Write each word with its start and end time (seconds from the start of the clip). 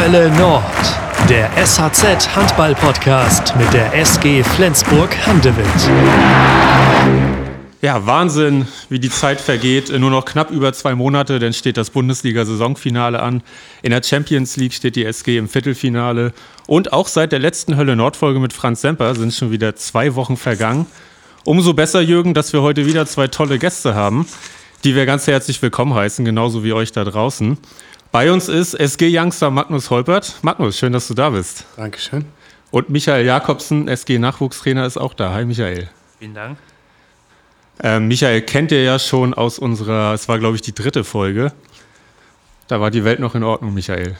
Hölle 0.00 0.30
Nord, 0.36 0.62
der 1.28 1.50
SHZ 1.56 2.36
Handball 2.36 2.72
Podcast 2.76 3.52
mit 3.56 3.72
der 3.72 3.92
SG 3.94 4.44
Flensburg 4.44 5.10
Handewitt. 5.26 5.66
Ja, 7.82 8.06
Wahnsinn, 8.06 8.68
wie 8.88 9.00
die 9.00 9.10
Zeit 9.10 9.40
vergeht. 9.40 9.90
Nur 9.90 10.10
noch 10.10 10.24
knapp 10.24 10.52
über 10.52 10.72
zwei 10.72 10.94
Monate, 10.94 11.40
dann 11.40 11.52
steht 11.52 11.76
das 11.76 11.90
Bundesliga-Saisonfinale 11.90 13.20
an. 13.20 13.42
In 13.82 13.90
der 13.90 14.00
Champions 14.04 14.56
League 14.56 14.72
steht 14.72 14.94
die 14.94 15.04
SG 15.04 15.36
im 15.36 15.48
Viertelfinale. 15.48 16.32
Und 16.68 16.92
auch 16.92 17.08
seit 17.08 17.32
der 17.32 17.40
letzten 17.40 17.76
Hölle 17.76 17.96
Nord-Folge 17.96 18.38
mit 18.38 18.52
Franz 18.52 18.82
Semper 18.82 19.16
sind 19.16 19.34
schon 19.34 19.50
wieder 19.50 19.74
zwei 19.74 20.14
Wochen 20.14 20.36
vergangen. 20.36 20.86
Umso 21.44 21.74
besser, 21.74 22.00
Jürgen, 22.00 22.34
dass 22.34 22.52
wir 22.52 22.62
heute 22.62 22.86
wieder 22.86 23.04
zwei 23.06 23.26
tolle 23.26 23.58
Gäste 23.58 23.96
haben, 23.96 24.28
die 24.84 24.94
wir 24.94 25.06
ganz 25.06 25.26
herzlich 25.26 25.60
willkommen 25.60 25.92
heißen, 25.92 26.24
genauso 26.24 26.62
wie 26.62 26.72
euch 26.72 26.92
da 26.92 27.02
draußen. 27.02 27.58
Bei 28.10 28.32
uns 28.32 28.48
ist 28.48 28.72
SG-Youngster 28.72 29.50
Magnus 29.50 29.90
Holpert. 29.90 30.38
Magnus, 30.40 30.78
schön, 30.78 30.94
dass 30.94 31.08
du 31.08 31.14
da 31.14 31.28
bist. 31.28 31.66
Dankeschön. 31.76 32.24
Und 32.70 32.88
Michael 32.88 33.26
Jakobsen, 33.26 33.86
SG-Nachwuchstrainer, 33.86 34.86
ist 34.86 34.96
auch 34.96 35.12
da. 35.12 35.34
Hi, 35.34 35.44
Michael. 35.44 35.88
Vielen 36.18 36.34
Dank. 36.34 36.58
Ähm, 37.82 38.08
Michael 38.08 38.40
kennt 38.40 38.72
ihr 38.72 38.82
ja 38.82 38.98
schon 38.98 39.34
aus 39.34 39.58
unserer, 39.58 40.14
es 40.14 40.26
war 40.26 40.38
glaube 40.38 40.56
ich 40.56 40.62
die 40.62 40.74
dritte 40.74 41.04
Folge. 41.04 41.52
Da 42.66 42.80
war 42.80 42.90
die 42.90 43.04
Welt 43.04 43.20
noch 43.20 43.34
in 43.34 43.42
Ordnung, 43.42 43.74
Michael. 43.74 44.16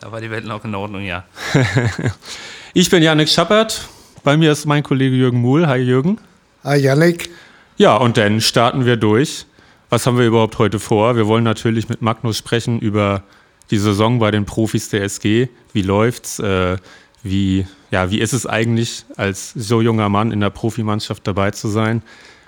Da 0.00 0.10
war 0.10 0.20
die 0.20 0.30
Welt 0.30 0.44
noch 0.44 0.64
in 0.64 0.74
Ordnung, 0.74 1.02
ja. 1.02 1.24
ich 2.74 2.90
bin 2.90 3.04
Janik 3.04 3.28
Schappert. 3.28 3.88
Bei 4.24 4.36
mir 4.36 4.50
ist 4.50 4.66
mein 4.66 4.82
Kollege 4.82 5.14
Jürgen 5.14 5.40
Muhl. 5.40 5.68
Hi, 5.68 5.78
Jürgen. 5.78 6.18
Hi, 6.64 6.76
Janik. 6.76 7.30
Ja, 7.76 7.96
und 7.96 8.16
dann 8.16 8.40
starten 8.40 8.84
wir 8.84 8.96
durch. 8.96 9.46
Was 9.92 10.06
haben 10.06 10.16
wir 10.16 10.26
überhaupt 10.26 10.58
heute 10.58 10.78
vor? 10.78 11.16
Wir 11.16 11.26
wollen 11.26 11.44
natürlich 11.44 11.90
mit 11.90 12.00
Magnus 12.00 12.38
sprechen 12.38 12.80
über 12.80 13.24
die 13.70 13.76
Saison 13.76 14.20
bei 14.20 14.30
den 14.30 14.46
Profis 14.46 14.88
der 14.88 15.02
SG. 15.02 15.50
Wie 15.74 15.82
läuft's? 15.82 16.38
Äh, 16.38 16.78
wie, 17.22 17.66
ja, 17.90 18.10
wie 18.10 18.20
ist 18.20 18.32
es 18.32 18.46
eigentlich, 18.46 19.04
als 19.18 19.52
so 19.52 19.82
junger 19.82 20.08
Mann 20.08 20.32
in 20.32 20.40
der 20.40 20.48
Profimannschaft 20.48 21.26
dabei 21.26 21.50
zu 21.50 21.68
sein? 21.68 22.00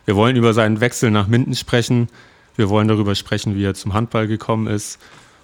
Wir 0.06 0.16
wollen 0.16 0.36
über 0.36 0.54
seinen 0.54 0.80
Wechsel 0.80 1.10
nach 1.10 1.26
Minden 1.26 1.54
sprechen. 1.54 2.08
Wir 2.56 2.70
wollen 2.70 2.88
darüber 2.88 3.14
sprechen, 3.14 3.56
wie 3.56 3.64
er 3.64 3.74
zum 3.74 3.92
Handball 3.92 4.26
gekommen 4.26 4.66
ist. 4.66 4.98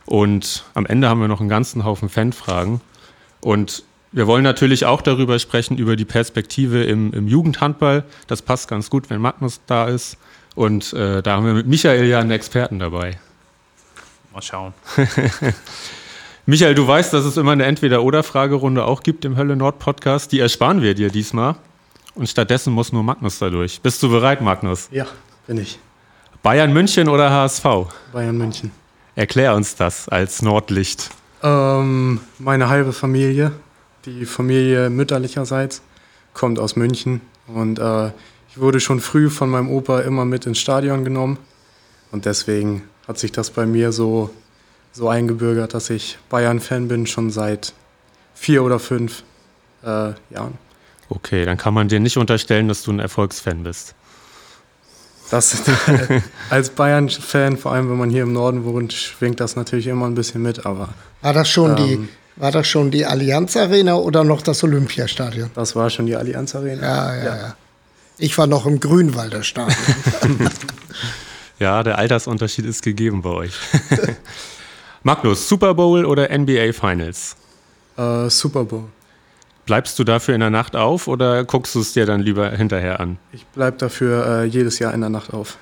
Und 0.06 0.64
am 0.72 0.86
Ende 0.86 1.06
haben 1.06 1.20
wir 1.20 1.28
noch 1.28 1.40
einen 1.40 1.50
ganzen 1.50 1.84
Haufen 1.84 2.08
Fanfragen. 2.08 2.80
Und 3.42 3.82
wir 4.10 4.26
wollen 4.26 4.42
natürlich 4.42 4.86
auch 4.86 5.02
darüber 5.02 5.38
sprechen, 5.38 5.76
über 5.76 5.96
die 5.96 6.06
Perspektive 6.06 6.82
im, 6.82 7.12
im 7.12 7.28
Jugendhandball. 7.28 8.04
Das 8.26 8.40
passt 8.40 8.68
ganz 8.68 8.88
gut, 8.88 9.10
wenn 9.10 9.20
Magnus 9.20 9.60
da 9.66 9.86
ist. 9.86 10.16
Und 10.60 10.92
äh, 10.92 11.22
da 11.22 11.36
haben 11.36 11.46
wir 11.46 11.54
mit 11.54 11.66
Michael 11.68 12.04
ja 12.04 12.20
einen 12.20 12.32
Experten 12.32 12.78
dabei. 12.78 13.18
Mal 14.30 14.42
schauen. 14.42 14.74
Michael, 16.44 16.74
du 16.74 16.86
weißt, 16.86 17.14
dass 17.14 17.24
es 17.24 17.38
immer 17.38 17.52
eine 17.52 17.64
Entweder-Oder-Fragerunde 17.64 18.84
auch 18.84 19.02
gibt 19.02 19.24
im 19.24 19.38
Hölle 19.38 19.56
Nord 19.56 19.78
Podcast. 19.78 20.32
Die 20.32 20.38
ersparen 20.38 20.82
wir 20.82 20.92
dir 20.92 21.08
diesmal. 21.08 21.56
Und 22.14 22.28
stattdessen 22.28 22.74
muss 22.74 22.92
nur 22.92 23.02
Magnus 23.02 23.38
dadurch. 23.38 23.80
Bist 23.80 24.02
du 24.02 24.10
bereit, 24.10 24.42
Magnus? 24.42 24.90
Ja, 24.92 25.06
bin 25.46 25.56
ich. 25.56 25.78
Bayern 26.42 26.74
München 26.74 27.08
oder 27.08 27.30
HSV? 27.30 27.64
Bayern 28.12 28.36
München. 28.36 28.70
Erklär 29.14 29.54
uns 29.54 29.76
das 29.76 30.10
als 30.10 30.42
Nordlicht. 30.42 31.08
Ähm, 31.42 32.20
meine 32.38 32.68
halbe 32.68 32.92
Familie, 32.92 33.52
die 34.04 34.26
Familie 34.26 34.90
mütterlicherseits, 34.90 35.80
kommt 36.34 36.58
aus 36.58 36.76
München. 36.76 37.22
Und 37.46 37.78
äh, 37.78 38.10
ich 38.50 38.60
wurde 38.60 38.80
schon 38.80 39.00
früh 39.00 39.30
von 39.30 39.48
meinem 39.48 39.70
Opa 39.70 40.00
immer 40.00 40.24
mit 40.24 40.46
ins 40.46 40.58
Stadion 40.58 41.04
genommen. 41.04 41.38
Und 42.10 42.24
deswegen 42.24 42.82
hat 43.06 43.18
sich 43.18 43.30
das 43.30 43.50
bei 43.50 43.64
mir 43.64 43.92
so, 43.92 44.30
so 44.92 45.08
eingebürgert, 45.08 45.72
dass 45.72 45.88
ich 45.90 46.18
Bayern-Fan 46.28 46.88
bin, 46.88 47.06
schon 47.06 47.30
seit 47.30 47.72
vier 48.34 48.64
oder 48.64 48.80
fünf 48.80 49.22
äh, 49.84 50.12
Jahren. 50.30 50.58
Okay, 51.08 51.44
dann 51.44 51.56
kann 51.56 51.74
man 51.74 51.88
dir 51.88 52.00
nicht 52.00 52.16
unterstellen, 52.16 52.66
dass 52.66 52.82
du 52.82 52.92
ein 52.92 52.98
Erfolgsfan 52.98 53.62
bist. 53.62 53.94
Das, 55.30 55.62
als 56.50 56.70
Bayern-Fan, 56.70 57.56
vor 57.56 57.72
allem 57.72 57.88
wenn 57.88 57.98
man 57.98 58.10
hier 58.10 58.24
im 58.24 58.32
Norden 58.32 58.64
wohnt, 58.64 58.92
schwingt 58.92 59.38
das 59.38 59.54
natürlich 59.54 59.86
immer 59.86 60.06
ein 60.06 60.16
bisschen 60.16 60.42
mit, 60.42 60.66
aber. 60.66 60.88
War 61.22 61.32
das 61.32 61.48
schon, 61.48 61.70
ähm, 61.70 61.76
die, 61.76 62.08
war 62.34 62.50
das 62.50 62.66
schon 62.66 62.90
die 62.90 63.06
Allianz 63.06 63.56
Arena 63.56 63.94
oder 63.94 64.24
noch 64.24 64.42
das 64.42 64.64
Olympiastadion? 64.64 65.50
Das 65.54 65.76
war 65.76 65.88
schon 65.88 66.06
die 66.06 66.16
Allianz 66.16 66.56
Arena. 66.56 66.82
Ja, 66.82 67.14
ja, 67.14 67.24
ja. 67.24 67.36
ja. 67.36 67.56
Ich 68.20 68.36
war 68.36 68.46
noch 68.46 68.66
im 68.66 68.80
Grünwalder 68.80 69.42
Stadion. 69.42 69.76
ja, 71.58 71.82
der 71.82 71.96
Altersunterschied 71.96 72.66
ist 72.66 72.82
gegeben 72.82 73.22
bei 73.22 73.30
euch. 73.30 73.54
Magnus, 75.02 75.48
Super 75.48 75.72
Bowl 75.72 76.04
oder 76.04 76.28
NBA 76.36 76.74
Finals? 76.74 77.34
Uh, 77.96 78.28
Super 78.28 78.64
Bowl. 78.64 78.84
Bleibst 79.64 79.98
du 79.98 80.04
dafür 80.04 80.34
in 80.34 80.40
der 80.40 80.50
Nacht 80.50 80.76
auf 80.76 81.08
oder 81.08 81.44
guckst 81.44 81.74
du 81.74 81.80
es 81.80 81.94
dir 81.94 82.04
dann 82.04 82.20
lieber 82.20 82.50
hinterher 82.50 83.00
an? 83.00 83.18
Ich 83.32 83.46
bleibe 83.46 83.78
dafür 83.78 84.26
äh, 84.26 84.44
jedes 84.44 84.78
Jahr 84.78 84.92
in 84.92 85.00
der 85.00 85.10
Nacht 85.10 85.32
auf. 85.32 85.56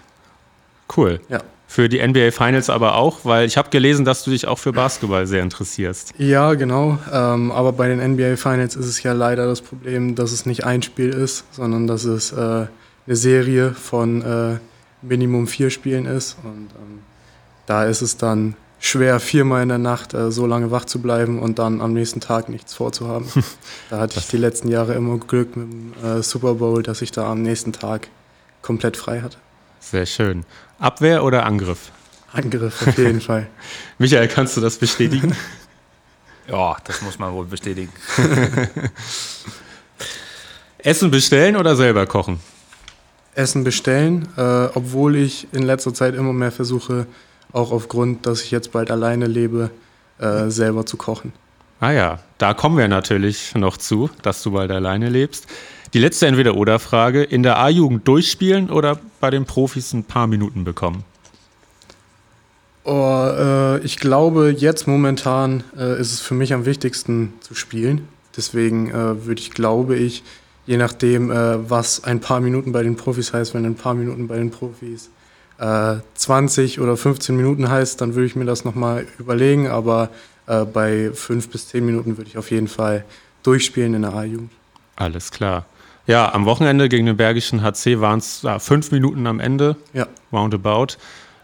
Cool. 0.97 1.21
Ja. 1.29 1.41
Für 1.71 1.91
die 1.91 2.05
NBA 2.05 2.31
Finals 2.31 2.71
aber 2.71 2.95
auch, 2.95 3.27
weil 3.27 3.47
ich 3.47 3.59
habe 3.59 3.69
gelesen, 3.69 4.07
dass 4.07 4.25
du 4.25 4.31
dich 4.31 4.49
auch 4.49 4.59
für 4.59 4.73
Basketball 4.73 5.27
sehr 5.27 5.43
interessierst. 5.43 6.15
Ja, 6.17 6.55
genau. 6.55 6.99
Ähm, 7.13 7.53
aber 7.53 7.73
bei 7.73 7.89
den 7.89 8.15
NBA 8.15 8.37
Finals 8.37 8.75
ist 8.75 8.87
es 8.87 9.03
ja 9.03 9.13
leider 9.13 9.47
das 9.47 9.61
Problem, 9.61 10.15
dass 10.15 10.33
es 10.33 10.47
nicht 10.47 10.65
ein 10.65 10.81
Spiel 10.81 11.11
ist, 11.11 11.45
sondern 11.53 11.87
dass 11.87 12.05
es 12.05 12.33
äh, 12.33 12.37
eine 13.07 13.17
Serie 13.17 13.75
von 13.75 14.23
äh, 14.23 14.59
Minimum 15.03 15.47
vier 15.47 15.69
Spielen 15.69 16.07
ist. 16.07 16.39
Und 16.43 16.71
ähm, 16.75 17.01
da 17.67 17.85
ist 17.85 18.01
es 18.01 18.17
dann 18.17 18.57
schwer, 18.81 19.21
viermal 19.21 19.63
in 19.63 19.69
der 19.69 19.77
Nacht 19.77 20.15
äh, 20.15 20.33
so 20.33 20.47
lange 20.47 20.71
wach 20.71 20.87
zu 20.87 21.03
bleiben 21.03 21.39
und 21.39 21.59
dann 21.59 21.83
am 21.83 21.93
nächsten 21.93 22.21
Tag 22.21 22.49
nichts 22.49 22.73
vorzuhaben. 22.73 23.29
da 23.91 24.01
hatte 24.01 24.21
ich 24.21 24.29
die 24.29 24.39
letzten 24.39 24.69
Jahre 24.69 24.95
immer 24.95 25.19
Glück 25.19 25.55
mit 25.55 25.71
dem 25.71 25.93
äh, 26.03 26.23
Super 26.23 26.55
Bowl, 26.55 26.83
dass 26.83 27.03
ich 27.03 27.13
da 27.13 27.31
am 27.31 27.43
nächsten 27.43 27.73
Tag 27.73 28.09
komplett 28.63 28.97
frei 28.97 29.21
hatte. 29.21 29.37
Sehr 29.81 30.07
schön. 30.07 30.45
Abwehr 30.79 31.25
oder 31.25 31.45
Angriff? 31.45 31.91
Angriff 32.33 32.87
auf 32.87 32.99
jeden 32.99 33.21
Fall. 33.29 33.49
Michael, 33.99 34.29
kannst 34.29 34.57
du 34.57 34.61
das 34.61 34.77
bestätigen? 34.77 35.35
ja, 36.49 36.77
das 36.85 37.03
muss 37.03 37.19
man 37.19 37.33
wohl 37.33 37.47
bestätigen. 37.47 37.93
Essen 40.79 41.11
bestellen 41.11 41.57
oder 41.57 41.75
selber 41.75 42.07
kochen? 42.07 42.39
Essen 43.35 43.65
bestellen, 43.65 44.29
äh, 44.37 44.69
obwohl 44.75 45.17
ich 45.17 45.49
in 45.53 45.63
letzter 45.63 45.93
Zeit 45.93 46.15
immer 46.15 46.33
mehr 46.33 46.53
versuche, 46.53 47.07
auch 47.53 47.73
aufgrund, 47.73 48.27
dass 48.27 48.43
ich 48.43 48.51
jetzt 48.51 48.73
bald 48.73 48.91
alleine 48.91 49.27
lebe, 49.27 49.71
äh, 50.19 50.49
selber 50.49 50.87
zu 50.87 50.97
kochen. 50.97 51.33
Ah 51.81 51.93
ja, 51.93 52.19
da 52.39 52.55
kommen 52.55 52.77
wir 52.77 52.89
natürlich 52.89 53.55
noch 53.55 53.77
zu, 53.77 54.11
dass 54.23 54.43
du 54.43 54.51
bald 54.51 54.71
alleine 54.73 55.09
lebst. 55.09 55.47
Die 55.95 56.01
letzte 56.01 56.27
Entweder-Oder-Frage: 56.27 57.23
In 57.23 57.43
der 57.43 57.59
A-Jugend 57.59 58.07
durchspielen 58.09 58.71
oder 58.71 58.99
bei 59.21 59.31
den 59.31 59.45
Profis 59.45 59.93
ein 59.93 60.05
paar 60.05 60.27
Minuten 60.27 60.65
bekommen? 60.65 61.05
Oh, 62.85 63.29
äh, 63.29 63.79
ich 63.81 63.99
glaube, 63.99 64.55
jetzt 64.57 64.89
momentan 64.89 65.63
äh, 65.77 66.01
ist 66.01 66.13
es 66.13 66.21
für 66.21 66.35
mich 66.35 66.53
am 66.53 66.67
wichtigsten 66.67 67.35
zu 67.41 67.55
spielen. 67.55 68.09
Deswegen 68.37 68.91
äh, 68.91 69.27
würde 69.27 69.41
ich, 69.41 69.51
glaube 69.51 69.97
ich, 69.97 70.25
je 70.67 70.79
nachdem, 70.79 71.31
äh, 71.31 71.71
was 71.71 72.03
ein 72.05 72.21
paar 72.21 72.41
Minuten 72.41 72.73
bei 72.73 72.83
den 72.83 72.97
Profis 72.97 73.33
heißt, 73.33 73.55
wenn 73.55 73.65
ein 73.65 73.75
paar 73.75 73.95
Minuten 73.95 74.27
bei 74.27 74.37
den 74.37 74.51
Profis 74.51 75.11
20 75.59 76.79
äh, 76.79 76.81
oder 76.81 76.97
15 76.97 77.37
Minuten 77.37 77.69
heißt, 77.69 78.01
dann 78.01 78.15
würde 78.15 78.27
ich 78.27 78.37
mir 78.37 78.45
das 78.45 78.65
nochmal 78.65 79.07
überlegen. 79.19 79.67
Aber 79.67 80.11
äh, 80.49 80.65
bei 80.65 81.11
5 81.13 81.49
bis 81.51 81.69
10 81.69 81.85
Minuten 81.85 82.17
würde 82.17 82.29
ich 82.31 82.39
auf 82.39 82.51
jeden 82.51 82.69
Fall 82.69 83.05
durchspielen 83.43 83.95
in 83.95 84.03
der 84.03 84.15
A-Jugend. 84.15 84.51
Alles 84.97 85.31
klar. 85.31 85.67
Ja, 86.07 86.33
am 86.33 86.47
Wochenende 86.47 86.89
gegen 86.89 87.07
den 87.07 87.17
Bergischen 87.17 87.63
HC 87.63 88.01
waren 88.01 88.19
es 88.19 88.43
ja, 88.43 88.59
fünf 88.59 88.91
Minuten 88.91 89.27
am 89.27 89.41
Ende, 89.41 89.77
ja. 89.93 90.07
roundabout. 90.33 90.97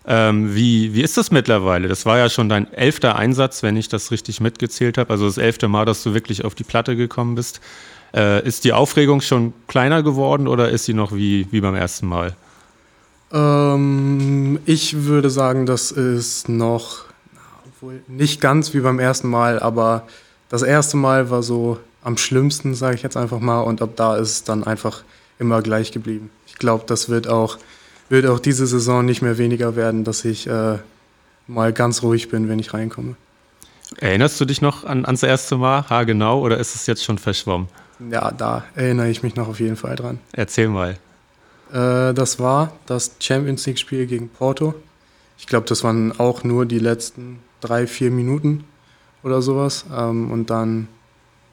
Ähm, 0.06 0.54
wie, 0.54 0.94
wie 0.94 1.02
ist 1.02 1.16
das 1.16 1.30
mittlerweile? 1.30 1.88
Das 1.88 2.04
war 2.04 2.18
ja 2.18 2.28
schon 2.28 2.48
dein 2.48 2.72
elfter 2.72 3.16
Einsatz, 3.16 3.62
wenn 3.62 3.76
ich 3.76 3.88
das 3.88 4.10
richtig 4.10 4.40
mitgezählt 4.40 4.98
habe. 4.98 5.10
Also 5.10 5.26
das 5.26 5.38
elfte 5.38 5.68
Mal, 5.68 5.84
dass 5.84 6.02
du 6.02 6.14
wirklich 6.14 6.44
auf 6.44 6.54
die 6.54 6.64
Platte 6.64 6.96
gekommen 6.96 7.34
bist. 7.34 7.60
Äh, 8.14 8.46
ist 8.46 8.64
die 8.64 8.72
Aufregung 8.72 9.20
schon 9.20 9.52
kleiner 9.66 10.02
geworden 10.02 10.46
oder 10.46 10.70
ist 10.70 10.84
sie 10.84 10.94
noch 10.94 11.12
wie, 11.14 11.46
wie 11.50 11.60
beim 11.60 11.74
ersten 11.74 12.06
Mal? 12.06 12.34
Ähm, 13.32 14.58
ich 14.66 15.04
würde 15.04 15.30
sagen, 15.30 15.66
das 15.66 15.90
ist 15.90 16.48
noch 16.48 17.04
wohl 17.84 18.02
nicht 18.08 18.40
ganz 18.40 18.74
wie 18.74 18.80
beim 18.80 18.98
ersten 18.98 19.28
Mal, 19.28 19.60
aber 19.60 20.06
das 20.48 20.62
erste 20.62 20.96
Mal 20.96 21.30
war 21.30 21.42
so 21.42 21.78
am 22.02 22.16
schlimmsten, 22.16 22.74
sage 22.74 22.96
ich 22.96 23.02
jetzt 23.02 23.16
einfach 23.16 23.40
mal, 23.40 23.60
und 23.60 23.82
ab 23.82 23.90
da 23.96 24.16
ist 24.16 24.30
es 24.30 24.44
dann 24.44 24.64
einfach 24.64 25.02
immer 25.38 25.62
gleich 25.62 25.92
geblieben. 25.92 26.30
Ich 26.46 26.56
glaube, 26.56 26.84
das 26.86 27.08
wird 27.08 27.28
auch, 27.28 27.58
wird 28.08 28.26
auch 28.26 28.38
diese 28.38 28.66
Saison 28.66 29.04
nicht 29.04 29.22
mehr 29.22 29.38
weniger 29.38 29.76
werden, 29.76 30.04
dass 30.04 30.24
ich 30.24 30.46
äh, 30.46 30.78
mal 31.46 31.72
ganz 31.72 32.02
ruhig 32.02 32.28
bin, 32.28 32.48
wenn 32.48 32.58
ich 32.58 32.74
reinkomme. 32.74 33.16
Erinnerst 33.98 34.40
du 34.40 34.44
dich 34.44 34.60
noch 34.60 34.84
an, 34.84 35.04
ans 35.04 35.22
erste 35.22 35.56
Mal, 35.56 35.88
ha 35.88 36.04
genau, 36.04 36.40
oder 36.40 36.58
ist 36.58 36.74
es 36.74 36.86
jetzt 36.86 37.04
schon 37.04 37.18
verschwommen? 37.18 37.68
Ja, 38.10 38.32
da 38.32 38.64
erinnere 38.74 39.08
ich 39.08 39.22
mich 39.22 39.36
noch 39.36 39.48
auf 39.48 39.60
jeden 39.60 39.76
Fall 39.76 39.96
dran. 39.96 40.18
Erzähl 40.32 40.68
mal. 40.68 40.98
Äh, 41.72 42.12
das 42.12 42.38
war 42.38 42.72
das 42.86 43.16
Champions 43.20 43.66
League-Spiel 43.66 44.06
gegen 44.06 44.28
Porto. 44.28 44.74
Ich 45.38 45.46
glaube, 45.46 45.66
das 45.66 45.84
waren 45.84 46.18
auch 46.18 46.44
nur 46.44 46.66
die 46.66 46.78
letzten 46.78 47.40
drei, 47.64 47.86
vier 47.86 48.10
Minuten. 48.10 48.64
oder 49.24 49.42
sowas. 49.42 49.86
Ähm, 49.92 50.30
und 50.30 50.50
dann, 50.50 50.86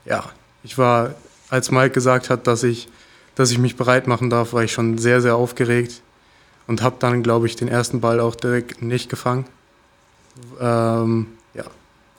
ja, 0.05 0.25
ich 0.63 0.77
war, 0.77 1.15
als 1.49 1.71
Mike 1.71 1.91
gesagt 1.91 2.29
hat, 2.29 2.45
dass 2.45 2.63
ich, 2.63 2.87
dass 3.35 3.49
ich 3.49 3.57
mich 3.57 3.77
bereit 3.77 4.07
machen 4.07 4.29
darf, 4.29 4.53
war 4.53 4.63
ich 4.63 4.73
schon 4.73 4.97
sehr, 4.97 5.21
sehr 5.21 5.35
aufgeregt 5.35 6.01
und 6.67 6.81
habe 6.83 6.97
dann, 6.99 7.23
glaube 7.23 7.47
ich, 7.47 7.55
den 7.55 7.67
ersten 7.67 8.01
Ball 8.01 8.19
auch 8.19 8.35
direkt 8.35 8.81
nicht 8.81 9.09
gefangen. 9.09 9.45
Ähm, 10.59 11.27
ja, 11.53 11.63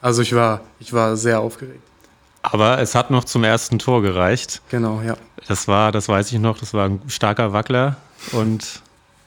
also 0.01 0.23
ich 0.23 0.35
war, 0.35 0.63
ich 0.81 0.93
war 0.93 1.17
sehr 1.17 1.41
aufgeregt. 1.41 1.83
Aber 2.43 2.81
es 2.81 2.95
hat 2.95 3.11
noch 3.11 3.25
zum 3.25 3.45
ersten 3.45 3.79
Tor 3.79 4.03
gereicht. 4.03 4.63
Genau, 4.71 5.01
ja. 5.01 5.17
Das 5.47 5.69
war, 5.69 5.93
das 5.93 6.09
weiß 6.09 6.33
ich 6.33 6.39
noch, 6.39 6.59
das 6.59 6.75
war 6.75 6.89
ein 6.89 7.01
starker 7.09 7.53
Wackler 7.53 7.97
und 8.33 8.81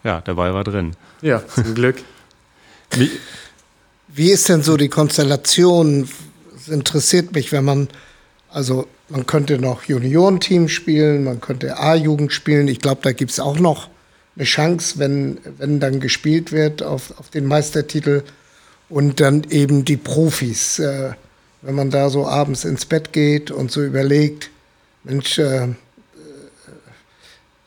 ja, 0.03 0.21
der 0.21 0.33
Ball 0.33 0.53
war 0.53 0.63
drin. 0.63 0.95
Ja, 1.21 1.41
zum 1.47 1.73
Glück. 1.75 1.97
Wie, 2.91 3.09
Wie 4.07 4.31
ist 4.31 4.49
denn 4.49 4.61
so 4.61 4.77
die 4.77 4.89
Konstellation? 4.89 6.07
Es 6.55 6.67
interessiert 6.67 7.33
mich, 7.33 7.51
wenn 7.51 7.65
man, 7.65 7.89
also 8.49 8.87
man 9.09 9.25
könnte 9.25 9.59
noch 9.59 9.83
Juniorenteam 9.83 10.69
spielen, 10.69 11.23
man 11.23 11.41
könnte 11.41 11.77
A-Jugend 11.77 12.31
spielen. 12.31 12.67
Ich 12.67 12.79
glaube, 12.79 13.01
da 13.03 13.11
gibt 13.11 13.31
es 13.31 13.39
auch 13.39 13.59
noch 13.59 13.89
eine 14.35 14.45
Chance, 14.45 14.99
wenn, 14.99 15.39
wenn 15.57 15.79
dann 15.79 15.99
gespielt 15.99 16.51
wird 16.51 16.83
auf, 16.83 17.17
auf 17.19 17.29
den 17.29 17.45
Meistertitel. 17.45 18.23
Und 18.87 19.19
dann 19.19 19.45
eben 19.49 19.83
die 19.83 19.97
Profis. 19.97 20.79
Äh, 20.79 21.13
wenn 21.65 21.75
man 21.75 21.89
da 21.89 22.09
so 22.09 22.27
abends 22.27 22.63
ins 22.63 22.85
Bett 22.85 23.11
geht 23.11 23.49
und 23.49 23.71
so 23.71 23.83
überlegt, 23.83 24.51
Mensch, 25.03 25.39
äh, 25.39 25.63
äh, 25.63 25.69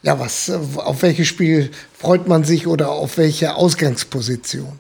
ja, 0.03 0.21
was, 0.21 0.51
auf 0.51 1.03
welches 1.03 1.27
Spiel 1.27 1.71
freut 1.93 2.29
man 2.29 2.45
sich 2.45 2.69
oder 2.69 2.91
auf 2.91 3.19
welche 3.19 3.57
Ausgangsposition? 3.57 4.79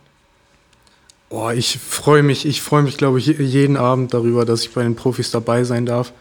Boah, 1.28 1.52
ich 1.52 1.78
freue 1.78 2.22
mich, 2.22 2.46
ich 2.46 2.62
freue 2.62 2.82
mich, 2.82 2.96
glaube 2.96 3.18
ich, 3.18 3.26
jeden 3.26 3.76
Abend 3.76 4.14
darüber, 4.14 4.44
dass 4.44 4.62
ich 4.62 4.72
bei 4.72 4.82
den 4.82 4.96
Profis 4.96 5.30
dabei 5.30 5.64
sein 5.64 5.84
darf, 5.84 6.12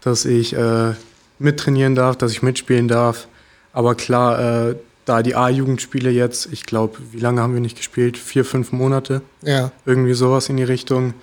dass 0.00 0.24
ich 0.24 0.54
äh, 0.54 0.92
mittrainieren 1.38 1.94
darf, 1.94 2.16
dass 2.16 2.32
ich 2.32 2.42
mitspielen 2.42 2.86
darf. 2.86 3.26
Aber 3.72 3.94
klar, 3.94 4.68
äh, 4.70 4.76
da 5.04 5.22
die 5.22 5.34
A-Jugendspiele 5.34 6.10
jetzt, 6.10 6.48
ich 6.52 6.64
glaube, 6.64 6.98
wie 7.10 7.18
lange 7.18 7.40
haben 7.40 7.54
wir 7.54 7.60
nicht 7.60 7.76
gespielt? 7.76 8.16
Vier, 8.16 8.44
fünf 8.44 8.70
Monate? 8.70 9.22
Ja. 9.42 9.72
Irgendwie 9.84 10.14
sowas 10.14 10.48
in 10.48 10.56
die 10.56 10.62
Richtung. 10.62 11.14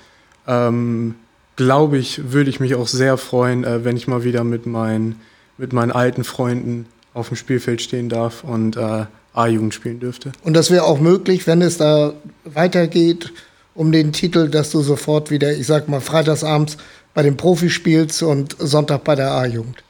Ähm, 0.48 1.16
glaube 1.56 1.98
ich, 1.98 2.32
würde 2.32 2.50
ich 2.50 2.60
mich 2.60 2.76
auch 2.76 2.88
sehr 2.88 3.18
freuen, 3.18 3.64
äh, 3.64 3.86
wenn 3.86 3.96
ich 3.96 4.08
mal 4.08 4.24
wieder 4.24 4.44
mit 4.44 4.66
meinen, 4.66 5.22
mit 5.58 5.72
meinen 5.72 5.92
alten 5.92 6.24
Freunden 6.24 6.88
auf 7.14 7.30
dem 7.30 7.38
Spielfeld 7.38 7.82
stehen 7.82 8.10
darf 8.10 8.44
und 8.44 8.76
äh, 8.76 9.06
A-Jugend 9.40 9.74
spielen 9.74 10.00
dürfte. 10.00 10.32
Und 10.44 10.54
das 10.54 10.70
wäre 10.70 10.84
auch 10.84 11.00
möglich, 11.00 11.48
wenn 11.48 11.62
es 11.62 11.78
da 11.78 12.14
weitergeht 12.46 13.32
um 13.74 13.92
den 13.92 14.12
Titel, 14.12 14.50
dass 14.50 14.72
du 14.72 14.82
sofort 14.82 15.32
wieder, 15.32 15.54
ich 15.54 15.66
sag 15.66 15.88
mal, 15.88 16.02
freitagsabends 16.02 16.78
bei 17.14 17.24
den 17.24 17.38
Profis 17.38 17.72
spielst 17.72 18.22
und 18.24 18.56
Sonntag 18.60 19.04
bei 19.04 19.16
der 19.16 19.32
A-Jugend. 19.32 19.84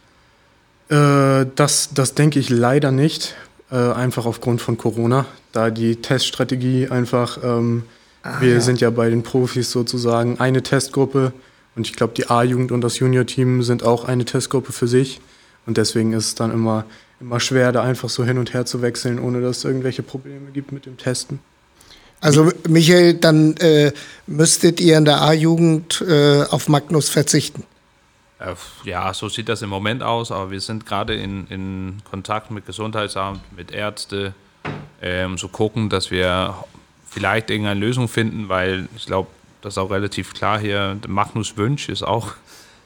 Äh, 0.89 1.47
das, 1.55 1.89
das 1.93 2.13
denke 2.13 2.39
ich 2.39 2.49
leider 2.49 2.91
nicht, 2.91 3.35
äh, 3.71 3.75
einfach 3.75 4.25
aufgrund 4.25 4.61
von 4.61 4.77
Corona, 4.77 5.25
da 5.51 5.69
die 5.69 5.95
Teststrategie 5.95 6.89
einfach, 6.89 7.39
ähm, 7.43 7.83
wir 8.39 8.53
ja. 8.53 8.59
sind 8.59 8.81
ja 8.81 8.89
bei 8.89 9.09
den 9.09 9.23
Profis 9.23 9.71
sozusagen 9.71 10.39
eine 10.39 10.61
Testgruppe 10.61 11.33
und 11.75 11.87
ich 11.87 11.95
glaube, 11.95 12.13
die 12.15 12.29
A-Jugend 12.29 12.71
und 12.71 12.81
das 12.81 12.99
Junior-Team 12.99 13.63
sind 13.63 13.83
auch 13.83 14.05
eine 14.05 14.25
Testgruppe 14.25 14.71
für 14.71 14.87
sich 14.87 15.21
und 15.65 15.77
deswegen 15.77 16.13
ist 16.13 16.25
es 16.25 16.35
dann 16.35 16.51
immer, 16.51 16.85
immer 17.19 17.39
schwer, 17.39 17.71
da 17.71 17.83
einfach 17.83 18.09
so 18.09 18.23
hin 18.23 18.37
und 18.37 18.53
her 18.53 18.65
zu 18.65 18.81
wechseln, 18.81 19.19
ohne 19.19 19.41
dass 19.41 19.57
es 19.57 19.65
irgendwelche 19.65 20.03
Probleme 20.03 20.51
gibt 20.51 20.71
mit 20.71 20.85
dem 20.85 20.97
Testen. 20.97 21.39
Also 22.21 22.51
Michael, 22.67 23.13
dann 23.15 23.55
äh, 23.57 23.93
müsstet 24.27 24.81
ihr 24.81 24.97
in 24.97 25.05
der 25.05 25.21
A-Jugend 25.21 26.03
äh, 26.07 26.43
auf 26.43 26.67
Magnus 26.67 27.09
verzichten. 27.09 27.63
Äh, 28.39 28.55
Ja, 28.83 29.13
so 29.13 29.29
sieht 29.29 29.47
das 29.47 29.61
im 29.61 29.69
Moment 29.69 30.03
aus, 30.03 30.31
aber 30.31 30.51
wir 30.51 30.59
sind 30.59 30.85
gerade 30.85 31.15
in, 31.15 31.47
in 31.47 31.97
Kontakt 32.09 32.51
mit 32.51 32.65
Gesundheitsamt, 32.65 33.41
mit 33.55 33.71
Ärzte, 33.71 34.33
ähm, 35.01 35.37
so 35.37 35.47
gucken, 35.47 35.89
dass 35.89 36.11
wir 36.11 36.55
vielleicht 37.09 37.49
irgendeine 37.49 37.79
Lösung 37.79 38.07
finden, 38.07 38.49
weil 38.49 38.87
ich 38.97 39.05
glaube, 39.05 39.29
das 39.61 39.73
ist 39.73 39.77
auch 39.77 39.91
relativ 39.91 40.33
klar 40.33 40.59
hier. 40.59 40.95
der 40.95 41.09
Magnus 41.09 41.57
Wünsch 41.57 41.89
ist 41.89 42.03
auch 42.03 42.33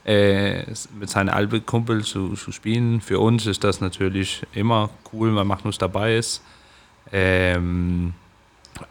äh, 0.05 0.63
mit 1.00 1.09
seinen 1.09 1.29
alten 1.29 1.65
Kumpel 1.65 2.03
zu, 2.03 2.33
zu 2.33 2.51
spielen. 2.51 3.01
Für 3.01 3.19
uns 3.19 3.45
ist 3.45 3.63
das 3.63 3.81
natürlich 3.81 4.44
immer 4.53 4.89
cool, 5.11 5.35
weil 5.35 5.45
Magnus 5.45 5.77
dabei 5.77 6.17
ist. 6.17 6.41
Ähm, 7.11 8.13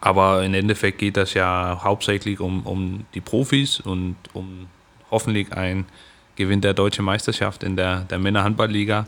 aber 0.01 0.45
im 0.45 0.55
Endeffekt 0.55 0.99
geht 0.99 1.17
das 1.17 1.35
ja 1.35 1.81
hauptsächlich 1.83 2.41
um, 2.41 2.63
um 2.63 3.05
die 3.15 3.21
Profis 3.21 3.81
und 3.81 4.17
um 4.33 4.69
hoffentlich 5.11 5.53
ein 5.53 5.87
Gewinn 6.37 6.61
der 6.61 6.75
deutschen 6.75 7.05
Meisterschaft 7.05 7.63
in 7.63 7.77
der, 7.77 8.01
der 8.03 8.19
Männerhandballliga. 8.19 9.07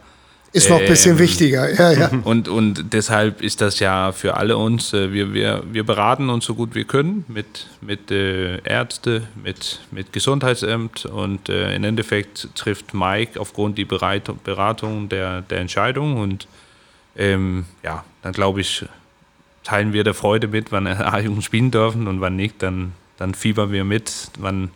Ist 0.54 0.70
noch 0.70 0.78
ein 0.78 0.86
bisschen 0.86 1.14
Ähm, 1.14 1.18
wichtiger, 1.18 1.74
ja, 1.74 1.90
ja. 1.90 2.10
Und, 2.24 2.48
und 2.48 2.92
deshalb 2.92 3.42
ist 3.42 3.60
das 3.60 3.80
ja 3.80 4.12
für 4.12 4.36
alle 4.36 4.56
uns, 4.56 4.92
äh, 4.92 5.12
wir, 5.12 5.34
wir, 5.34 5.64
wir 5.68 5.82
beraten 5.82 6.30
uns 6.30 6.44
so 6.44 6.54
gut 6.54 6.76
wir 6.76 6.84
können 6.84 7.24
mit, 7.26 7.66
mit 7.80 8.12
äh, 8.12 8.58
Ärzte, 8.62 9.22
mit, 9.42 9.80
mit 9.90 10.12
Gesundheitsamt 10.12 11.06
und 11.06 11.48
äh, 11.48 11.74
im 11.74 11.82
Endeffekt 11.82 12.50
trifft 12.54 12.94
Mike 12.94 13.40
aufgrund 13.40 13.78
die 13.78 13.84
Bereitung, 13.84 14.38
Beratung 14.44 15.08
der, 15.08 15.42
der 15.42 15.58
Entscheidung 15.58 16.18
und 16.18 16.46
ähm, 17.16 17.64
ja, 17.82 18.04
dann 18.22 18.32
glaube 18.32 18.60
ich, 18.60 18.84
teilen 19.64 19.92
wir 19.92 20.04
der 20.04 20.14
Freude 20.14 20.46
mit, 20.46 20.70
wann 20.70 20.86
A-Jugend 20.86 21.42
spielen 21.42 21.72
dürfen 21.72 22.06
und 22.06 22.20
wann 22.20 22.36
nicht, 22.36 22.62
dann, 22.62 22.92
dann 23.16 23.34
fiebern 23.34 23.72
wir 23.72 23.82
mit, 23.82 24.28
wann, 24.38 24.70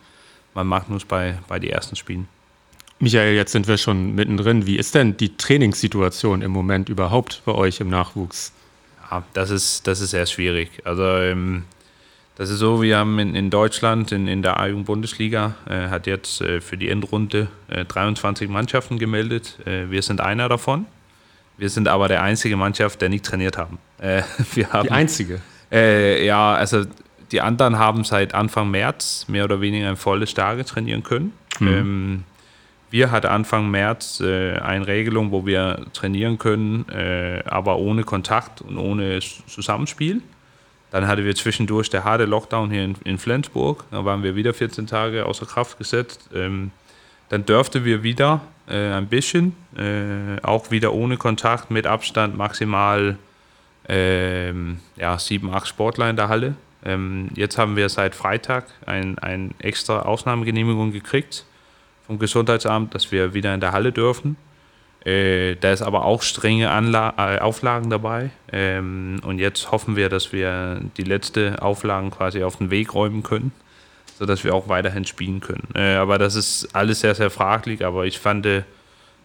wann 0.54 0.66
Magnus 0.66 1.04
bei, 1.04 1.38
bei 1.46 1.60
die 1.60 1.70
ersten 1.70 1.94
Spielen. 1.94 2.26
Michael, 3.00 3.34
jetzt 3.34 3.52
sind 3.52 3.68
wir 3.68 3.78
schon 3.78 4.14
mittendrin. 4.14 4.66
Wie 4.66 4.76
ist 4.76 4.94
denn 4.94 5.16
die 5.16 5.36
Trainingssituation 5.36 6.42
im 6.42 6.50
Moment 6.50 6.88
überhaupt 6.88 7.42
bei 7.44 7.52
euch 7.52 7.80
im 7.80 7.88
Nachwuchs? 7.88 8.52
Ja, 9.10 9.22
das 9.34 9.50
ist, 9.50 9.86
das 9.86 10.00
ist 10.00 10.10
sehr 10.10 10.26
schwierig. 10.26 10.70
Also 10.84 11.04
ähm, 11.04 11.64
das 12.36 12.50
ist 12.50 12.58
so, 12.58 12.82
wir 12.82 12.98
haben 12.98 13.18
in, 13.18 13.34
in 13.34 13.50
Deutschland, 13.50 14.12
in, 14.12 14.26
in 14.26 14.42
der 14.42 14.58
A-Jugend-Bundesliga, 14.60 15.54
äh, 15.68 15.88
hat 15.88 16.06
jetzt 16.06 16.40
äh, 16.40 16.60
für 16.60 16.76
die 16.76 16.88
Endrunde 16.88 17.48
äh, 17.68 17.84
23 17.84 18.48
Mannschaften 18.48 18.98
gemeldet. 18.98 19.58
Äh, 19.64 19.90
wir 19.90 20.02
sind 20.02 20.20
einer 20.20 20.48
davon. 20.48 20.86
Wir 21.56 21.70
sind 21.70 21.88
aber 21.88 22.08
der 22.08 22.22
einzige 22.22 22.56
Mannschaft, 22.56 23.00
der 23.00 23.08
nicht 23.08 23.24
trainiert 23.24 23.58
haben. 23.58 23.78
Äh, 23.98 24.22
wir 24.54 24.72
haben 24.72 24.86
Die 24.86 24.92
einzige. 24.92 25.40
äh, 25.72 26.24
ja, 26.26 26.54
also 26.54 26.84
die 27.30 27.40
anderen 27.40 27.78
haben 27.78 28.04
seit 28.04 28.34
Anfang 28.34 28.70
März 28.70 29.26
mehr 29.28 29.44
oder 29.44 29.60
weniger 29.60 29.88
ein 29.88 29.96
volles 29.96 30.34
Tage 30.34 30.64
trainieren 30.64 31.02
können. 31.02 31.32
Ähm, 31.60 32.24
wir 32.90 33.10
hatten 33.10 33.26
Anfang 33.26 33.70
März 33.70 34.20
äh, 34.20 34.54
eine 34.58 34.86
Regelung, 34.86 35.30
wo 35.30 35.44
wir 35.44 35.86
trainieren 35.92 36.38
können, 36.38 36.88
äh, 36.88 37.42
aber 37.46 37.78
ohne 37.78 38.04
Kontakt 38.04 38.62
und 38.62 38.78
ohne 38.78 39.20
Zusammenspiel. 39.20 40.22
Dann 40.90 41.06
hatten 41.06 41.24
wir 41.24 41.34
zwischendurch 41.34 41.90
der 41.90 42.04
harte 42.04 42.24
Lockdown 42.24 42.70
hier 42.70 42.84
in, 42.84 42.96
in 43.04 43.18
Flensburg. 43.18 43.84
Da 43.90 44.04
waren 44.04 44.22
wir 44.22 44.36
wieder 44.36 44.54
14 44.54 44.86
Tage 44.86 45.26
außer 45.26 45.44
Kraft 45.44 45.76
gesetzt. 45.76 46.30
Ähm, 46.34 46.70
dann 47.28 47.44
dürften 47.44 47.84
wir 47.84 48.02
wieder 48.02 48.40
äh, 48.66 48.92
ein 48.92 49.06
bisschen, 49.06 49.54
äh, 49.76 50.40
auch 50.42 50.70
wieder 50.70 50.94
ohne 50.94 51.18
Kontakt, 51.18 51.70
mit 51.70 51.86
Abstand 51.86 52.38
maximal 52.38 53.18
ähm, 53.86 54.78
ja, 54.96 55.18
sieben, 55.18 55.52
acht 55.52 55.68
Sportler 55.68 56.08
in 56.08 56.16
der 56.16 56.28
Halle. 56.28 56.54
Ähm, 56.84 57.28
jetzt 57.34 57.58
haben 57.58 57.76
wir 57.76 57.90
seit 57.90 58.14
Freitag 58.14 58.66
ein, 58.86 59.18
ein 59.18 59.54
extra 59.58 60.00
Ausnahmegenehmigung 60.02 60.92
gekriegt 60.92 61.44
vom 62.08 62.18
Gesundheitsamt, 62.18 62.94
dass 62.94 63.12
wir 63.12 63.34
wieder 63.34 63.54
in 63.54 63.60
der 63.60 63.72
Halle 63.72 63.92
dürfen. 63.92 64.36
Äh, 65.04 65.56
da 65.56 65.72
ist 65.72 65.82
aber 65.82 66.06
auch 66.06 66.22
strenge 66.22 66.70
Anla 66.70 67.14
äh, 67.16 67.38
Auflagen 67.38 67.90
dabei. 67.90 68.30
Ähm, 68.50 69.20
und 69.24 69.38
jetzt 69.38 69.70
hoffen 69.70 69.94
wir, 69.94 70.08
dass 70.08 70.32
wir 70.32 70.80
die 70.96 71.04
letzte 71.04 71.62
Auflagen 71.62 72.10
quasi 72.10 72.42
auf 72.42 72.56
den 72.56 72.70
Weg 72.70 72.94
räumen 72.94 73.22
können, 73.22 73.52
sodass 74.18 74.42
wir 74.42 74.54
auch 74.54 74.68
weiterhin 74.68 75.04
spielen 75.04 75.40
können. 75.40 75.68
Äh, 75.74 75.96
aber 75.96 76.18
das 76.18 76.34
ist 76.34 76.74
alles 76.74 77.00
sehr, 77.00 77.14
sehr 77.14 77.30
fraglich. 77.30 77.84
Aber 77.84 78.06
ich 78.06 78.18
fand 78.18 78.46
äh, 78.46 78.62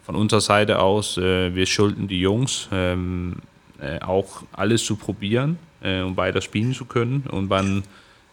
von 0.04 0.16
unserer 0.16 0.42
Seite 0.42 0.80
aus, 0.80 1.18
äh, 1.18 1.56
wir 1.56 1.66
schulden 1.66 2.10
die 2.10 2.20
Jungs 2.20 2.68
ähm, 2.74 3.38
äh, 3.80 4.00
auch 4.02 4.44
alles 4.52 4.84
zu 4.84 4.98
probieren, 4.98 5.58
um 5.82 6.16
weiter 6.16 6.40
spielen 6.40 6.74
zu 6.74 6.86
können. 6.86 7.25
Und 7.30 7.50
wann 7.50 7.84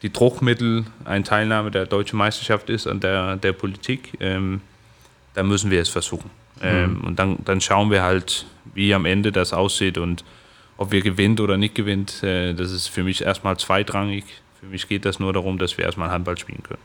die 0.03 0.13
Druckmittel 0.13 0.85
eine 1.05 1.25
Teilnahme 1.25 1.71
der 1.71 1.87
deutschen 1.87 2.19
Meisterschaft 2.19 2.71
ist 2.71 2.87
an 2.87 3.01
der, 3.01 3.37
der 3.37 3.53
Politik, 3.53 4.13
ähm, 4.21 4.61
dann 5.35 5.47
müssen 5.49 5.71
wir 5.71 5.81
es 5.81 5.89
versuchen. 5.89 6.31
Ähm, 6.63 7.03
und 7.05 7.19
dann, 7.19 7.39
dann 7.45 7.61
schauen 7.61 7.91
wir 7.91 8.03
halt, 8.03 8.47
wie 8.75 8.95
am 8.95 9.05
Ende 9.07 9.33
das 9.33 9.53
aussieht 9.53 9.99
und 9.99 10.25
ob 10.77 10.93
wir 10.93 11.03
gewinnt 11.03 11.41
oder 11.41 11.57
nicht 11.57 11.75
gewinnt. 11.75 12.23
Äh, 12.23 12.55
das 12.55 12.73
ist 12.73 12.89
für 12.89 13.03
mich 13.03 13.23
erstmal 13.23 13.57
zweitrangig. 13.57 14.25
Für 14.59 14.67
mich 14.67 14.89
geht 14.89 15.05
das 15.05 15.19
nur 15.19 15.33
darum, 15.33 15.59
dass 15.59 15.79
wir 15.79 15.85
erstmal 15.85 16.11
Handball 16.11 16.39
spielen 16.39 16.63
können. 16.63 16.81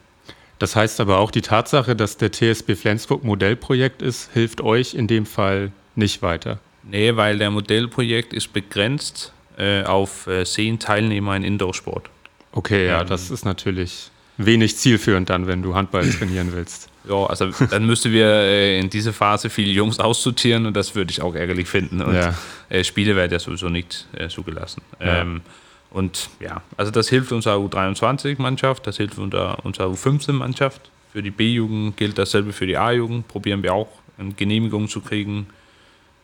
Das 0.59 0.75
heißt 0.75 1.01
aber 1.01 1.17
auch 1.17 1.31
die 1.31 1.41
Tatsache, 1.41 1.95
dass 1.95 2.17
der 2.17 2.31
TSB 2.31 2.75
Flensburg 2.75 3.23
Modellprojekt 3.23 4.01
ist, 4.01 4.31
hilft 4.33 4.61
euch 4.61 4.93
in 4.93 5.07
dem 5.07 5.25
Fall 5.25 5.71
nicht 5.95 6.21
weiter. 6.21 6.59
Nee, 6.83 7.15
weil 7.15 7.37
der 7.37 7.51
Modellprojekt 7.51 8.31
ist 8.31 8.53
begrenzt 8.53 9.33
äh, 9.57 9.83
auf 9.83 10.27
äh, 10.27 10.45
zehn 10.45 10.79
Teilnehmer 10.79 11.35
in 11.35 11.43
Indoor-Sport. 11.43 12.09
Okay, 12.55 12.87
ja, 12.87 13.01
Ähm, 13.01 13.07
das 13.07 13.29
ist 13.29 13.45
natürlich. 13.45 14.09
wenig 14.37 14.75
zielführend 14.77 15.29
dann, 15.29 15.45
wenn 15.47 15.61
du 15.61 15.75
Handball 15.75 16.09
trainieren 16.19 16.51
willst. 16.53 16.89
Ja, 17.07 17.25
also 17.27 17.51
dann 17.69 17.85
müssten 17.85 18.11
wir 18.11 18.25
äh, 18.27 18.79
in 18.79 18.89
dieser 18.89 19.13
Phase 19.13 19.49
viele 19.51 19.71
Jungs 19.71 19.99
aussortieren 19.99 20.65
und 20.65 20.73
das 20.75 20.95
würde 20.95 21.11
ich 21.11 21.21
auch 21.21 21.35
ärgerlich 21.35 21.67
finden. 21.69 22.01
Und 22.01 22.15
Ja. 22.15 22.33
äh, 22.69 22.83
Spiele 22.83 23.15
werden 23.15 23.31
ja 23.31 23.37
sowieso 23.39 23.69
nicht 23.69 24.07
äh, 24.17 24.27
zugelassen. 24.27 24.81
Ja. 24.99 25.21
Ähm, 25.21 25.41
und 25.91 26.29
ja, 26.39 26.61
also 26.75 26.91
das 26.91 27.07
hilft 27.07 27.31
unserer 27.31 27.57
U23-Mannschaft, 27.57 28.87
das 28.87 28.97
hilft 28.97 29.17
unserer, 29.19 29.63
unserer 29.63 29.87
U15-Mannschaft. 29.87 30.89
Für 31.13 31.21
die 31.23 31.31
B-Jugend 31.31 31.95
gilt 31.95 32.17
dasselbe 32.17 32.51
für 32.51 32.65
die 32.65 32.75
A-Jugend. 32.75 33.27
Probieren 33.29 33.61
wir 33.63 33.73
auch, 33.73 33.87
eine 34.17 34.33
Genehmigung 34.33 34.89
zu 34.89 34.99
kriegen, 34.99 35.47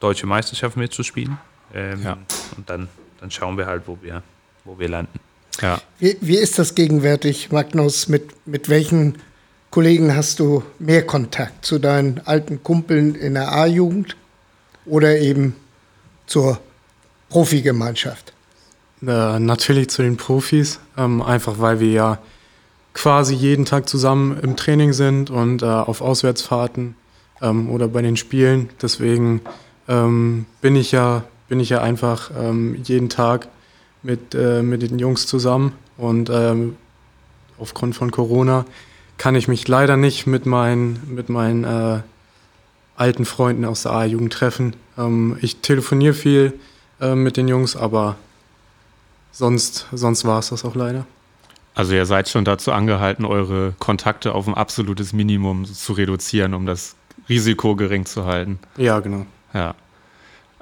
deutsche 0.02 0.26
Meisterschaft 0.26 0.76
mitzuspielen. 0.76 1.38
Ähm, 1.74 2.02
Ja. 2.04 2.18
Und 2.58 2.70
dann, 2.70 2.90
dann 3.22 3.32
schauen 3.32 3.58
wir 3.58 3.68
halt, 3.68 3.84
wo 3.86 3.98
wir, 4.02 4.24
wo 4.66 4.78
wir 4.80 4.90
landen. 4.90 5.20
Ja. 5.60 5.81
Wie, 6.00 6.17
wie 6.22 6.38
ist 6.38 6.58
das 6.60 6.75
gegenwärtig, 6.75 7.51
Magnus? 7.51 8.08
Mit, 8.08 8.48
mit 8.48 8.70
welchen 8.70 9.15
Kollegen 9.70 10.15
hast 10.15 10.39
du 10.39 10.63
mehr 10.79 11.05
Kontakt? 11.05 11.65
Zu 11.65 11.79
deinen 11.79 12.22
alten 12.25 12.63
Kumpeln 12.63 13.15
in 13.15 13.34
der 13.34 13.51
A-Jugend 13.51 14.15
oder 14.86 15.17
eben 15.17 15.55
zur 16.25 16.60
Profigemeinschaft? 17.29 18.34
Äh, 19.01 19.39
natürlich 19.39 19.89
zu 19.89 20.01
den 20.01 20.17
Profis, 20.17 20.79
ähm, 20.98 21.22
einfach 21.22 21.60
weil 21.60 21.79
wir 21.79 21.91
ja 21.91 22.20
quasi 22.93 23.34
jeden 23.34 23.65
Tag 23.65 23.88
zusammen 23.88 24.39
im 24.41 24.55
Training 24.55 24.93
sind 24.93 25.29
und 25.29 25.63
äh, 25.63 25.65
auf 25.65 26.01
Auswärtsfahrten 26.01 26.96
ähm, 27.41 27.70
oder 27.70 27.88
bei 27.88 28.01
den 28.01 28.17
Spielen. 28.17 28.70
Deswegen 28.81 29.41
ähm, 29.88 30.46
bin 30.62 30.75
ich 30.75 30.91
ja 30.91 31.24
bin 31.48 31.60
ich 31.60 31.70
ja 31.70 31.81
einfach 31.81 32.31
ähm, 32.38 32.79
jeden 32.84 33.10
Tag 33.10 33.50
mit, 34.03 34.34
äh, 34.36 34.62
mit 34.62 34.81
den 34.81 35.00
Jungs 35.00 35.27
zusammen 35.27 35.74
und 35.98 36.29
ähm, 36.29 36.75
aufgrund 37.60 37.96
von 37.96 38.12
Corona 38.12 38.65
kann 39.17 39.36
ich 39.36 39.48
mich 39.48 39.67
leider 39.67 39.98
nicht 39.98 40.25
mit 40.25 40.46
meinen 40.46 41.00
mit 41.13 41.29
meinen 41.29 41.63
äh, 41.63 42.01
alten 42.96 43.25
Freunden 43.25 43.65
aus 43.65 43.84
der 43.84 43.93
A-Jugend 43.93 44.34
treffen. 44.34 44.75
Ähm, 44.98 45.38
ich 45.41 45.58
telefoniere 45.58 46.13
viel 46.13 46.53
äh, 47.00 47.15
mit 47.15 47.36
den 47.36 47.48
Jungs, 47.48 47.75
aber 47.75 48.15
sonst, 49.31 49.88
sonst 49.91 50.25
war 50.25 50.39
es 50.39 50.50
das 50.50 50.63
auch 50.63 50.75
leider. 50.75 51.05
Also 51.74 51.93
ihr 51.93 52.05
seid 52.05 52.29
schon 52.29 52.46
dazu 52.46 52.72
angehalten, 52.72 53.25
eure 53.25 53.74
Kontakte 53.79 54.36
auf 54.36 54.48
ein 54.48 54.53
absolutes 54.53 55.13
Minimum 55.13 55.65
zu 55.65 55.93
reduzieren, 55.93 56.53
um 56.53 56.65
das 56.65 56.96
Risiko 57.29 57.75
gering 57.75 58.05
zu 58.05 58.25
halten. 58.25 58.60
Ja, 58.77 59.00
genau. 59.00 59.25
Ja. 59.53 59.74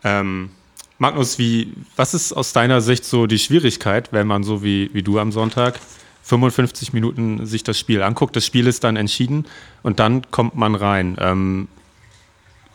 Ähm, 0.03 0.51
Magnus, 0.99 1.39
wie, 1.39 1.73
was 1.95 2.13
ist 2.13 2.33
aus 2.33 2.51
deiner 2.51 2.81
Sicht 2.81 3.05
so 3.05 3.25
die 3.25 3.39
Schwierigkeit, 3.39 4.09
wenn 4.11 4.27
man 4.27 4.43
so 4.43 4.63
wie, 4.63 4.89
wie 4.93 5.01
du 5.01 5.17
am 5.17 5.31
Sonntag 5.31 5.79
55 6.23 6.91
Minuten 6.91 7.45
sich 7.45 7.63
das 7.63 7.79
Spiel 7.79 8.03
anguckt, 8.03 8.35
das 8.35 8.45
Spiel 8.45 8.67
ist 8.67 8.83
dann 8.83 8.97
entschieden 8.97 9.45
und 9.81 9.99
dann 9.99 10.29
kommt 10.29 10.55
man 10.55 10.75
rein. 10.75 11.17
Ähm, 11.19 11.69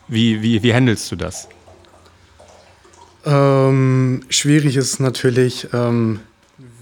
wie, 0.09 0.43
wie, 0.43 0.63
wie 0.63 0.75
handelst 0.75 1.13
du 1.13 1.17
das? 1.17 1.49
Ähm, 3.27 4.23
schwierig 4.31 4.77
ist 4.77 5.01
natürlich, 5.01 5.69
ähm, 5.75 6.21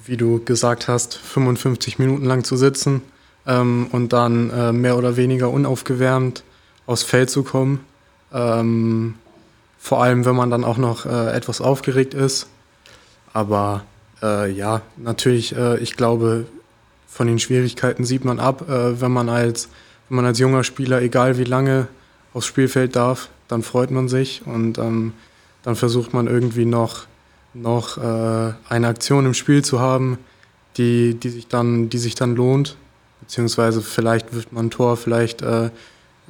wie 0.07 0.17
du 0.17 0.43
gesagt 0.45 0.87
hast, 0.87 1.17
55 1.17 1.99
Minuten 1.99 2.25
lang 2.25 2.45
zu 2.45 2.57
sitzen 2.57 3.03
ähm, 3.49 3.89
und 3.91 4.13
dann 4.13 4.51
äh, 4.51 4.73
mehr 4.73 4.97
oder 4.97 5.17
weniger 5.17 5.51
unaufgewärmt 5.51 6.45
aufs 6.87 7.03
Feld 7.03 7.31
zu 7.31 7.43
kommen. 7.43 7.81
Ähm, 8.33 9.15
vor 9.83 10.01
allem, 10.01 10.25
wenn 10.25 10.37
man 10.37 10.49
dann 10.49 10.63
auch 10.63 10.79
noch 10.79 11.07
äh, 11.07 11.33
etwas 11.33 11.61
aufgeregt 11.61 12.15
ist. 12.15 12.47
Aber 13.33 13.83
äh, 14.23 14.49
ja, 14.49 14.83
natürlich, 14.97 15.57
äh, 15.57 15.79
ich 15.79 15.97
glaube, 15.97 16.47
von 17.09 17.27
den 17.27 17.41
Schwierigkeiten 17.41 18.05
sieht 18.05 18.25
man 18.25 18.39
ab, 18.39 18.69
äh, 18.71 19.01
wenn 19.01 19.11
man 19.11 19.29
als 19.29 19.69
wenn 20.13 20.17
man 20.17 20.27
als 20.27 20.39
junger 20.39 20.63
Spieler, 20.63 21.01
egal 21.01 21.39
wie 21.39 21.45
lange, 21.45 21.89
aufs 22.35 22.47
Spielfeld 22.47 22.97
darf, 22.97 23.31
dann 23.49 23.63
freut 23.63 23.91
man 23.91 24.09
sich 24.09 24.43
und 24.45 24.77
ähm, 24.77 25.15
dann 25.63 25.75
versucht 25.75 26.13
man 26.13 26.27
irgendwie 26.27 26.67
noch, 26.67 27.07
noch 27.55 27.97
äh, 27.97 28.53
eine 28.69 28.89
Aktion 28.89 29.25
im 29.25 29.33
Spiel 29.33 29.65
zu 29.65 29.81
haben, 29.81 30.19
die, 30.77 31.15
die, 31.15 31.31
sich 31.31 31.49
dann, 31.49 31.89
die 31.89 31.97
sich 31.97 32.15
dann 32.15 32.37
lohnt. 32.37 32.77
Beziehungsweise 33.21 33.81
vielleicht 33.81 34.35
wirft 34.35 34.53
man 34.53 34.67
ein 34.67 34.71
Tor, 34.71 34.99
vielleicht 34.99 35.41
äh, 35.41 35.71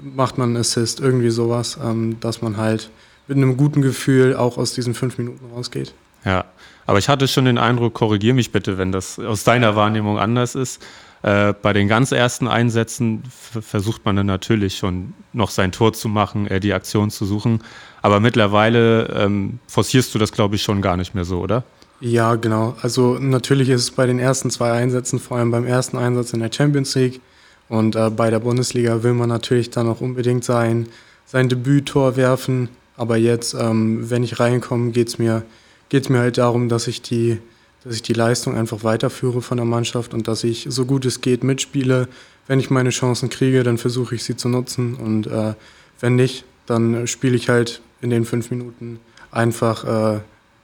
macht 0.00 0.38
man 0.38 0.50
einen 0.50 0.59
Assist, 0.59 1.00
irgendwie 1.00 1.30
sowas, 1.30 1.76
ähm, 1.82 2.21
dass 2.21 2.40
man 2.40 2.59
halt 2.59 2.88
mit 3.29 3.37
einem 3.37 3.57
guten 3.57 3.83
Gefühl 3.83 4.37
auch 4.37 4.59
aus 4.59 4.75
diesen 4.75 4.95
fünf 4.95 5.19
Minuten 5.19 5.45
rausgeht. 5.55 5.95
Ja, 6.25 6.45
aber 6.87 6.99
ich 6.99 7.09
hatte 7.09 7.29
schon 7.29 7.45
den 7.45 7.59
Eindruck, 7.59 7.95
korrigier 7.95 8.35
mich 8.35 8.52
bitte, 8.52 8.79
wenn 8.79 8.93
das 8.93 9.19
aus 9.19 9.45
deiner 9.45 9.76
Wahrnehmung 9.76 10.19
anders 10.19 10.55
ist. 10.55 10.83
Äh, 11.23 11.55
bei 11.62 11.73
den 11.73 11.87
ganz 11.87 12.11
ersten 12.11 12.49
Einsätzen 12.49 13.23
versucht 13.29 14.05
man 14.05 14.17
dann 14.17 14.26
natürlich 14.26 14.76
schon 14.76 15.14
noch 15.33 15.50
sein 15.50 15.71
Tor 15.71 15.93
zu 15.93 16.09
machen, 16.09 16.49
äh, 16.49 16.59
die 16.59 16.73
Aktion 16.73 17.11
zu 17.11 17.25
suchen. 17.25 17.62
Aber 18.02 18.19
mittlerweile 18.19 19.07
ähm, 19.14 19.61
forcierst 19.69 20.12
du 20.14 20.19
das, 20.19 20.33
glaube 20.33 20.57
ich, 20.57 20.62
schon 20.62 20.83
gar 20.83 20.97
nicht 20.97 21.14
mehr 21.14 21.25
so, 21.25 21.41
oder? 21.41 21.62
Ja, 22.00 22.35
genau. 22.35 22.75
Also 22.83 23.19
natürlich 23.21 23.69
ist 23.69 23.83
es 23.83 23.91
bei 23.93 24.07
den 24.07 24.19
ersten 24.19 24.50
zwei 24.50 24.73
Einsätzen, 24.73 25.21
vor 25.21 25.37
allem 25.37 25.52
beim 25.52 25.64
ersten 25.64 25.97
Einsatz 25.97 26.33
in 26.33 26.41
der 26.41 26.50
Champions 26.52 26.97
League 26.97 27.21
und 27.69 27.95
äh, 27.95 28.11
bei 28.11 28.29
der 28.29 28.41
Bundesliga 28.41 29.05
will 29.05 29.14
man 29.14 29.29
natürlich 29.29 29.71
dann 29.71 29.88
auch 29.88 30.00
unbedingt 30.00 30.43
sein, 30.43 30.88
sein 31.25 31.49
Debüttor 31.49 32.17
werfen. 32.17 32.69
Aber 32.97 33.17
jetzt, 33.17 33.55
ähm, 33.55 34.11
wenn 34.11 34.23
ich 34.23 34.39
reinkomme, 34.41 34.93
geht 34.93 35.09
es 35.09 35.19
mir, 35.19 35.43
geht's 35.89 36.09
mir 36.09 36.19
halt 36.19 36.39
darum, 36.39 36.69
dass 36.69 36.87
ich, 36.87 37.03
die, 37.03 37.39
dass 37.85 37.95
ich 37.95 38.03
die 38.03 38.13
Leistung 38.13 38.57
einfach 38.57 38.85
weiterführe 38.85 39.43
von 39.43 39.57
der 39.57 39.67
Mannschaft 39.67 40.15
und 40.15 40.29
dass 40.29 40.45
ich 40.45 40.67
so 40.69 40.85
gut 40.85 41.05
es 41.05 41.21
geht 41.21 41.45
mitspiele. 41.45 42.09
Wenn 42.47 42.61
ich 42.61 42.71
meine 42.71 42.91
Chancen 42.91 43.31
kriege, 43.31 43.63
dann 43.63 43.79
versuche 43.79 44.15
ich 44.15 44.25
sie 44.25 44.37
zu 44.37 44.49
nutzen 44.49 44.95
und 44.95 45.27
äh, 45.27 45.55
wenn 46.01 46.17
nicht, 46.17 46.45
dann 46.67 47.07
spiele 47.07 47.37
ich 47.37 47.49
halt 47.49 47.81
in 48.01 48.11
den 48.11 48.25
fünf 48.25 48.51
Minuten 48.51 49.01
einfach 49.31 50.17
äh, 50.17 50.21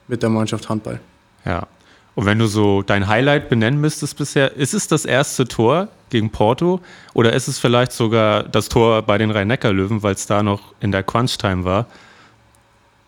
mit 0.09 0.23
der 0.23 0.31
Mannschaft 0.31 0.69
Handball. 0.69 1.01
Ja. 1.45 1.67
Und 2.15 2.27
wenn 2.27 2.41
du 2.41 2.47
so 2.47 2.83
dein 2.83 3.07
Highlight 3.07 3.49
benennen 3.49 3.81
müsstest 3.81 4.19
bisher, 4.19 4.57
ist 4.57 4.75
es 4.75 4.89
das 4.89 5.05
erste 5.05 5.47
Tor 5.47 5.87
gegen 6.11 6.31
Porto 6.31 6.81
oder 7.15 7.33
ist 7.33 7.47
es 7.47 7.61
vielleicht 7.61 7.93
sogar 7.93 8.43
das 8.43 8.69
Tor 8.69 9.03
bei 9.03 9.19
den 9.19 9.31
Rhein-Neckar-Löwen, 9.31 10.03
weil 10.03 10.15
es 10.15 10.27
da 10.27 10.43
noch 10.43 10.75
in 10.81 10.91
der 10.91 11.05
Crunch-Time 11.05 11.65
war? 11.65 11.87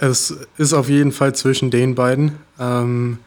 Es 0.03 0.35
ist 0.57 0.73
auf 0.73 0.89
jeden 0.89 1.13
Fall 1.13 1.35
zwischen 1.35 1.71
den 1.71 1.95
beiden. 1.95 2.39
Ähm, 2.59 3.19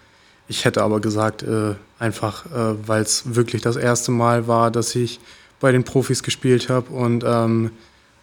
ich 0.48 0.66
hätte 0.66 0.82
aber 0.82 1.00
gesagt, 1.00 1.44
äh, 1.44 1.76
einfach, 2.00 2.48
äh, 2.48 2.88
weil 2.88 3.04
es 3.04 3.36
wirklich 3.36 3.62
das 3.62 3.76
erste 3.76 4.12
Mal 4.12 4.48
war, 4.48 4.72
dass 4.72 4.96
ich 4.96 5.20
bei 5.60 5.72
den 5.72 5.84
Profis 5.84 6.24
gespielt 6.24 6.70
habe 6.70 6.92
und 6.92 7.24
ähm, 7.26 7.70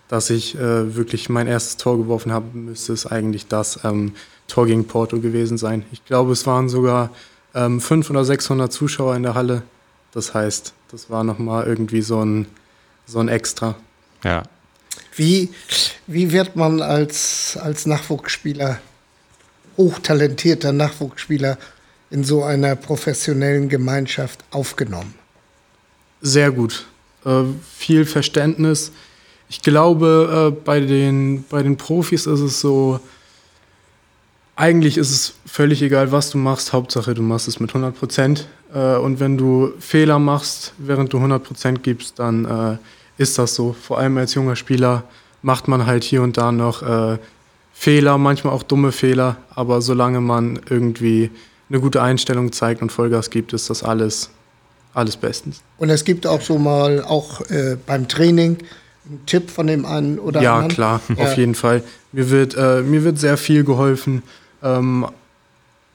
dass 0.09 0.30
ich 0.30 0.57
äh, 0.57 0.97
wirklich 0.97 1.28
mein 1.28 1.47
erstes 1.47 1.76
Tor 1.76 1.97
geworfen 1.97 2.33
habe, 2.33 2.59
müsste 2.59 2.92
es 2.92 3.07
eigentlich 3.07 3.47
das 3.47 3.85
ähm, 3.85 4.14
Tor 4.49 4.66
gegen 4.66 4.85
Porto 4.85 5.21
gewesen 5.21 5.57
sein. 5.57 5.85
Ich 5.92 6.04
glaube, 6.04 6.33
es 6.33 6.45
waren 6.45 6.69
sogar 6.69 7.11
ähm, 7.54 7.80
500 7.80 8.11
oder 8.11 8.25
600 8.25 8.73
Zuschauer 8.73 9.14
in 9.14 9.23
der 9.23 9.35
Halle. 9.35 9.62
Das 10.11 10.35
heißt, 10.35 10.75
das 10.90 11.09
war 11.09 11.23
nochmal 11.23 11.69
irgendwie 11.69 12.02
so 12.02 12.25
ein, 12.25 12.47
so 13.07 13.21
ein 13.21 13.28
Extra. 13.28 13.76
Ja. 14.25 14.42
Wie, 15.17 15.50
wie 16.07 16.33
wird 16.33 16.57
man 16.57 16.83
als, 16.83 17.59
als 17.61 17.87
Nachwuchsspieler, 17.87 18.81
hochtalentierter 19.76 20.73
Nachwuchsspieler, 20.73 21.59
in 22.11 22.25
so 22.25 22.43
einer 22.43 22.76
professionellen 22.76 23.69
Gemeinschaft 23.69 24.45
aufgenommen? 24.50 25.14
Sehr 26.21 26.50
gut. 26.50 26.87
Äh, 27.25 27.45
viel 27.76 28.05
Verständnis. 28.05 28.93
Ich 29.49 29.62
glaube, 29.62 30.52
äh, 30.52 30.61
bei, 30.64 30.81
den, 30.81 31.45
bei 31.49 31.62
den 31.62 31.76
Profis 31.76 32.26
ist 32.26 32.40
es 32.40 32.61
so, 32.61 33.00
eigentlich 34.57 34.99
ist 34.99 35.11
es 35.11 35.35
völlig 35.47 35.83
egal, 35.83 36.12
was 36.12 36.31
du 36.31 36.38
machst. 36.38 36.73
Hauptsache, 36.73 37.14
du 37.14 37.23
machst 37.23 37.49
es 37.49 37.61
mit 37.61 37.71
100 37.71 37.97
Prozent. 37.97 38.49
Äh, 38.75 38.97
und 38.97 39.19
wenn 39.19 39.38
du 39.38 39.73
Fehler 39.79 40.19
machst, 40.19 40.75
während 40.79 41.12
du 41.12 41.17
100 41.17 41.43
Prozent 41.43 41.83
gibst, 41.83 42.19
dann 42.19 42.45
äh, 42.45 42.79
ist 43.21 43.39
das 43.39 43.55
so. 43.55 43.75
Vor 43.75 43.99
allem 43.99 44.17
als 44.19 44.35
junger 44.35 44.57
Spieler 44.57 45.05
macht 45.43 45.69
man 45.69 45.87
halt 45.87 46.05
hier 46.05 46.23
und 46.23 46.37
da 46.37 46.53
noch 46.53 46.83
äh, 46.83 47.19
Fehler, 47.73 48.19
manchmal 48.19 48.53
auch 48.55 48.62
dumme 48.62 48.93
Fehler. 48.93 49.37
Aber 49.55 49.83
solange 49.83 50.21
man 50.21 50.59
irgendwie 50.69 51.31
eine 51.69 51.81
gute 51.81 52.03
Einstellung 52.03 52.53
zeigt 52.53 52.83
und 52.83 52.91
Vollgas 52.91 53.31
gibt, 53.31 53.53
ist 53.53 53.71
das 53.71 53.83
alles, 53.83 54.31
alles 54.95 55.17
bestens. 55.17 55.61
Und 55.79 55.91
es 55.91 56.05
gibt 56.05 56.27
auch 56.27 56.41
so 56.41 56.59
mal, 56.59 57.03
auch 57.05 57.41
äh, 57.50 57.77
beim 57.87 58.09
Training, 58.09 58.59
einen 59.07 59.25
Tipp 59.27 59.50
von 59.50 59.67
dem 59.67 59.85
einen 59.87 60.19
oder 60.19 60.41
Ja, 60.43 60.55
anderen. 60.55 60.73
klar, 60.75 61.00
Ja. 61.17 61.25
auf 61.25 61.37
jeden 61.37 61.55
Fall. 61.55 61.83
Mir 62.12 62.31
wird, 62.31 62.55
äh, 62.57 62.83
mir 62.83 63.05
wird 63.05 63.19
sehr 63.19 63.37
viel 63.37 63.65
geholfen. 63.65 64.23
Ähm, 64.62 65.07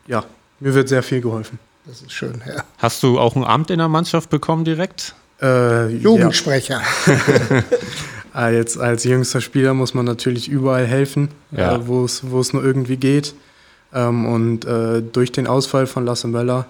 ja, 0.07 0.23
mir 0.59 0.73
wird 0.73 0.89
sehr 0.89 1.03
viel 1.03 1.21
geholfen. 1.21 1.59
Das 1.85 2.01
ist 2.01 2.11
schön, 2.13 2.41
ja. 2.47 2.63
Hast 2.79 3.03
du 3.03 3.19
auch 3.19 3.35
ein 3.35 3.43
Amt 3.43 3.69
in 3.69 3.77
der 3.79 3.89
Mannschaft 3.89 4.29
bekommen 4.29 4.63
direkt? 4.65 5.13
Äh, 5.41 5.87
Jugendsprecher. 5.89 6.81
Ja, 8.33 8.47
äh, 8.49 8.55
jetzt 8.55 8.77
als 8.79 9.03
jüngster 9.03 9.41
Spieler 9.41 9.73
muss 9.73 9.93
man 9.93 10.05
natürlich 10.05 10.47
überall 10.49 10.85
helfen, 10.85 11.29
Ja. 11.51 11.75
äh, 11.75 11.87
wo 11.87 12.05
es 12.05 12.21
wo 12.29 12.39
es 12.39 12.53
nur 12.53 12.63
irgendwie 12.63 12.97
geht. 12.97 13.35
Ähm, 13.93 14.25
und 14.25 14.65
äh, 14.65 15.01
durch 15.01 15.31
den 15.31 15.47
Ausfall 15.47 15.87
von 15.87 16.05
Lasse 16.05 16.27
Möller, 16.27 16.65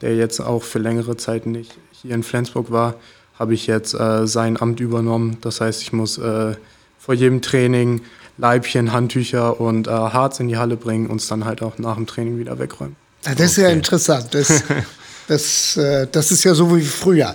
der 0.00 0.16
jetzt 0.16 0.40
auch 0.40 0.62
für 0.62 0.78
längere 0.78 1.16
Zeit 1.16 1.46
nicht 1.46 1.76
hier 1.92 2.14
in 2.14 2.22
Flensburg 2.22 2.70
war, 2.70 2.94
habe 3.38 3.54
ich 3.54 3.66
jetzt 3.66 3.94
äh, 3.94 4.26
sein 4.26 4.60
Amt 4.60 4.80
übernommen. 4.80 5.36
Das 5.40 5.60
heißt, 5.60 5.82
ich 5.82 5.92
muss 5.92 6.18
äh, 6.18 6.54
vor 6.98 7.14
jedem 7.14 7.40
Training 7.42 8.00
Leibchen, 8.36 8.92
Handtücher 8.92 9.60
und 9.60 9.86
äh, 9.88 9.90
Harz 9.90 10.40
in 10.40 10.48
die 10.48 10.56
Halle 10.56 10.76
bringen 10.76 11.08
und 11.08 11.20
es 11.20 11.26
dann 11.28 11.44
halt 11.44 11.60
auch 11.62 11.78
nach 11.78 11.96
dem 11.96 12.06
Training 12.06 12.38
wieder 12.38 12.58
wegräumen. 12.58 12.96
Ja, 13.26 13.34
das 13.34 13.52
ist 13.52 13.56
ja 13.58 13.68
interessant. 13.70 14.28
Das, 14.32 14.62
das, 15.28 15.76
äh, 15.76 16.06
das 16.10 16.30
ist 16.30 16.44
ja 16.44 16.54
so 16.54 16.74
wie 16.76 16.82
früher. 16.82 17.34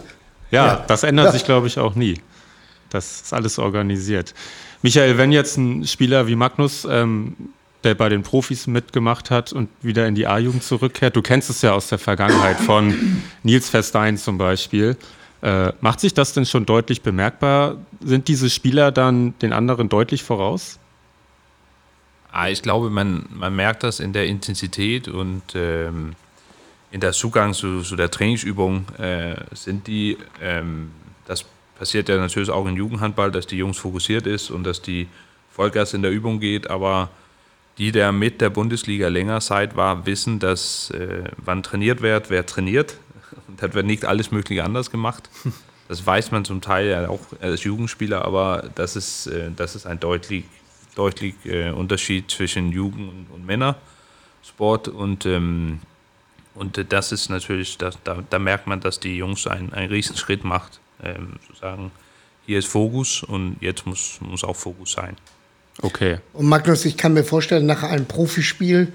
Ja, 0.54 0.66
Ja. 0.68 0.76
das 0.88 1.04
ändert 1.04 1.26
Ja. 1.28 1.32
sich, 1.34 1.44
glaube 1.46 1.68
ich, 1.68 1.78
auch 1.80 1.96
nie. 1.96 2.22
Das 2.90 3.22
ist 3.24 3.34
alles 3.34 3.58
organisiert. 3.60 4.34
Michael, 4.84 5.18
wenn 5.18 5.32
jetzt 5.32 5.58
ein 5.58 5.86
Spieler 5.88 6.28
wie 6.28 6.36
Magnus, 6.36 6.86
ähm, 6.90 7.36
der 7.84 7.96
bei 7.96 8.08
den 8.08 8.24
Profis 8.24 8.68
mitgemacht 8.68 9.30
hat 9.32 9.52
und 9.52 9.70
wieder 9.82 10.08
in 10.08 10.16
die 10.16 10.28
A-Jugend 10.28 10.64
zurückkehrt, 10.64 11.16
du 11.16 11.22
kennst 11.22 11.50
es 11.50 11.62
ja 11.62 11.74
aus 11.74 11.88
der 11.88 11.98
Vergangenheit 12.00 12.58
von 12.60 12.94
Nils 13.44 13.70
Verstein 13.70 14.18
zum 14.18 14.38
Beispiel. 14.38 14.96
Äh, 15.42 15.74
macht 15.82 16.00
sich 16.00 16.14
das 16.14 16.32
denn 16.34 16.46
schon 16.46 16.66
deutlich 16.66 17.02
bemerkbar? 17.02 17.76
Sind 18.02 18.28
diese 18.30 18.50
Spieler 18.50 18.92
dann 18.94 19.38
den 19.40 19.52
anderen 19.52 19.90
deutlich 19.90 20.24
voraus? 20.24 20.80
Ah, 22.32 22.48
ich 22.50 22.62
glaube, 22.62 22.90
man, 22.90 23.26
man 23.34 23.56
merkt 23.56 23.84
das 23.84 24.00
in 24.00 24.14
der 24.14 24.26
Intensität 24.28 25.08
und 25.08 25.42
ähm, 25.56 26.14
in 26.94 27.00
der 27.00 27.12
Zugang 27.12 27.54
zu, 27.54 27.82
zu 27.82 27.96
der 27.96 28.12
Trainingsübung 28.12 28.86
äh, 29.00 29.34
sind 29.56 29.88
die, 29.88 30.16
ähm, 30.40 30.92
das 31.26 31.44
passiert 31.76 32.08
ja 32.08 32.18
natürlich 32.18 32.52
auch 32.52 32.68
im 32.68 32.78
Jugendhandball, 32.78 33.32
dass 33.32 33.48
die 33.48 33.58
Jungs 33.58 33.80
fokussiert 33.80 34.28
ist 34.28 34.52
und 34.52 34.64
dass 34.64 34.84
die 34.84 35.08
Vollgas 35.50 35.96
in 35.96 36.04
der 36.04 36.12
Übung 36.12 36.40
geht, 36.40 36.70
aber 36.70 37.10
die, 37.80 37.92
der 37.92 38.12
mit 38.12 38.42
der 38.42 38.52
Bundesliga 38.52 39.08
länger 39.08 39.40
Zeit 39.40 39.76
war, 39.76 40.06
wissen, 40.06 40.38
dass 40.38 40.92
äh, 40.92 41.24
wann 41.38 41.64
trainiert 41.64 42.04
wird, 42.04 42.30
wer 42.30 42.46
trainiert. 42.46 42.98
Und 43.48 43.64
das 43.64 43.74
wird 43.74 43.88
nicht 43.88 44.06
alles 44.06 44.30
Mögliche 44.30 44.64
anders 44.64 44.92
gemacht. 44.92 45.32
Das 45.88 46.06
weiß 46.06 46.30
man 46.30 46.46
zum 46.46 46.62
Teil 46.62 46.88
ja 46.88 47.10
auch 47.10 47.22
als 47.42 47.64
Jugendspieler, 47.64 48.24
aber 48.24 48.70
das 48.76 48.96
ist, 48.96 49.26
äh, 49.26 49.50
das 49.56 49.76
ist 49.76 49.88
ein 49.88 50.00
deutlich, 50.00 50.46
deutlich 50.94 51.34
äh, 51.46 51.72
Unterschied 51.72 52.30
zwischen 52.30 52.72
Jugend- 52.72 53.10
und, 53.10 53.28
und 53.34 53.46
Männersport. 53.48 54.90
Und, 54.90 55.26
ähm, 55.26 55.80
und 56.56 56.78
äh, 56.78 56.86
das 56.86 57.12
ist 57.12 57.30
natürlich, 57.30 57.78
das, 57.78 57.98
da, 58.04 58.24
da 58.30 58.40
merkt 58.40 58.68
man, 58.68 58.80
dass 58.80 59.00
die 59.00 59.18
Jungs 59.18 59.48
einen, 59.48 59.74
einen 59.74 59.90
riesen 59.90 60.18
Schritt 60.18 60.44
macht. 60.44 60.80
Ähm, 61.04 61.34
zu 61.48 61.56
sagen, 61.60 61.92
hier 62.46 62.60
ist 62.60 62.68
Fokus 62.68 63.24
und 63.24 63.58
jetzt 63.60 63.86
muss, 63.86 64.20
muss 64.22 64.44
auch 64.44 64.56
Fokus 64.56 64.94
sein. 64.94 65.18
Okay. 65.82 66.20
Und 66.34 66.48
Magnus, 66.48 66.86
ich 66.86 66.98
kann 66.98 67.14
mir 67.14 67.24
vorstellen, 67.24 67.66
nach 67.66 67.84
einem 67.84 68.06
Profispiel, 68.06 68.94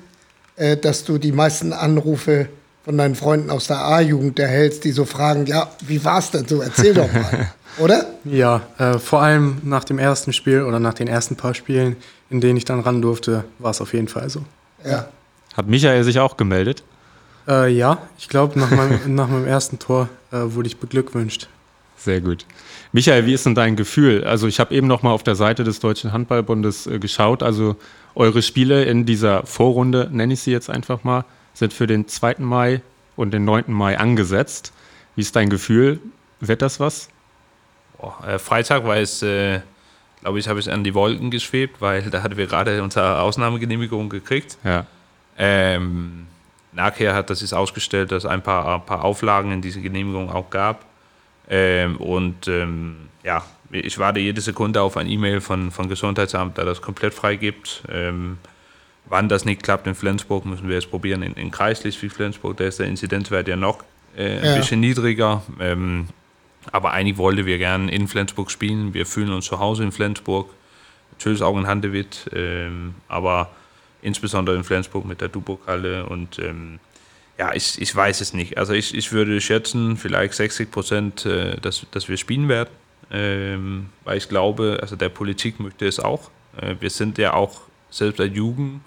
äh, 0.57 0.77
dass 0.77 1.05
du 1.05 1.19
die 1.19 1.33
meisten 1.33 1.73
Anrufe 1.73 2.49
von 2.85 2.97
deinen 2.97 3.15
Freunden 3.15 3.51
aus 3.51 3.67
der 3.67 3.79
A-Jugend 3.79 4.39
erhältst, 4.39 4.85
die 4.85 4.93
so 4.93 5.05
fragen, 5.05 5.47
ja, 5.47 5.71
wie 5.87 6.03
war's 6.05 6.31
denn 6.31 6.47
so? 6.47 6.63
Erzähl 6.63 6.95
doch 6.95 7.13
mal. 7.13 7.53
Oder? 7.79 8.07
Ja, 8.25 8.63
äh, 8.79 8.99
vor 8.99 9.23
allem 9.23 9.59
nach 9.65 9.85
dem 9.85 9.99
ersten 9.99 10.33
Spiel 10.33 10.63
oder 10.63 10.81
nach 10.81 10.95
den 10.95 11.07
ersten 11.07 11.37
paar 11.37 11.55
Spielen, 11.55 11.97
in 12.29 12.41
denen 12.41 12.57
ich 12.57 12.65
dann 12.65 12.81
ran 12.81 13.01
durfte, 13.01 13.45
war 13.59 13.71
es 13.71 13.81
auf 13.81 13.93
jeden 13.93 14.09
Fall 14.09 14.29
so. 14.31 14.43
Ja. 14.85 15.09
Hat 15.55 15.69
Michael 15.69 16.03
sich 16.03 16.19
auch 16.19 16.37
gemeldet? 16.37 16.83
Äh, 17.49 17.69
ja, 17.73 17.99
ich 18.19 18.29
glaube, 18.29 18.59
nach, 18.59 18.71
meinem- 18.71 19.01
nach 19.15 19.29
meinem 19.29 19.47
ersten 19.47 19.79
Tor 19.79 20.09
äh, 20.31 20.37
wurde 20.43 20.69
ich 20.69 20.79
beglückwünscht. 20.79 21.49
Sehr 21.97 22.21
gut. 22.21 22.45
Michael, 22.93 23.27
wie 23.27 23.33
ist 23.33 23.45
denn 23.45 23.55
dein 23.55 23.75
Gefühl? 23.77 24.25
Also 24.25 24.47
ich 24.47 24.61
habe 24.61 24.75
eben 24.75 24.87
noch 24.87 25.03
mal 25.03 25.11
auf 25.11 25.23
der 25.23 25.35
Seite 25.35 25.65
des 25.65 25.81
Deutschen 25.81 26.13
Handballbundes 26.13 26.87
äh, 26.87 26.99
geschaut. 26.99 27.43
Also 27.43 27.77
eure 28.15 28.43
Spiele 28.43 28.85
in 28.85 29.05
dieser 29.07 29.45
Vorrunde, 29.47 30.09
nenne 30.13 30.35
ich 30.35 30.41
sie 30.41 30.53
jetzt 30.53 30.71
einfach 30.71 31.05
mal, 31.05 31.25
sind 31.55 31.73
für 31.73 31.87
den 31.87 32.07
2. 32.09 32.37
Mai 32.39 32.83
und 33.17 33.33
den 33.33 33.45
9. 33.45 33.65
Mai 33.69 33.99
angesetzt. 33.99 34.73
Wie 35.17 35.23
ist 35.23 35.35
dein 35.35 35.51
Gefühl? 35.51 35.99
Wird 36.41 36.63
das 36.63 36.79
was? 36.79 37.09
Boah, 37.99 38.17
äh, 38.27 38.39
Freitag 38.39 38.85
war 38.85 38.97
es, 38.97 39.23
äh, 39.23 39.61
glaube 40.21 40.39
ich, 40.39 40.49
habe 40.49 40.61
ich 40.61 40.71
an 40.71 40.85
die 40.85 40.95
Wolken 40.95 41.31
geschwebt, 41.31 41.81
weil 41.81 42.03
da 42.11 42.23
hatten 42.23 42.37
wir 42.37 42.47
gerade 42.47 42.81
unsere 42.83 43.21
Ausnahmegenehmigung 43.21 44.09
gekriegt. 44.09 44.57
Ja. 44.65 44.87
Ähm, 45.37 46.27
nachher 46.79 47.15
hat 47.15 47.29
das 47.29 47.43
ist 47.43 47.53
ausgestellt, 47.53 48.13
dass 48.13 48.25
es 48.25 48.31
ein 48.31 48.43
paar, 48.43 48.77
ein 48.77 48.87
paar 48.87 49.05
Auflagen 49.05 49.53
in 49.53 49.61
diese 49.61 49.81
Genehmigung 49.83 50.31
auch 50.31 50.49
gab. 50.49 50.87
Ähm, 51.51 51.97
und 51.97 52.47
ähm, 52.49 53.09
ja, 53.25 53.43
ich 53.71 53.99
warte 53.99 54.21
jede 54.21 54.41
Sekunde 54.41 54.81
auf 54.81 54.97
ein 54.97 55.09
E-Mail 55.09 55.41
von, 55.41 55.71
von 55.71 55.89
Gesundheitsamt, 55.89 56.57
da 56.57 56.65
das 56.65 56.81
komplett 56.81 57.13
freigibt. 57.15 57.83
Ähm, 57.91 58.39
wann 59.07 59.29
das 59.29 59.45
nicht 59.45 59.63
klappt 59.63 59.87
in 59.87 59.95
Flensburg, 59.95 60.47
müssen 60.47 60.69
wir 60.69 60.79
es 60.79 60.87
probieren. 60.87 61.23
In, 61.23 61.35
in 61.35 61.51
Kreislich 61.51 62.01
wie 62.03 62.09
Flensburg, 62.09 62.57
da 62.59 62.65
ist 62.65 62.79
der 62.79 62.87
Inzidenzwert 62.87 63.49
ja 63.49 63.57
noch 63.57 63.83
äh, 64.17 64.39
ein 64.39 64.45
Ja. 64.45 64.55
bisschen 64.55 64.81
niedriger. 64.81 65.43
Ähm, 65.61 66.09
aber 66.71 66.93
eigentlich 66.93 67.17
wollten 67.19 67.45
wir 67.47 67.59
gerne 67.59 67.91
in 67.91 68.07
Flensburg 68.09 68.51
spielen. 68.51 68.95
Wir 68.95 69.05
fühlen 69.07 69.33
uns 69.33 69.47
zu 69.47 69.59
Hause 69.59 69.83
in 69.83 69.93
Flensburg. 69.93 70.49
Natürlich 71.13 71.43
auch 71.43 71.57
in 71.59 71.67
Handewitt, 71.67 72.31
ähm, 72.35 72.95
aber 73.09 73.51
insbesondere 74.03 74.57
in 74.57 74.65
Flensburg 74.65 75.05
mit 75.05 75.21
der 75.21 75.29
Duburg-Halle. 75.29 76.07
Und 76.07 76.39
ähm, 76.39 76.79
ja, 77.39 77.55
ich, 77.55 77.81
ich 77.81 77.95
weiß 77.95 78.21
es 78.21 78.33
nicht. 78.33 78.59
Also 78.59 78.73
ich, 78.73 78.95
ich 78.95 79.13
würde 79.13 79.41
schätzen, 79.41 79.97
vielleicht 79.97 80.35
60 80.35 80.71
Prozent, 80.71 81.27
äh, 81.27 81.57
dass, 81.61 81.87
dass 81.91 82.09
wir 82.09 82.17
spielen 82.17 82.49
werden. 82.49 82.71
Ähm, 83.11 83.87
weil 84.05 84.19
ich 84.19 84.29
glaube, 84.29 84.79
also 84.83 84.97
der 84.97 85.09
Politik 85.09 85.61
möchte 85.61 85.87
es 85.87 85.99
auch. 85.99 86.31
Äh, 86.61 86.77
wir 86.81 86.91
sind 86.91 87.17
ja 87.19 87.35
auch 87.35 87.63
selbst 87.91 88.21
als 88.21 88.35
Jugend, 88.35 88.81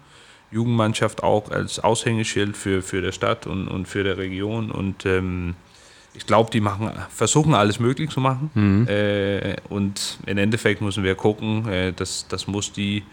Jugendmannschaft 0.52 1.24
auch 1.24 1.50
als 1.50 1.80
Aushängeschild 1.80 2.56
für, 2.58 2.82
für 2.82 3.02
der 3.02 3.14
Stadt 3.14 3.48
und, 3.48 3.68
und 3.68 3.88
für 3.88 4.04
der 4.04 4.18
Region. 4.18 4.70
Und 4.70 5.06
ähm, 5.06 5.56
ich 6.14 6.26
glaube, 6.26 6.52
die 6.52 6.60
machen, 6.60 6.92
versuchen 7.10 7.54
alles 7.54 7.80
möglich 7.80 8.10
zu 8.10 8.20
machen. 8.20 8.52
Äh, 8.88 9.56
und 9.70 10.20
im 10.26 10.38
Endeffekt 10.38 10.82
müssen 10.82 11.04
wir 11.04 11.16
gucken, 11.16 11.68
äh, 11.68 11.94
das, 11.94 12.28
das 12.28 12.48
muss 12.48 12.74
die, 12.74 13.04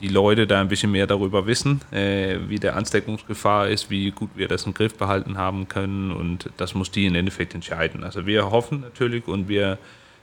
die 0.00 0.08
Leute 0.08 0.46
da 0.46 0.60
ein 0.60 0.68
bisschen 0.68 0.90
mehr 0.90 1.06
darüber 1.06 1.46
wissen, 1.46 1.80
äh, 1.92 2.38
wie 2.48 2.58
der 2.58 2.76
Ansteckungsgefahr 2.76 3.68
ist, 3.68 3.90
wie 3.90 4.10
gut 4.10 4.30
wir 4.34 4.48
das 4.48 4.66
im 4.66 4.74
Griff 4.74 4.96
behalten 4.96 5.36
haben 5.36 5.68
können. 5.68 6.10
Und 6.10 6.50
das 6.56 6.74
muss 6.74 6.90
die 6.90 7.06
im 7.06 7.14
Endeffekt 7.14 7.54
entscheiden. 7.54 8.04
Also 8.04 8.26
wir 8.26 8.50
hoffen 8.50 8.80
natürlich 8.80 9.28
und 9.28 9.48
wir, 9.48 9.78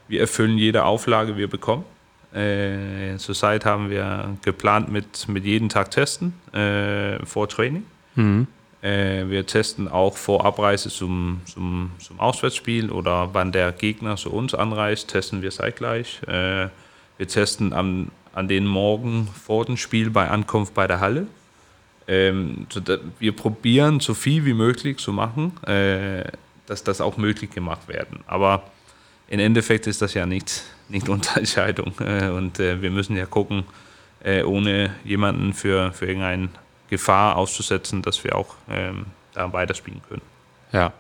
wir 0.07 0.21
erfüllen 0.21 0.57
jede 0.57 0.85
Auflage, 0.85 1.37
wir 1.37 1.47
bekommen. 1.47 1.85
Äh, 2.33 3.17
zurzeit 3.17 3.65
haben 3.65 3.89
wir 3.89 4.35
geplant 4.43 4.91
mit, 4.91 5.27
mit 5.27 5.45
jeden 5.45 5.69
Tag 5.69 5.91
testen 5.91 6.33
äh, 6.53 7.25
vor 7.25 7.47
Training. 7.47 7.83
Äh, 8.81 9.29
wir 9.29 9.45
testen 9.45 9.87
auch 9.87 10.17
vor 10.17 10.45
Abreise 10.45 10.89
zum, 10.89 11.41
zum, 11.45 11.91
zum 11.99 12.19
Auswärtsspiel 12.19 12.91
oder 12.91 13.29
wann 13.33 13.51
der 13.51 13.71
Gegner 13.71 14.17
zu 14.17 14.31
uns 14.31 14.53
anreist, 14.53 15.09
testen 15.09 15.41
wir 15.41 15.51
zeitgleich. 15.51 16.21
Äh, 16.27 16.69
wir 17.17 17.27
testen 17.27 17.73
am, 17.73 18.09
an 18.37 18.47
den 18.47 18.67
Morgen 18.67 19.27
vor 19.27 19.65
dem 19.65 19.77
Spiel 19.77 20.11
bei 20.11 20.29
Ankunft 20.29 20.75
bei 20.75 20.85
der 20.85 20.99
Halle. 20.99 21.25
Ähm, 22.07 22.67
wir 23.17 23.35
probieren 23.35 23.99
so 23.99 24.13
viel 24.13 24.45
wie 24.45 24.53
möglich 24.53 24.97
zu 24.97 25.11
machen, 25.11 25.51
äh, 25.65 26.23
dass 26.67 26.83
das 26.83 27.01
auch 27.01 27.17
möglich 27.17 27.49
gemacht 27.49 27.87
werden. 27.87 28.19
Aber 28.27 28.63
im 29.27 29.39
Endeffekt 29.39 29.87
ist 29.87 30.03
das 30.03 30.13
ja 30.13 30.27
nicht, 30.27 30.63
nicht 30.87 31.09
unsere. 31.39 31.41
Äh, 31.41 32.29
und 32.29 32.59
äh, 32.59 32.79
wir 32.79 32.91
müssen 32.91 33.17
ja 33.17 33.25
gucken, 33.25 33.63
äh, 34.23 34.43
ohne 34.43 34.93
jemanden 35.03 35.53
für, 35.53 35.91
für 35.91 36.05
irgendeine 36.05 36.49
Gefahr 36.91 37.37
auszusetzen, 37.37 38.03
dass 38.03 38.23
wir 38.23 38.35
auch 38.35 38.53
ähm, 38.69 39.07
da 39.33 39.51
weiterspielen 39.51 40.01
können. 40.07 40.21
Ja. 40.71 40.93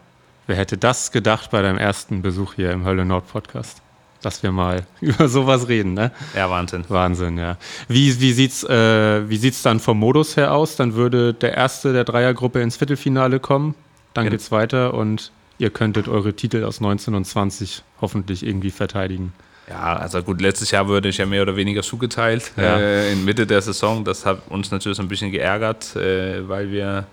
Wer 0.47 0.55
hätte 0.55 0.77
das 0.77 1.11
gedacht 1.11 1.51
bei 1.51 1.61
deinem 1.61 1.77
ersten 1.77 2.23
Besuch 2.23 2.55
hier 2.55 2.71
im 2.71 2.83
Hölle 2.83 3.05
Nord 3.05 3.27
Podcast? 3.27 3.81
Dass 4.21 4.41
wir 4.43 4.51
mal 4.51 4.85
über 5.01 5.27
sowas 5.27 5.67
reden, 5.67 5.93
ne? 5.93 6.11
Ja, 6.35 6.49
Wahnsinn. 6.49 6.83
Wahnsinn, 6.87 7.37
ja. 7.37 7.57
Wie, 7.87 8.19
wie 8.19 8.33
sieht's, 8.33 8.63
äh, 8.63 9.29
wie 9.29 9.37
sieht's 9.37 9.61
dann 9.61 9.79
vom 9.79 9.99
Modus 9.99 10.35
her 10.37 10.53
aus? 10.53 10.75
Dann 10.75 10.95
würde 10.95 11.33
der 11.33 11.55
erste 11.55 11.93
der 11.93 12.03
Dreiergruppe 12.03 12.61
ins 12.61 12.77
Viertelfinale 12.77 13.39
kommen, 13.39 13.75
dann 14.13 14.25
Genau. 14.25 14.31
geht's 14.33 14.51
weiter 14.51 14.93
und 14.93 15.31
ihr 15.59 15.69
könntet 15.69 16.07
eure 16.07 16.33
Titel 16.33 16.63
aus 16.63 16.81
19 16.81 17.13
und 17.15 17.25
20 17.25 17.83
hoffentlich 18.01 18.45
irgendwie 18.45 18.71
verteidigen. 18.71 19.33
Ja, 19.69 19.97
also 19.97 20.23
gut, 20.23 20.39
letztes 20.41 20.71
Jahr 20.71 20.87
wurde 20.87 21.09
ich 21.09 21.17
ja 21.17 21.25
mehr 21.25 21.41
oder 21.41 21.55
weniger 21.55 21.81
zugeteilt 21.83 22.51
Ja. 22.57 22.77
äh, 22.77 23.11
in 23.11 23.25
Mitte 23.25 23.45
der 23.45 23.61
Saison. 23.61 24.03
Das 24.05 24.25
hat 24.25 24.43
uns 24.49 24.71
natürlich 24.71 24.97
ein 24.99 25.07
bisschen 25.09 25.31
geärgert, 25.31 25.95
äh, 25.95 26.47
weil 26.47 26.71
wir 26.71 27.05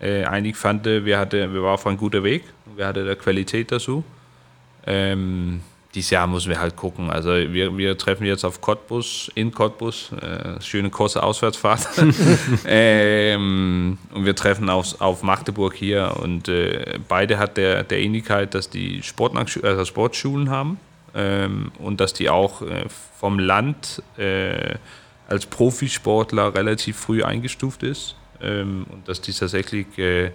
äh, 0.00 0.24
eigentlich 0.24 0.56
fanden, 0.56 1.04
wir, 1.04 1.18
hatte, 1.18 1.52
wir 1.52 1.60
waren 1.62 1.74
auf 1.74 1.86
einem 1.86 1.96
guten 1.96 2.22
Weg. 2.22 2.44
Wir 2.76 2.86
hatten 2.86 3.04
da 3.04 3.14
Qualität 3.16 3.72
dazu. 3.72 4.04
Ähm, 4.86 5.60
dieses 5.94 6.10
Jahr 6.10 6.26
müssen 6.26 6.50
wir 6.50 6.60
halt 6.60 6.76
gucken. 6.76 7.10
Also 7.10 7.30
wir, 7.30 7.76
wir 7.76 7.96
treffen 7.96 8.26
jetzt 8.26 8.44
auf 8.44 8.60
Cottbus, 8.60 9.30
in 9.34 9.52
Cottbus, 9.52 10.12
äh, 10.12 10.60
schöne 10.60 10.90
kurze 10.90 11.22
Auswärtsfahrt. 11.22 11.88
ähm, 12.66 13.98
und 14.12 14.24
wir 14.24 14.36
treffen 14.36 14.68
auf, 14.68 15.00
auf 15.00 15.22
Magdeburg 15.22 15.74
hier 15.74 16.16
und 16.22 16.48
äh, 16.48 16.98
beide 17.08 17.38
hat 17.38 17.56
der, 17.56 17.84
der 17.84 18.00
Ähnlichkeit, 18.00 18.54
dass 18.54 18.68
die 18.68 19.02
Sportnachschu- 19.02 19.64
also 19.64 19.84
Sportschulen 19.84 20.50
haben 20.50 20.78
ähm, 21.14 21.72
und 21.78 22.00
dass 22.00 22.12
die 22.12 22.28
auch 22.28 22.60
äh, 22.62 22.84
vom 23.18 23.38
Land 23.38 24.02
äh, 24.18 24.74
als 25.26 25.46
Profisportler 25.46 26.54
relativ 26.54 26.98
früh 26.98 27.22
eingestuft 27.22 27.82
ist 27.82 28.14
ähm, 28.42 28.86
und 28.90 29.08
dass 29.08 29.20
die 29.20 29.32
tatsächlich 29.32 29.98
äh, 29.98 30.32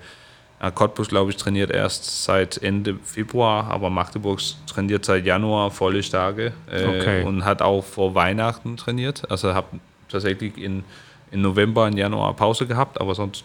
Cottbus, 0.72 1.10
glaube 1.10 1.32
ich, 1.32 1.38
trainiert 1.38 1.72
erst 1.72 2.24
seit 2.24 2.58
Ende 2.62 2.96
Februar, 3.04 3.70
aber 3.70 3.90
Magdeburg 3.90 4.40
trainiert 4.68 5.04
seit 5.06 5.26
Januar 5.26 5.72
volle 5.72 6.02
Tage 6.02 6.54
äh, 6.72 6.86
Okay. 6.86 7.24
und 7.24 7.44
hat 7.44 7.62
auch 7.62 7.84
vor 7.84 8.16
Weihnachten 8.16 8.78
trainiert. 8.78 9.30
Also 9.30 9.54
hat 9.54 9.66
tatsächlich 10.10 10.58
in, 10.58 10.84
in 11.32 11.42
November 11.42 11.86
und 11.86 11.98
Januar 11.98 12.34
Pause 12.34 12.66
gehabt, 12.68 13.02
aber 13.02 13.14
sonst 13.16 13.44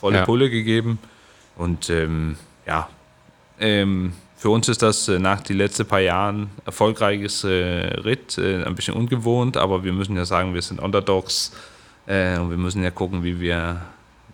volle 0.00 0.18
Ja. 0.18 0.24
Pulle 0.24 0.50
gegeben. 0.50 0.98
Und 1.56 1.90
ähm, 1.90 2.36
ja, 2.66 2.88
ähm, 3.60 4.12
für 4.36 4.50
uns 4.50 4.68
ist 4.68 4.82
das 4.82 5.08
äh, 5.08 5.18
nach 5.18 5.40
den 5.42 5.56
letzten 5.58 5.86
paar 5.86 6.00
Jahren 6.00 6.50
erfolgreiches 6.64 7.42
äh, 7.44 7.48
Ritt, 8.04 8.38
äh, 8.38 8.64
ein 8.64 8.74
bisschen 8.76 8.94
ungewohnt, 8.94 9.56
aber 9.56 9.82
wir 9.84 9.92
müssen 9.92 10.16
ja 10.16 10.24
sagen, 10.24 10.54
wir 10.54 10.62
sind 10.62 10.80
Underdogs 10.80 11.52
äh, 12.06 12.38
und 12.38 12.50
wir 12.50 12.56
müssen 12.56 12.82
ja 12.84 12.90
gucken, 12.92 13.24
wie 13.24 13.40
wir, 13.40 13.80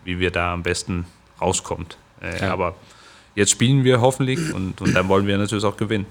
wie 0.04 0.18
wir 0.20 0.30
da 0.30 0.52
am 0.52 0.62
besten 0.62 1.06
rauskommt. 1.40 1.96
Äh, 2.24 2.40
Ja. 2.40 2.52
Aber 2.52 2.74
jetzt 3.34 3.50
spielen 3.50 3.84
wir 3.84 4.00
hoffentlich 4.00 4.52
und, 4.54 4.80
und 4.80 4.94
dann 4.94 5.08
wollen 5.08 5.26
wir 5.26 5.36
natürlich 5.38 5.64
auch 5.64 5.76
gewinnen. 5.76 6.06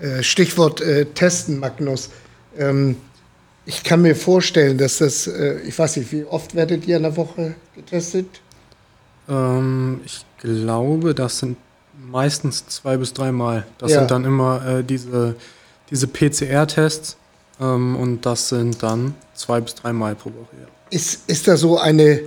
Äh, 0.00 0.22
Stichwort 0.22 0.80
äh, 0.80 1.04
Testen, 1.06 1.58
Magnus. 1.58 2.10
Ähm, 2.58 2.96
ich 3.66 3.84
kann 3.84 4.02
mir 4.02 4.16
vorstellen, 4.16 4.78
dass 4.78 4.98
das, 4.98 5.26
äh, 5.26 5.60
ich 5.60 5.78
weiß 5.78 5.96
nicht, 5.98 6.10
wie 6.12 6.24
oft 6.24 6.54
werdet 6.54 6.86
ihr 6.86 6.96
in 6.96 7.02
der 7.02 7.16
Woche 7.16 7.54
getestet? 7.76 8.26
Ähm, 9.28 10.00
ich 10.04 10.24
glaube, 10.38 11.14
das 11.14 11.38
sind 11.38 11.56
meistens 12.10 12.66
zwei 12.66 12.96
bis 12.96 13.12
dreimal. 13.12 13.66
Das 13.78 13.92
Ja. 13.92 13.98
sind 14.00 14.10
dann 14.10 14.24
immer 14.24 14.66
äh, 14.78 14.84
diese, 14.84 15.36
diese 15.90 16.06
PCR-Tests 16.08 17.16
ähm, 17.60 17.96
und 17.96 18.24
das 18.24 18.48
sind 18.48 18.82
dann 18.82 19.14
zwei 19.34 19.60
bis 19.60 19.74
dreimal 19.74 20.14
pro 20.14 20.30
Woche. 20.30 20.56
Ja. 20.60 20.66
Ist, 20.90 21.28
ist 21.30 21.46
da 21.46 21.56
so 21.56 21.78
eine, 21.78 22.20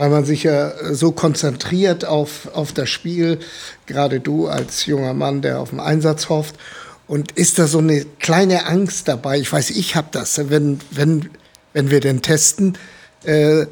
weil 0.00 0.08
man 0.08 0.24
sich 0.24 0.44
ja 0.44 0.72
so 0.94 1.12
konzentriert 1.12 2.06
auf, 2.06 2.48
auf 2.54 2.72
das 2.72 2.88
Spiel, 2.88 3.38
gerade 3.84 4.18
du 4.18 4.48
als 4.48 4.86
junger 4.86 5.12
Mann, 5.12 5.42
der 5.42 5.60
auf 5.60 5.70
den 5.70 5.80
Einsatz 5.80 6.30
hofft, 6.30 6.54
und 7.06 7.32
ist 7.32 7.58
da 7.58 7.66
so 7.66 7.80
eine 7.80 8.06
kleine 8.18 8.64
Angst 8.66 9.08
dabei? 9.08 9.38
Ich 9.38 9.52
weiß, 9.52 9.68
ich 9.68 9.96
habe 9.96 10.08
das, 10.10 10.40
wenn, 10.48 10.80
wenn, 10.90 11.28
wenn 11.74 11.90
wir 11.90 12.00
den 12.00 12.22
testen, 12.22 12.78
äh, 13.26 13.60
äh, 13.60 13.66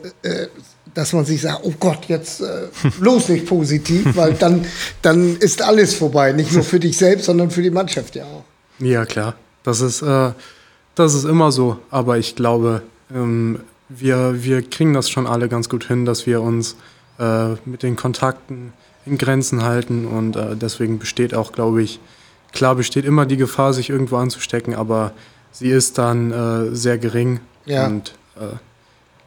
dass 0.92 1.14
man 1.14 1.24
sich 1.24 1.40
sagt, 1.40 1.60
oh 1.62 1.72
Gott, 1.80 2.04
jetzt 2.08 2.42
äh, 2.42 2.68
bloß 3.00 3.30
nicht 3.30 3.46
positiv, 3.46 4.14
weil 4.14 4.34
dann, 4.34 4.66
dann 5.00 5.34
ist 5.38 5.62
alles 5.62 5.94
vorbei. 5.94 6.32
Nicht 6.32 6.52
nur 6.52 6.62
für 6.62 6.78
dich 6.78 6.98
selbst, 6.98 7.24
sondern 7.24 7.50
für 7.50 7.62
die 7.62 7.70
Mannschaft 7.70 8.14
ja 8.16 8.24
auch. 8.24 8.44
Ja, 8.80 9.06
klar. 9.06 9.34
Das 9.62 9.80
ist, 9.80 10.02
äh, 10.02 10.32
das 10.94 11.14
ist 11.14 11.24
immer 11.24 11.52
so. 11.52 11.78
Aber 11.88 12.18
ich 12.18 12.36
glaube, 12.36 12.82
ähm, 13.14 13.60
wir, 13.88 14.42
wir 14.42 14.62
kriegen 14.62 14.92
das 14.92 15.10
schon 15.10 15.26
alle 15.26 15.48
ganz 15.48 15.68
gut 15.68 15.84
hin, 15.84 16.04
dass 16.04 16.26
wir 16.26 16.42
uns 16.42 16.76
äh, 17.18 17.54
mit 17.64 17.82
den 17.82 17.96
Kontakten 17.96 18.72
in 19.06 19.18
Grenzen 19.18 19.62
halten. 19.62 20.06
Und 20.06 20.36
äh, 20.36 20.56
deswegen 20.56 20.98
besteht 20.98 21.34
auch, 21.34 21.52
glaube 21.52 21.82
ich, 21.82 22.00
klar 22.52 22.74
besteht 22.74 23.04
immer 23.04 23.26
die 23.26 23.36
Gefahr, 23.36 23.72
sich 23.72 23.90
irgendwo 23.90 24.16
anzustecken, 24.16 24.74
aber 24.74 25.12
sie 25.52 25.70
ist 25.70 25.98
dann 25.98 26.32
äh, 26.32 26.74
sehr 26.74 26.98
gering. 26.98 27.40
Ja. 27.64 27.86
Und 27.86 28.14
äh, 28.36 28.56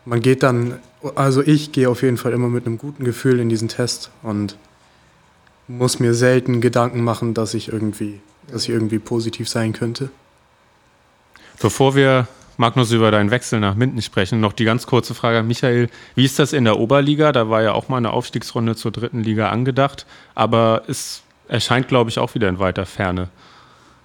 man 0.06 0.21
geht 0.21 0.43
dann, 0.43 0.80
also 1.15 1.41
ich 1.41 1.71
gehe 1.71 1.89
auf 1.89 2.02
jeden 2.02 2.17
Fall 2.17 2.34
immer 2.34 2.47
mit 2.47 2.65
einem 2.65 2.78
guten 2.78 3.04
Gefühl 3.04 3.39
in 3.39 3.50
diesen 3.50 3.67
Test 3.67 4.12
und 4.24 4.58
muss 5.67 6.00
mir 6.00 6.13
selten 6.13 6.60
Gedanken 6.62 7.04
machen, 7.04 7.34
dass 7.34 7.54
ich 7.54 7.71
irgendwie, 7.71 8.19
dass 8.52 8.63
ich 8.63 8.69
irgendwie 8.69 9.00
positiv 9.00 9.47
sein 9.47 9.74
könnte. 9.74 10.10
Bevor 11.62 11.95
wir, 11.95 12.28
Magnus, 12.58 12.92
über 12.92 13.12
deinen 13.12 13.32
Wechsel 13.32 13.60
nach 13.60 13.76
Minden 13.76 14.02
sprechen, 14.02 14.40
noch 14.40 14.54
die 14.54 14.66
ganz 14.66 14.86
kurze 14.86 15.14
Frage 15.14 15.40
an 15.40 15.48
Michael. 15.48 15.90
Wie 16.16 16.26
ist 16.26 16.38
das 16.40 16.54
in 16.54 16.66
der 16.66 16.80
Oberliga? 16.80 17.32
Da 17.32 17.50
war 17.50 17.62
ja 17.62 17.74
auch 17.74 17.90
mal 17.90 17.98
eine 17.98 18.12
Aufstiegsrunde 18.12 18.76
zur 18.76 18.92
dritten 18.92 19.24
Liga 19.24 19.50
angedacht, 19.50 20.06
aber 20.36 20.84
es 20.88 21.24
erscheint, 21.48 21.88
glaube 21.88 22.10
ich, 22.10 22.20
auch 22.20 22.36
wieder 22.36 22.50
in 22.50 22.60
weiter 22.60 22.86
Ferne. 22.86 23.30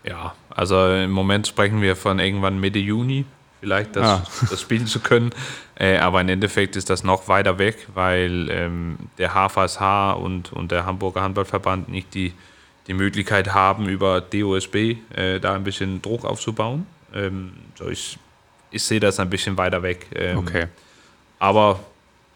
Ja, 0.05 0.35
also 0.51 0.89
im 0.93 1.11
Moment 1.11 1.47
sprechen 1.47 1.83
wir 1.83 1.97
von 1.97 2.19
irgendwann 2.19 2.59
Mitte 2.61 2.79
Juni, 2.79 3.25
vielleicht 3.61 3.97
das, 3.97 4.07
Ah. 4.07 4.23
das 4.51 4.61
spielen 4.61 4.87
zu 4.87 5.01
können. 5.01 5.31
Äh, 5.75 5.99
aber 5.99 6.21
im 6.21 6.29
Endeffekt 6.29 6.77
ist 6.77 6.89
das 6.89 7.05
noch 7.05 7.29
weiter 7.29 7.59
weg, 7.59 7.89
weil 7.95 8.49
ähm, 8.51 8.97
der 9.19 9.35
HVSH 9.35 10.13
und, 10.13 10.53
und 10.53 10.71
der 10.71 10.87
Hamburger 10.87 11.23
Handballverband 11.23 11.89
nicht 11.89 12.15
die, 12.15 12.33
die 12.87 12.95
Möglichkeit 12.95 13.53
haben, 13.53 13.89
über 13.89 14.21
DOSB 14.21 14.97
äh, 15.15 15.41
da 15.41 15.55
ein 15.55 15.65
bisschen 15.65 16.01
Druck 16.01 16.25
aufzubauen. 16.25 16.87
Ähm, 17.15 17.53
so 17.75 17.89
ich, 17.89 18.19
ich 18.77 18.85
sehe 18.85 19.01
das 19.01 19.19
ein 19.21 19.29
bisschen 19.31 19.57
weiter 19.59 19.83
weg. 19.83 20.07
Ähm, 20.15 20.39
Okay. 20.39 20.67
Aber 21.39 21.81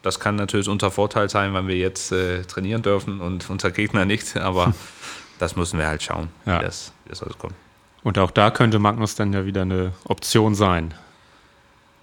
das 0.03 0.19
kann 0.21 0.37
natürlich 0.37 0.69
unser 0.69 0.91
Vorteil 0.91 1.31
sein, 1.31 1.55
wenn 1.55 1.69
wir 1.69 1.77
jetzt 1.77 2.13
äh, 2.13 2.43
trainieren 2.45 2.83
dürfen 2.83 3.21
und 3.21 3.49
unser 3.49 3.71
Gegner 3.71 4.05
nicht. 4.05 4.37
Aber 4.37 4.75
das 5.39 5.57
müssen 5.57 5.79
wir 5.79 5.87
halt 5.87 6.03
schauen, 6.03 6.29
Ja. 6.47 6.61
wie, 6.61 6.65
das, 6.65 6.93
wie 7.05 7.11
das 7.11 7.23
alles 7.23 7.39
kommt. 7.39 7.55
Und 8.03 8.19
auch 8.19 8.31
da 8.31 8.51
könnte 8.51 8.79
Magnus 8.79 9.15
dann 9.15 9.33
ja 9.33 9.45
wieder 9.47 9.63
eine 9.63 9.93
Option 10.05 10.55
sein. 10.55 10.95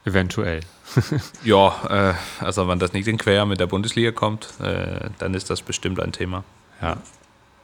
Eventuell. 0.05 0.61
Ja, 1.43 1.75
äh, 1.89 2.13
also 2.43 2.67
wenn 2.69 2.79
das 2.79 2.93
nicht 2.93 3.07
in 3.07 3.17
Quer 3.17 3.45
mit 3.45 3.59
der 3.59 3.67
Bundesliga 3.67 4.11
kommt, 4.11 4.53
äh, 4.61 5.09
dann 5.19 5.33
ist 5.33 5.49
das 5.49 5.61
bestimmt 5.61 5.99
ein 5.99 6.11
Thema. 6.13 6.43
Ja. 6.81 6.97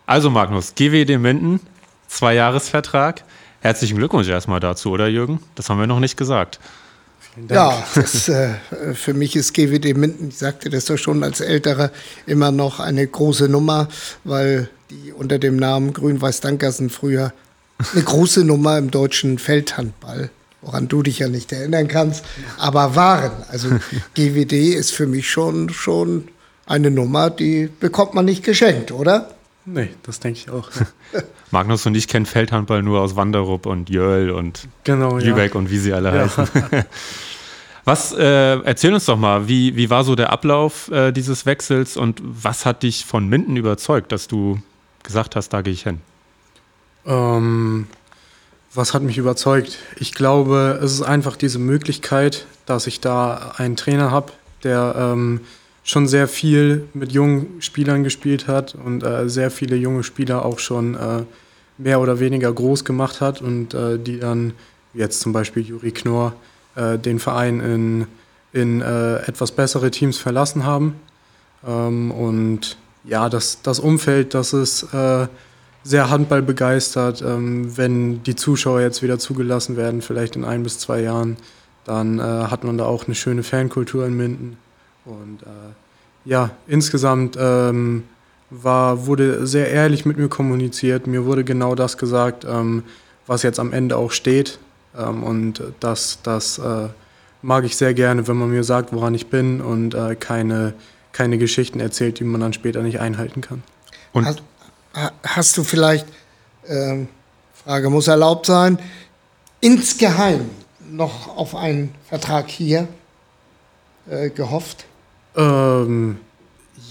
Also 0.05 0.29
Magnus, 0.29 0.75
GWD 0.75 1.17
Minden, 1.19 1.61
Zwei-Jahres-Vertrag. 2.07 3.23
Herzlichen 3.63 3.97
Glückwunsch 3.97 4.27
erstmal 4.27 4.59
dazu, 4.59 4.91
oder 4.91 5.07
Jürgen? 5.07 5.39
Das 5.55 5.69
haben 5.69 5.79
wir 5.79 5.87
noch 5.87 6.01
nicht 6.01 6.17
gesagt. 6.17 6.59
Vielen 7.33 7.47
Dank. 7.47 7.71
Ja, 7.71 7.87
das, 7.95 8.27
äh, 8.27 8.55
für 8.93 9.13
mich 9.13 9.37
ist 9.37 9.53
GWD 9.53 9.93
Minden, 9.93 10.27
ich 10.27 10.37
sagte 10.37 10.69
das 10.69 10.83
doch 10.83 10.97
schon 10.97 11.23
als 11.23 11.39
Älterer, 11.39 11.89
immer 12.25 12.51
noch 12.51 12.81
eine 12.81 13.07
große 13.07 13.47
Nummer, 13.47 13.87
weil 14.25 14.69
die 14.89 15.13
unter 15.13 15.39
dem 15.39 15.55
Namen 15.55 15.93
Grün-Weiß-Dankersen 15.93 16.89
früher 16.89 17.31
eine 17.93 18.03
große 18.03 18.43
Nummer 18.43 18.77
im 18.77 18.91
deutschen 18.91 19.39
Feldhandball, 19.39 20.29
woran 20.61 20.89
du 20.89 21.01
dich 21.01 21.19
ja 21.19 21.29
nicht 21.29 21.53
erinnern 21.53 21.87
kannst, 21.87 22.25
aber 22.57 22.97
waren. 22.97 23.31
Also 23.47 23.69
GWD 24.15 24.73
ist 24.73 24.91
für 24.91 25.07
mich 25.07 25.29
schon, 25.29 25.69
schon 25.69 26.27
eine 26.65 26.91
Nummer, 26.91 27.29
die 27.29 27.69
bekommt 27.79 28.13
man 28.13 28.25
nicht 28.25 28.43
geschenkt, 28.43 28.91
oder? 28.91 29.29
Nee, 29.65 29.89
das 30.03 30.19
denke 30.19 30.39
ich 30.39 30.49
auch. 30.49 30.69
Magnus 31.51 31.85
und 31.85 31.95
ich 31.95 32.07
kennen 32.07 32.25
Feldhandball 32.25 32.83
nur 32.83 32.99
aus 33.01 33.15
Wanderup 33.15 33.65
und 33.65 33.89
Jöll 33.89 34.29
und 34.31 34.67
Genau, 34.83 35.17
ja. 35.19 35.25
Lübeck 35.27 35.55
und 35.55 35.69
wie 35.69 35.77
sie 35.77 35.93
alle 35.93 36.13
Ja. 36.15 36.23
heißen. 36.23 36.47
Was, 37.85 38.13
äh, 38.13 38.59
erzähl 38.61 38.93
uns 38.93 39.05
doch 39.05 39.17
mal, 39.17 39.49
wie, 39.49 39.75
wie 39.75 39.89
war 39.89 40.05
so 40.05 40.15
der 40.15 40.31
Ablauf 40.31 40.89
äh, 40.89 41.11
dieses 41.11 41.45
Wechsels 41.45 41.97
und 41.97 42.21
was 42.23 42.65
hat 42.65 42.81
dich 42.83 43.03
von 43.05 43.27
Minden 43.27 43.57
überzeugt, 43.57 44.13
dass 44.13 44.27
du 44.29 44.61
gesagt 45.03 45.35
hast, 45.35 45.49
da 45.49 45.61
gehe 45.61 45.73
ich 45.73 45.83
hin? 45.83 45.99
Ähm, 47.05 47.87
was 48.73 48.93
hat 48.93 49.03
mich 49.03 49.17
überzeugt? 49.17 49.79
Ich 49.97 50.13
glaube, 50.13 50.79
es 50.81 50.93
ist 50.93 51.01
einfach 51.01 51.35
diese 51.35 51.59
Möglichkeit, 51.59 52.45
dass 52.65 52.87
ich 52.87 53.01
da 53.01 53.51
einen 53.57 53.75
Trainer 53.75 54.11
habe, 54.11 54.31
der 54.63 54.95
ähm, 54.97 55.41
schon 55.83 56.07
sehr 56.07 56.27
viel 56.27 56.87
mit 56.93 57.11
jungen 57.11 57.61
Spielern 57.61 58.03
gespielt 58.03 58.47
hat 58.47 58.75
und 58.75 59.03
äh, 59.03 59.29
sehr 59.29 59.51
viele 59.51 59.75
junge 59.75 60.03
Spieler 60.03 60.45
auch 60.45 60.59
schon 60.59 60.95
äh, 60.95 61.23
mehr 61.77 61.99
oder 61.99 62.19
weniger 62.19 62.51
groß 62.51 62.85
gemacht 62.85 63.21
hat 63.21 63.41
und 63.41 63.73
äh, 63.73 63.99
die 63.99 64.19
dann, 64.19 64.53
wie 64.93 64.99
jetzt 64.99 65.19
zum 65.19 65.33
Beispiel 65.33 65.63
Juri 65.63 65.91
Knorr, 65.91 66.33
äh, 66.75 66.97
den 66.97 67.19
Verein 67.19 67.59
in, 67.59 68.07
in 68.53 68.81
äh, 68.81 69.17
etwas 69.27 69.51
bessere 69.51 69.91
Teams 69.91 70.17
verlassen 70.17 70.65
haben. 70.65 70.95
Ähm, 71.67 72.11
und 72.11 72.77
ja, 73.03 73.27
das, 73.27 73.61
das 73.61 73.79
Umfeld, 73.79 74.33
das 74.33 74.53
ist 74.53 74.83
äh, 74.93 75.27
sehr 75.83 76.09
Handball 76.09 76.41
begeistert. 76.41 77.21
Ähm, 77.21 77.75
wenn 77.75 78.23
die 78.23 78.35
Zuschauer 78.35 78.79
jetzt 78.79 79.03
wieder 79.03 79.19
zugelassen 79.19 79.75
werden, 79.75 80.01
vielleicht 80.01 80.37
in 80.37 80.45
ein 80.45 80.63
bis 80.63 80.79
zwei 80.79 81.01
Jahren, 81.01 81.37
dann 81.85 82.21
hat 82.21 82.63
man 82.63 82.77
da 82.77 82.85
auch 82.85 83.07
eine 83.07 83.13
schöne 83.13 83.43
Fankultur 83.43 84.05
in 84.05 84.15
Minden. 84.15 84.57
Und 85.05 85.41
äh, 85.43 85.45
ja, 86.25 86.51
insgesamt 86.67 87.37
ähm, 87.39 88.03
war, 88.49 89.05
wurde 89.05 89.45
sehr 89.45 89.69
ehrlich 89.69 90.05
mit 90.05 90.17
mir 90.17 90.29
kommuniziert. 90.29 91.07
Mir 91.07 91.25
wurde 91.25 91.43
genau 91.43 91.75
das 91.75 91.97
gesagt, 91.97 92.45
ähm, 92.45 92.83
was 93.27 93.43
jetzt 93.43 93.59
am 93.59 93.73
Ende 93.73 93.97
auch 93.97 94.11
steht. 94.11 94.59
Ähm, 94.97 95.23
und 95.23 95.61
das, 95.79 96.19
das 96.23 96.59
äh, 96.59 96.87
mag 97.41 97.65
ich 97.65 97.75
sehr 97.75 97.93
gerne, 97.93 98.27
wenn 98.27 98.37
man 98.37 98.49
mir 98.49 98.63
sagt, 98.63 98.93
woran 98.93 99.13
ich 99.15 99.27
bin 99.27 99.59
und 99.59 99.93
äh, 99.95 100.15
keine, 100.15 100.73
keine 101.11 101.37
Geschichten 101.37 101.79
erzählt, 101.79 102.19
die 102.19 102.23
man 102.23 102.39
dann 102.41 102.53
später 102.53 102.81
nicht 102.81 102.99
einhalten 102.99 103.41
kann. 103.41 103.63
Und 104.13 104.25
Hast, 104.25 104.43
ha- 104.95 105.11
hast 105.23 105.57
du 105.57 105.63
vielleicht, 105.63 106.05
ähm, 106.67 107.07
Frage 107.65 107.89
muss 107.89 108.07
erlaubt 108.07 108.45
sein, 108.45 108.77
insgeheim 109.61 110.49
noch 110.89 111.35
auf 111.35 111.55
einen 111.55 111.93
Vertrag 112.07 112.49
hier 112.49 112.87
äh, 114.09 114.29
gehofft? 114.29 114.85
Ähm, 115.35 116.17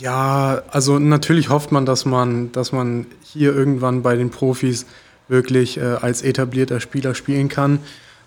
ja, 0.00 0.62
also 0.70 0.98
natürlich 0.98 1.48
hofft 1.48 1.72
man, 1.72 1.86
dass 1.86 2.04
man, 2.04 2.52
dass 2.52 2.72
man 2.72 3.06
hier 3.22 3.54
irgendwann 3.54 4.02
bei 4.02 4.16
den 4.16 4.30
Profis 4.30 4.86
wirklich 5.28 5.78
äh, 5.78 5.96
als 6.00 6.22
etablierter 6.22 6.80
Spieler 6.80 7.14
spielen 7.14 7.48
kann. 7.48 7.78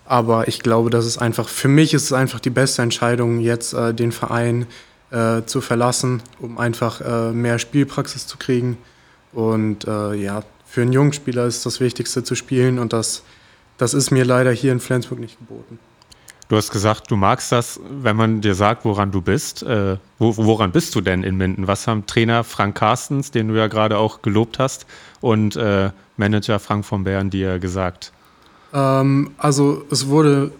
Aber 0.04 0.48
ich 0.48 0.60
glaube, 0.60 0.90
das 0.90 1.04
ist 1.04 1.18
einfach, 1.18 1.48
für 1.48 1.68
mich 1.68 1.92
ist 1.92 2.04
es 2.04 2.12
einfach 2.12 2.40
die 2.40 2.50
beste 2.50 2.82
Entscheidung, 2.82 3.40
jetzt 3.40 3.74
äh, 3.74 3.92
den 3.92 4.12
Verein 4.12 4.66
äh, 5.10 5.42
zu 5.46 5.60
verlassen, 5.60 6.22
um 6.40 6.58
einfach 6.58 7.00
äh, 7.00 7.32
mehr 7.32 7.58
Spielpraxis 7.58 8.26
zu 8.26 8.38
kriegen. 8.38 8.78
Und 9.32 9.86
äh, 9.86 10.14
ja, 10.14 10.42
für 10.64 10.82
einen 10.82 10.92
jungen 10.92 11.12
Spieler 11.12 11.46
ist 11.46 11.66
das 11.66 11.80
Wichtigste 11.80 12.24
zu 12.24 12.34
spielen 12.34 12.78
und 12.78 12.92
das, 12.92 13.22
das 13.78 13.94
ist 13.94 14.10
mir 14.10 14.24
leider 14.24 14.50
hier 14.52 14.72
in 14.72 14.80
Flensburg 14.80 15.18
nicht 15.18 15.38
geboten. 15.38 15.78
Du 16.48 16.56
hast 16.56 16.70
gesagt, 16.70 17.10
du 17.10 17.16
magst 17.16 17.50
das, 17.50 17.80
wenn 17.90 18.14
man 18.14 18.40
dir 18.40 18.54
sagt, 18.54 18.84
woran 18.84 19.10
du 19.10 19.20
bist. 19.20 19.64
Äh, 19.64 19.96
wo, 20.18 20.36
woran 20.36 20.70
bist 20.70 20.94
du 20.94 21.00
denn 21.00 21.24
in 21.24 21.36
Minden? 21.36 21.66
Was 21.66 21.88
haben 21.88 22.06
Trainer 22.06 22.44
Frank 22.44 22.76
Carstens, 22.76 23.32
den 23.32 23.48
du 23.48 23.54
ja 23.54 23.66
gerade 23.66 23.98
auch 23.98 24.22
gelobt 24.22 24.60
hast, 24.60 24.86
und 25.20 25.56
äh, 25.56 25.90
Manager 26.16 26.60
Frank 26.60 26.84
von 26.84 27.02
Bern 27.02 27.30
dir 27.30 27.58
gesagt? 27.58 28.12
Ähm, 28.72 29.32
also 29.38 29.84
es 29.90 30.06
wurde, 30.06 30.52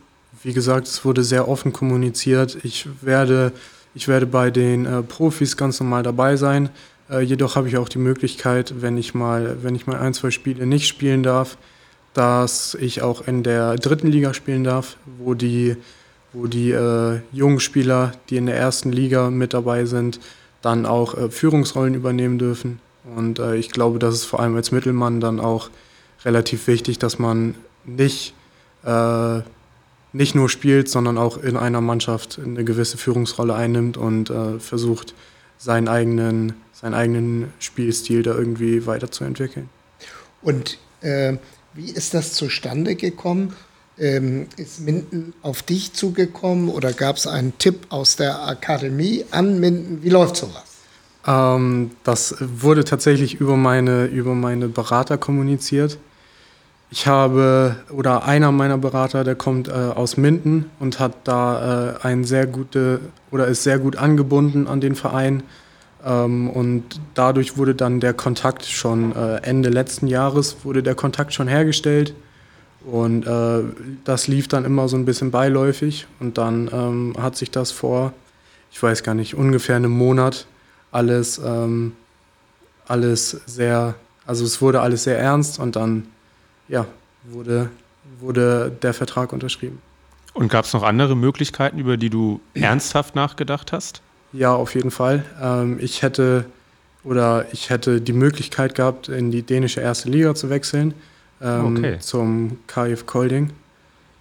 wie 0.43 0.53
gesagt, 0.53 0.89
es 0.89 1.05
wurde 1.05 1.23
sehr 1.23 1.49
offen 1.49 1.73
kommuniziert. 1.73 2.59
Ich 2.65 2.89
werde, 3.01 3.53
ich 3.95 4.09
werde 4.09 4.27
bei 4.27 4.51
den 4.51 4.87
äh, 4.87 5.03
Profis 5.03 5.57
ganz 5.57 5.79
normal 5.79 6.03
dabei 6.03 6.35
sein. 6.35 6.69
Äh, 7.09 7.21
jedoch 7.21 7.55
habe 7.55 7.69
ich 7.69 7.77
auch 7.77 7.89
die 7.89 7.99
Möglichkeit, 7.99 8.75
wenn 8.81 8.99
ich 8.99 9.15
mal, 9.15 9.59
wenn 9.63 9.77
ich 9.77 9.87
mal 9.87 9.99
ein, 9.99 10.15
zwei 10.15 10.33
Spiele 10.33 10.67
nicht 10.67 10.89
spielen 10.89 11.23
darf, 11.23 11.57
dass 12.17 12.75
ich 12.75 13.03
auch 13.03 13.27
in 13.27 13.43
der 13.43 13.77
dritten 13.77 14.07
Liga 14.07 14.33
spielen 14.33 14.65
darf, 14.65 14.97
wo 15.19 15.35
die, 15.35 15.77
wo 16.33 16.47
die 16.47 16.71
äh, 16.71 17.21
jungen 17.31 17.61
Spieler, 17.61 18.13
die 18.31 18.39
in 18.39 18.47
der 18.47 18.57
ersten 18.57 18.91
Liga 18.91 19.29
mit 19.31 19.53
dabei 19.53 19.85
sind, 19.85 20.19
dann 20.63 20.87
auch 20.87 21.15
äh, 21.15 21.31
Führungsrollen 21.31 21.95
übernehmen 21.95 22.39
dürfen. 22.39 22.81
Und 23.15 23.39
äh, 23.39 23.57
ich 23.57 23.71
glaube, 23.71 23.99
das 23.99 24.15
ist 24.15 24.25
vor 24.25 24.41
allem 24.41 24.57
als 24.57 24.73
Mittelmann 24.73 25.21
dann 25.21 25.41
auch 25.41 25.69
relativ 26.25 26.67
wichtig, 26.69 26.99
dass 26.99 27.19
man 27.19 27.55
nicht, 27.85 28.35
äh, 28.85 29.41
nicht 30.15 30.35
nur 30.35 30.49
spielt, 30.49 30.89
sondern 30.89 31.19
auch 31.19 31.37
in 31.43 31.57
einer 31.57 31.83
Mannschaft 31.83 32.41
eine 32.43 32.65
gewisse 32.65 32.97
Führungsrolle 32.97 33.55
einnimmt 33.55 33.99
und 33.99 34.31
äh, 34.31 34.59
versucht, 34.59 35.15
seinen 35.59 35.89
eigenen, 35.89 36.55
seinen 36.73 36.95
eigenen 36.95 37.53
Spielstil 37.59 38.23
da 38.23 38.35
irgendwie 38.35 38.87
weiterzuentwickeln. 38.87 39.69
Und 40.41 40.79
äh, 41.03 41.37
wie 41.77 41.91
ist 41.91 42.15
das 42.15 42.33
zustande 42.33 42.95
gekommen? 42.95 43.55
Ähm, 43.99 44.49
ist 44.57 44.81
Minden 44.81 45.33
auf 45.43 45.63
dich 45.63 45.95
zugekommen 45.95 46.69
oder 46.69 46.93
gab 46.93 47.17
es 47.17 47.27
einen 47.27 47.57
Tipp 47.59 47.87
aus 47.89 48.17
der 48.17 48.47
Akademie 48.47 49.25
an 49.31 49.59
Minden? 49.61 50.03
Wie 50.03 50.11
läuft 50.11 50.37
sowas? 50.37 50.65
Ähm, 51.27 51.93
das 52.05 52.37
wurde 52.41 52.85
tatsächlich 52.85 53.35
über 53.41 53.57
meine, 53.57 54.07
über 54.07 54.35
meine 54.35 54.69
Berater 54.69 55.19
kommuniziert. 55.19 55.99
Ich 56.91 57.07
habe, 57.07 57.77
oder 57.91 58.25
einer 58.25 58.53
meiner 58.53 58.79
Berater, 58.79 59.25
der 59.25 59.35
kommt 59.35 59.69
äh, 59.69 59.73
aus 59.73 60.17
Minden 60.17 60.71
und 60.79 61.01
hat 61.01 61.13
da 61.25 61.97
äh, 61.97 62.07
ein 62.07 62.25
sehr 62.25 62.47
gute, 62.47 63.01
oder 63.31 63.49
ist 63.49 63.65
sehr 63.65 63.79
gut 63.79 63.97
angebunden 63.97 64.69
an 64.69 64.81
den 64.81 64.95
Verein. 64.95 65.43
Ähm, 66.07 66.49
und 66.49 67.01
dadurch 67.15 67.59
wurde 67.59 67.75
dann 67.75 67.99
der 68.01 68.15
Kontakt 68.15 68.65
schon 68.65 69.15
äh, 69.15 69.39
Ende 69.43 69.69
letzten 69.69 70.07
Jahres 70.07 70.59
wurde 70.63 70.83
der 70.83 70.95
Kontakt 70.95 71.35
schon 71.35 71.49
hergestellt. 71.49 72.15
Und 72.87 73.27
äh, 73.27 73.65
das 74.05 74.29
lief 74.29 74.47
dann 74.47 74.65
immer 74.65 74.89
so 74.89 74.97
ein 74.97 75.05
bisschen 75.05 75.33
beiläufig. 75.33 76.07
Und 76.21 76.39
dann 76.39 76.71
ähm, 76.73 77.15
hat 77.19 77.37
sich 77.37 77.51
das 77.51 77.73
vor, 77.73 78.13
ich 78.71 78.81
weiß 78.81 79.03
gar 79.03 79.15
nicht, 79.15 79.35
ungefähr 79.35 79.75
einem 79.75 79.91
Monat 79.91 80.47
alles, 80.93 81.39
ähm, 81.45 81.93
alles 82.87 83.31
sehr, 83.47 83.97
also 84.25 84.45
es 84.45 84.63
wurde 84.63 84.81
alles 84.81 85.03
sehr 85.03 85.19
ernst 85.19 85.59
und 85.59 85.75
dann, 85.75 86.07
ja, 86.69 86.87
wurde, 87.25 87.71
wurde 88.21 88.71
der 88.83 88.95
Vertrag 88.95 89.33
unterschrieben. 89.33 89.83
Und 90.33 90.49
gab 90.49 90.67
es 90.67 90.73
noch 90.73 90.85
andere 90.85 91.17
Möglichkeiten, 91.17 91.79
über 91.79 91.97
die 91.97 92.11
du 92.11 92.41
ernsthaft 92.55 93.17
nachgedacht 93.17 93.73
hast? 93.73 94.03
Ja, 94.37 94.55
auf 94.55 94.75
jeden 94.75 94.91
Fall. 94.91 95.25
Ähm, 95.41 95.79
ich 95.81 96.03
hätte 96.03 96.45
oder 97.05 97.47
ich 97.53 97.71
hätte 97.71 98.01
die 98.01 98.13
Möglichkeit 98.13 98.75
gehabt, 98.75 99.09
in 99.09 99.31
die 99.31 99.43
dänische 99.43 99.81
erste 99.81 100.11
Liga 100.11 100.35
zu 100.35 100.51
wechseln 100.51 100.93
ähm, 101.41 101.77
okay. 101.77 101.99
zum 102.01 102.59
KF 102.67 103.07
Kolding. 103.07 103.51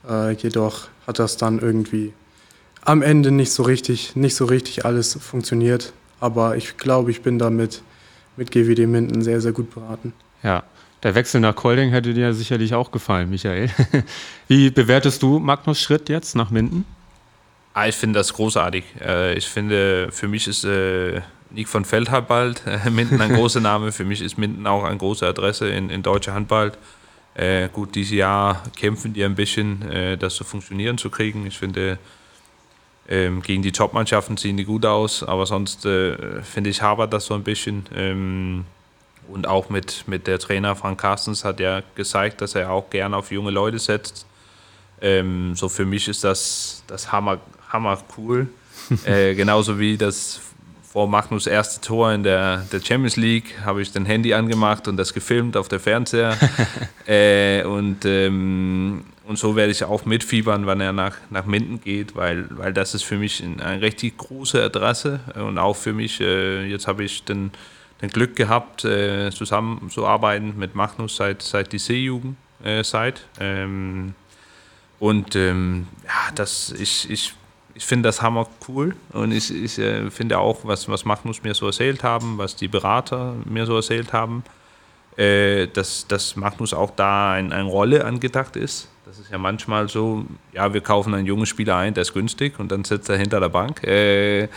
Äh, 0.07 0.33
jedoch 0.33 0.87
hat 1.07 1.19
das 1.19 1.37
dann 1.37 1.59
irgendwie 1.59 2.13
am 2.81 3.01
Ende 3.01 3.31
nicht 3.31 3.51
so 3.51 3.63
richtig, 3.63 4.15
nicht 4.15 4.35
so 4.35 4.45
richtig 4.45 4.85
alles 4.85 5.17
funktioniert. 5.19 5.93
Aber 6.19 6.55
ich 6.55 6.77
glaube, 6.77 7.11
ich 7.11 7.21
bin 7.21 7.39
damit 7.39 7.81
mit 8.37 8.51
GWD 8.51 8.87
Minden 8.87 9.21
sehr, 9.21 9.41
sehr 9.41 9.51
gut 9.51 9.73
beraten. 9.73 10.13
Ja, 10.43 10.63
der 11.03 11.15
Wechsel 11.15 11.41
nach 11.41 11.55
Kolding 11.55 11.89
hätte 11.89 12.13
dir 12.13 12.33
sicherlich 12.33 12.73
auch 12.73 12.91
gefallen, 12.91 13.29
Michael. 13.29 13.69
Wie 14.47 14.69
bewertest 14.69 15.21
du 15.23 15.39
Magnus 15.39 15.81
Schritt 15.81 16.07
jetzt 16.07 16.35
nach 16.35 16.51
Minden? 16.51 16.85
Ah, 17.75 17.89
ich 17.89 17.95
finde 17.95 18.19
das 18.19 18.33
großartig. 18.33 18.85
Äh, 19.01 19.37
ich 19.37 19.47
finde, 19.47 20.09
für 20.09 20.29
mich 20.29 20.47
ist 20.47 20.63
äh, 20.63 21.21
Nick 21.49 21.67
von 21.67 21.83
Feldhandball 21.83 22.55
äh, 22.65 22.89
Minden 22.89 23.19
ein 23.19 23.33
großer 23.33 23.59
Name. 23.59 23.91
Für 23.91 24.05
mich 24.05 24.21
ist 24.21 24.37
Minden 24.37 24.65
auch 24.65 24.85
eine 24.85 24.95
große 24.95 25.27
Adresse 25.27 25.67
in, 25.67 25.89
in 25.89 26.01
deutscher 26.01 26.33
Handball. 26.33 26.71
Äh, 27.33 27.67
gut, 27.67 27.93
dieses 27.95 28.13
Jahr 28.13 28.63
kämpfen 28.77 29.11
die 29.11 29.25
ein 29.25 29.35
bisschen, 29.35 29.81
äh, 29.91 30.17
das 30.17 30.35
zu 30.35 30.45
funktionieren 30.45 30.97
zu 30.97 31.09
kriegen. 31.09 31.45
Ich 31.45 31.57
finde, 31.57 31.99
ähm, 33.09 33.41
gegen 33.41 33.61
die 33.61 33.73
Top-Mannschaften 33.73 34.37
sehen 34.37 34.55
die 34.55 34.63
gut 34.63 34.85
aus, 34.85 35.21
aber 35.21 35.45
sonst 35.45 35.85
äh, 35.85 36.41
finde 36.43 36.69
ich, 36.69 36.81
habert 36.81 37.11
das 37.11 37.25
so 37.25 37.33
ein 37.33 37.43
bisschen. 37.43 37.87
Ähm, 37.93 38.63
und 39.27 39.47
auch 39.47 39.69
mit, 39.69 40.05
mit 40.07 40.27
der 40.27 40.39
Trainer 40.39 40.77
Frank 40.77 41.01
Carstens 41.01 41.43
hat 41.43 41.59
er 41.59 41.83
gezeigt, 41.95 42.39
dass 42.39 42.55
er 42.55 42.71
auch 42.71 42.89
gerne 42.89 43.17
auf 43.17 43.31
junge 43.31 43.51
Leute 43.51 43.79
setzt. 43.79 44.25
Ähm, 45.01 45.55
so 45.55 45.67
für 45.67 45.83
mich 45.83 46.07
ist 46.07 46.23
das, 46.23 46.83
das 46.87 47.11
Hammer, 47.11 47.41
hammer 47.75 47.97
cool. 48.17 48.47
äh, 49.05 49.35
genauso 49.35 49.79
wie 49.79 49.97
das 49.97 50.41
vor 50.95 51.09
Magnus 51.09 51.45
erste 51.45 51.81
Tor 51.81 52.13
in 52.13 52.23
der, 52.23 52.59
der 52.71 52.79
Champions 52.79 53.17
League 53.17 53.55
habe 53.65 53.81
ich 53.81 53.91
den 53.91 54.05
Handy 54.05 54.33
angemacht 54.33 54.87
und 54.87 54.95
das 54.95 55.13
gefilmt 55.13 55.57
auf 55.57 55.67
der 55.67 55.81
Fernseher. 55.81 56.37
äh, 57.05 57.63
und, 57.65 58.05
ähm, 58.05 59.03
und 59.25 59.37
so 59.37 59.57
werde 59.57 59.73
ich 59.73 59.83
auch 59.83 60.05
mitfiebern, 60.05 60.65
wann 60.65 60.79
er 60.79 60.93
nach, 60.93 61.17
nach 61.29 61.45
Minden 61.45 61.81
geht, 61.81 62.15
weil, 62.15 62.45
weil 62.49 62.71
das 62.71 62.95
ist 62.95 63.03
für 63.03 63.17
mich 63.17 63.43
eine 63.43 63.81
richtig 63.81 64.17
große 64.17 64.63
Adresse 64.63 65.19
und 65.35 65.57
auch 65.57 65.75
für 65.75 65.91
mich, 65.91 66.21
äh, 66.21 66.65
jetzt 66.65 66.87
habe 66.87 67.03
ich 67.03 67.25
den, 67.25 67.51
den 68.01 68.09
Glück 68.09 68.37
gehabt, 68.37 68.85
äh, 68.85 69.31
zusammenzuarbeiten 69.31 70.57
mit 70.57 70.75
Magnus 70.75 71.17
seit, 71.17 71.41
seit 71.41 71.73
die 71.73 71.79
C-Jugend. 71.79 72.37
Äh. 72.63 72.83
Ähm, 73.41 74.15
und 74.99 75.35
ähm, 75.35 75.87
ja, 76.05 76.31
das, 76.33 76.73
ich, 76.79 77.09
ich 77.09 77.33
ich 77.75 77.85
finde 77.85 78.07
das 78.07 78.21
hammer 78.21 78.47
cool 78.67 78.95
und 79.11 79.31
ich, 79.31 79.53
ich 79.53 79.77
äh, 79.77 80.09
finde 80.09 80.39
auch, 80.39 80.59
was, 80.63 80.87
was 80.87 81.05
Magnus 81.05 81.43
mir 81.43 81.53
so 81.53 81.67
erzählt 81.67 82.03
haben, 82.03 82.37
was 82.37 82.55
die 82.55 82.69
Berater 82.69 83.35
mir 83.45 83.65
so 83.65 83.75
erzählt 83.75 84.13
haben, 84.13 84.43
äh, 85.17 85.67
dass, 85.67 86.07
dass 86.07 86.35
Magnus 86.37 86.73
auch 86.73 86.91
da 86.95 87.33
ein, 87.33 87.51
eine 87.51 87.67
Rolle 87.67 88.05
angedacht 88.05 88.55
ist. 88.55 88.89
Das 89.05 89.19
ist 89.19 89.29
ja 89.29 89.37
manchmal 89.37 89.89
so, 89.89 90.25
ja, 90.53 90.73
wir 90.73 90.81
kaufen 90.81 91.13
einen 91.13 91.27
jungen 91.27 91.45
Spieler 91.45 91.75
ein, 91.75 91.93
der 91.93 92.01
ist 92.01 92.13
günstig 92.13 92.59
und 92.59 92.71
dann 92.71 92.85
sitzt 92.85 93.09
er 93.09 93.17
hinter 93.17 93.39
der 93.39 93.49
Bank. 93.49 93.83
Äh, 93.83 94.47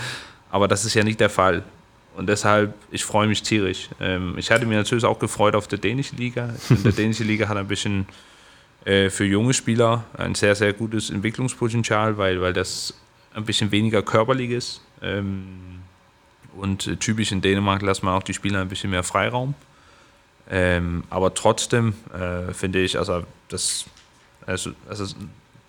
aber 0.51 0.69
das 0.69 0.85
ist 0.85 0.95
ja 0.95 1.03
nicht 1.05 1.21
der 1.21 1.31
Fall. 1.31 1.65
Und 2.17 2.29
deshalb, 2.29 2.75
ich 2.91 3.05
freue 3.05 3.29
mich 3.29 3.43
tierisch. 3.43 3.89
Ähm, 4.01 4.35
ich 4.39 4.51
hatte 4.51 4.65
mir 4.65 4.77
natürlich 4.77 5.05
auch 5.05 5.19
gefreut 5.19 5.55
auf 5.55 5.69
der 5.69 5.79
dänische 5.79 6.17
Liga. 6.17 6.49
Ich 6.57 6.63
finde, 6.65 6.83
der 6.85 6.93
dänische 6.93 7.25
Liga 7.25 7.49
hat 7.49 7.57
ein 7.57 7.69
bisschen 7.69 8.07
äh, 8.85 9.11
für 9.11 9.25
junge 9.25 9.55
Spieler 9.55 10.05
ein 10.17 10.35
sehr, 10.35 10.55
sehr 10.55 10.73
gutes 10.73 11.11
Entwicklungspotenzial, 11.11 12.17
weil, 12.17 12.41
weil 12.41 12.53
das 12.53 12.95
ein 13.39 13.45
bisschen 13.45 13.71
weniger 13.71 14.03
körperlich 14.03 14.51
ist. 14.51 14.83
Ähm, 15.03 15.81
und 16.57 16.87
äh, 16.87 16.97
typisch 16.97 17.33
in 17.33 17.41
Dänemark 17.41 17.83
lassen 17.83 18.07
wir 18.07 18.13
auch 18.13 18.23
die 18.23 18.35
Spieler 18.35 18.61
ein 18.61 18.69
bisschen 18.69 18.91
mehr 18.91 19.03
Freiraum. 19.03 19.55
Ähm, 20.51 21.05
aber 21.11 21.35
trotzdem 21.35 21.95
äh, 22.13 22.53
finde 22.53 22.81
ich, 22.81 22.99
also 22.99 23.23
das, 23.49 23.85
also, 24.47 24.71
also 24.89 25.07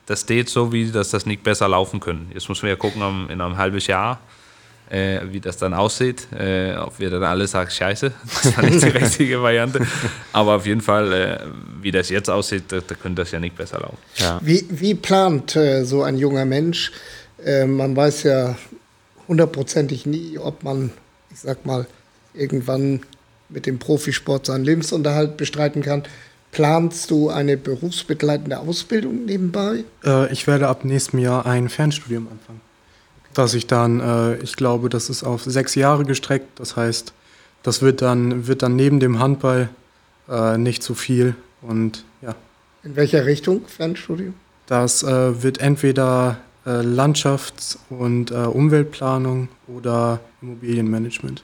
das 0.05 0.21
steht 0.21 0.49
so, 0.49 0.71
wie 0.71 0.91
dass 0.91 1.09
das 1.09 1.25
nicht 1.25 1.43
besser 1.43 1.67
laufen 1.67 1.99
können. 1.99 2.31
Jetzt 2.33 2.49
müssen 2.49 2.63
wir 2.63 2.69
ja 2.69 2.75
gucken 2.75 3.29
in 3.29 3.41
einem 3.41 3.57
halben 3.57 3.79
Jahr, 3.79 4.19
äh, 4.89 5.19
wie 5.29 5.41
das 5.41 5.57
dann 5.57 5.73
aussieht. 5.73 6.27
Äh, 6.31 6.75
ob 6.77 6.97
wir 6.97 7.09
dann 7.09 7.23
alle 7.23 7.45
sagen, 7.45 7.69
scheiße, 7.69 8.11
das 8.43 8.57
war 8.57 8.63
nicht 8.63 8.81
die 8.81 8.89
richtige 8.89 9.41
Variante. 9.41 9.85
Aber 10.31 10.55
auf 10.55 10.65
jeden 10.65 10.81
Fall, 10.81 11.13
äh, 11.13 11.39
wie 11.81 11.91
das 11.91 12.09
jetzt 12.09 12.29
aussieht, 12.29 12.63
da, 12.69 12.79
da, 12.79 12.95
könnte 12.95 13.21
das 13.21 13.31
ja 13.31 13.39
nicht 13.39 13.57
besser 13.57 13.79
laufen. 13.79 13.97
Ja. 14.15 14.39
Wie, 14.41 14.65
wie 14.69 14.95
plant 14.95 15.57
äh, 15.57 15.83
so 15.83 16.03
ein 16.03 16.17
junger 16.17 16.45
Mensch 16.45 16.91
äh, 17.45 17.65
man 17.65 17.95
weiß 17.95 18.23
ja 18.23 18.55
hundertprozentig 19.27 20.05
nie, 20.05 20.37
ob 20.37 20.63
man, 20.63 20.91
ich 21.31 21.39
sag 21.39 21.65
mal, 21.65 21.85
irgendwann 22.33 23.01
mit 23.49 23.65
dem 23.65 23.79
Profisport 23.79 24.45
seinen 24.45 24.63
Lebensunterhalt 24.63 25.37
bestreiten 25.37 25.81
kann. 25.81 26.03
Planst 26.51 27.11
du 27.11 27.29
eine 27.29 27.57
berufsbegleitende 27.57 28.59
Ausbildung 28.59 29.25
nebenbei? 29.25 29.83
Äh, 30.03 30.31
ich 30.33 30.47
werde 30.47 30.67
ab 30.67 30.83
nächstem 30.83 31.19
Jahr 31.19 31.45
ein 31.45 31.69
Fernstudium 31.69 32.27
anfangen. 32.27 32.61
Dass 33.33 33.53
ich 33.53 33.67
dann, 33.67 33.99
äh, 33.99 34.37
ich 34.37 34.55
glaube, 34.55 34.89
das 34.89 35.09
ist 35.09 35.23
auf 35.23 35.43
sechs 35.43 35.75
Jahre 35.75 36.05
gestreckt. 36.05 36.59
Das 36.59 36.75
heißt, 36.75 37.13
das 37.61 37.81
wird 37.81 38.01
dann, 38.01 38.47
wird 38.47 38.63
dann 38.63 38.75
neben 38.75 38.99
dem 38.99 39.19
Handball 39.19 39.69
äh, 40.27 40.57
nicht 40.57 40.81
zu 40.81 40.95
viel. 40.95 41.35
Und 41.61 42.03
ja. 42.21 42.35
In 42.83 42.95
welcher 42.95 43.25
Richtung 43.25 43.67
Fernstudium? 43.67 44.33
Das 44.65 45.03
äh, 45.03 45.43
wird 45.43 45.59
entweder 45.59 46.37
äh, 46.69 46.81
Landschafts- 46.83 47.79
und 47.89 48.29
äh, 48.29 48.35
Umweltplanung 48.35 49.47
oder 49.67 50.19
Immobilienmanagement. 50.41 51.43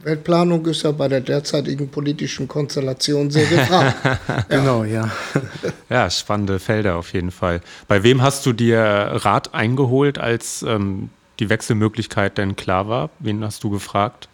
Umweltplanung 0.00 0.66
ist 0.66 0.82
ja 0.82 0.90
bei 0.90 1.06
der 1.06 1.20
derzeitigen 1.20 1.88
politischen 1.88 2.48
Konstellation 2.48 3.30
sehr 3.30 3.46
gefragt. 3.46 3.94
Genau, 4.48 4.82
ja. 4.82 5.08
Ja, 5.88 6.10
spannende 6.10 6.58
Felder 6.58 6.96
auf 6.96 7.12
jeden 7.12 7.30
Fall. 7.30 7.60
Bei 7.86 8.02
wem 8.02 8.20
hast 8.20 8.46
du 8.46 8.52
dir 8.52 8.80
Rat 8.80 9.54
eingeholt, 9.54 10.18
als 10.18 10.64
ähm, 10.66 11.10
die 11.38 11.48
Wechselmöglichkeit 11.48 12.36
denn 12.36 12.56
klar 12.56 12.88
war? 12.88 13.10
Wen 13.20 13.44
hast 13.44 13.62
du 13.62 13.70
gefragt? 13.70 14.28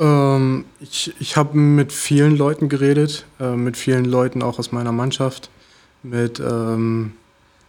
Ähm, 0.00 0.64
ich 0.80 1.14
ich 1.20 1.36
habe 1.36 1.56
mit 1.56 1.92
vielen 1.92 2.36
Leuten 2.36 2.68
geredet, 2.68 3.24
äh, 3.38 3.54
mit 3.54 3.76
vielen 3.76 4.04
Leuten 4.04 4.42
auch 4.42 4.58
aus 4.58 4.72
meiner 4.72 4.92
Mannschaft. 4.92 5.48
Mit, 6.02 6.40
ähm, 6.40 7.12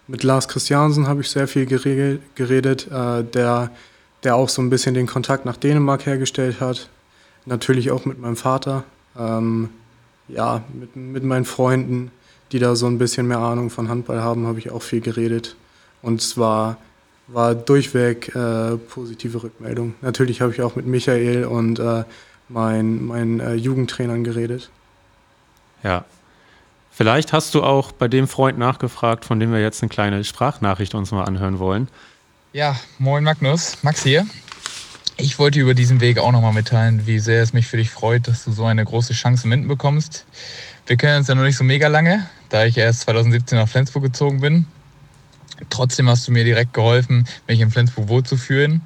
mit 0.08 0.24
Lars 0.24 0.48
Christiansen 0.48 1.08
habe 1.08 1.22
ich 1.22 1.30
sehr 1.30 1.48
viel 1.48 1.66
geredet, 1.66 2.88
äh, 2.92 3.24
der, 3.24 3.72
der 4.24 4.36
auch 4.36 4.50
so 4.50 4.62
ein 4.62 4.70
bisschen 4.70 4.94
den 4.94 5.08
Kontakt 5.08 5.46
nach 5.46 5.58
Dänemark 5.58 6.06
hergestellt 6.06 6.60
hat. 6.62 6.90
Natürlich 7.46 7.92
auch 7.92 8.06
mit 8.06 8.20
meinem 8.20 8.36
Vater. 8.36 8.84
Ähm, 9.18 9.70
ja, 10.28 10.64
mit, 10.74 10.96
mit 10.96 11.24
meinen 11.24 11.46
Freunden, 11.46 12.12
die 12.52 12.60
da 12.60 12.76
so 12.76 12.88
ein 12.88 12.98
bisschen 12.98 13.28
mehr 13.28 13.40
Ahnung 13.40 13.70
von 13.70 13.90
Handball 13.90 14.22
haben, 14.22 14.48
habe 14.48 14.60
ich 14.60 14.72
auch 14.72 14.82
viel 14.82 15.02
geredet. 15.02 15.56
Und 16.02 16.22
es 16.22 16.38
war, 16.38 16.78
war 17.28 17.56
durchweg 17.56 18.34
äh, 18.36 18.78
positive 18.78 19.44
Rückmeldung. 19.44 19.96
Natürlich 20.02 20.42
habe 20.42 20.52
ich 20.52 20.62
auch 20.62 20.76
mit 20.76 20.86
Michael 20.86 21.46
und 21.46 21.80
äh, 21.80 22.04
meinen 22.50 23.06
mein, 23.06 23.40
äh, 23.40 23.56
Jugendtrainern 23.56 24.24
geredet. 24.24 24.70
Ja. 25.84 26.06
Vielleicht 26.98 27.32
hast 27.32 27.54
du 27.54 27.62
auch 27.62 27.92
bei 27.92 28.08
dem 28.08 28.28
Freund 28.28 28.58
nachgefragt, 28.58 29.24
von 29.24 29.40
dem 29.40 29.52
wir 29.52 29.62
jetzt 29.62 29.84
eine 29.84 29.90
kleine 29.90 30.24
Sprachnachricht 30.24 30.96
uns 30.96 31.12
mal 31.12 31.26
anhören 31.26 31.60
wollen. 31.60 31.90
Ja, 32.54 32.76
moin 32.98 33.24
Magnus, 33.24 33.78
Max 33.84 34.02
hier. 34.02 34.26
Ich 35.16 35.38
wollte 35.38 35.60
über 35.60 35.76
diesen 35.76 36.02
Weg 36.02 36.18
auch 36.18 36.32
nochmal 36.32 36.54
mitteilen, 36.54 37.06
wie 37.06 37.20
sehr 37.20 37.44
es 37.44 37.54
mich 37.54 37.68
für 37.68 37.78
dich 37.78 37.92
freut, 37.92 38.28
dass 38.28 38.46
du 38.46 38.52
so 38.52 38.66
eine 38.66 38.84
große 38.84 39.14
Chance 39.14 39.44
in 39.44 39.50
Minden 39.50 39.68
bekommst. 39.68 40.26
Wir 40.88 40.98
kennen 40.98 41.18
uns 41.18 41.28
ja 41.28 41.36
noch 41.36 41.44
nicht 41.44 41.56
so 41.56 41.64
mega 41.64 41.88
lange, 41.88 42.26
da 42.50 42.66
ich 42.66 42.76
erst 42.76 43.02
2017 43.02 43.60
nach 43.60 43.70
Flensburg 43.70 44.02
gezogen 44.02 44.42
bin. 44.42 44.66
Trotzdem 45.70 46.10
hast 46.10 46.28
du 46.28 46.32
mir 46.32 46.46
direkt 46.46 46.74
geholfen, 46.74 47.28
mich 47.48 47.60
in 47.60 47.70
Flensburg 47.70 48.08
wohlzufühlen. 48.08 48.82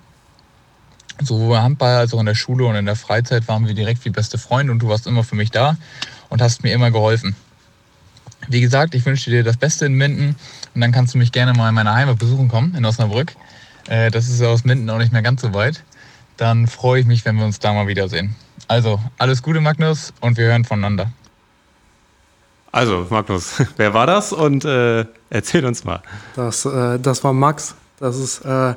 Sowohl 1.22 1.56
im 1.56 1.64
Handball 1.64 1.96
als 1.96 2.14
auch 2.14 2.20
in 2.20 2.26
der 2.26 2.36
Schule 2.36 2.66
und 2.66 2.76
in 2.76 2.88
der 2.88 2.98
Freizeit 2.98 3.48
waren 3.48 3.66
wir 3.68 3.74
direkt 3.74 4.04
wie 4.04 4.10
beste 4.10 4.38
Freunde 4.38 4.74
und 4.74 4.80
du 4.80 4.90
warst 4.90 5.08
immer 5.08 5.24
für 5.24 5.38
mich 5.38 5.52
da 5.52 5.78
und 6.28 6.42
hast 6.42 6.62
mir 6.64 6.74
immer 6.74 6.92
geholfen. 6.92 7.38
Wie 8.48 8.62
gesagt, 8.62 8.96
ich 8.96 9.06
wünsche 9.06 9.30
dir 9.30 9.44
das 9.44 9.58
Beste 9.58 9.86
in 9.86 9.94
Minden 9.94 10.36
und 10.74 10.82
dann 10.82 10.92
kannst 10.92 11.14
du 11.14 11.18
mich 11.18 11.32
gerne 11.32 11.54
mal 11.54 11.70
in 11.70 11.76
meiner 11.76 11.94
Heimat 11.94 12.20
besuchen 12.20 12.48
kommen, 12.48 12.76
in 12.76 12.86
Osnabrück. 12.86 13.34
Äh, 13.88 14.12
das 14.12 14.30
ist 14.30 14.42
ja 14.42 14.48
aus 14.48 14.64
Minden 14.64 14.90
auch 14.90 14.98
nicht 14.98 15.12
mehr 15.12 15.22
ganz 15.22 15.42
so 15.42 15.54
weit. 15.54 15.84
Dann 16.38 16.68
freue 16.68 17.02
ich 17.02 17.06
mich, 17.06 17.26
wenn 17.26 17.38
wir 17.38 17.46
uns 17.46 17.60
da 17.60 17.74
mal 17.74 17.88
wiedersehen. 17.88 18.36
Also, 18.68 19.00
alles 19.18 19.44
Gute, 19.44 19.62
Magnus, 19.62 20.14
und 20.22 20.38
wir 20.38 20.46
hören 20.46 20.66
voneinander. 20.66 21.12
Also, 22.72 23.06
Magnus, 23.10 23.62
wer 23.78 23.94
war 23.94 24.08
das? 24.08 24.32
Und 24.32 24.66
äh, 24.66 25.06
erzähl 25.30 25.66
uns 25.66 25.84
mal. 25.84 26.02
Das, 26.36 26.66
äh, 26.66 27.00
das 27.00 27.24
war 27.24 27.34
Max. 27.34 27.76
Das 28.00 28.18
ist 28.18 28.42
äh, 28.46 28.76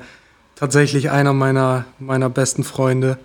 tatsächlich 0.57 1.11
einer 1.11 1.33
meiner, 1.33 1.85
meiner 1.98 2.29
besten 2.29 2.64
Freunde. 2.64 3.18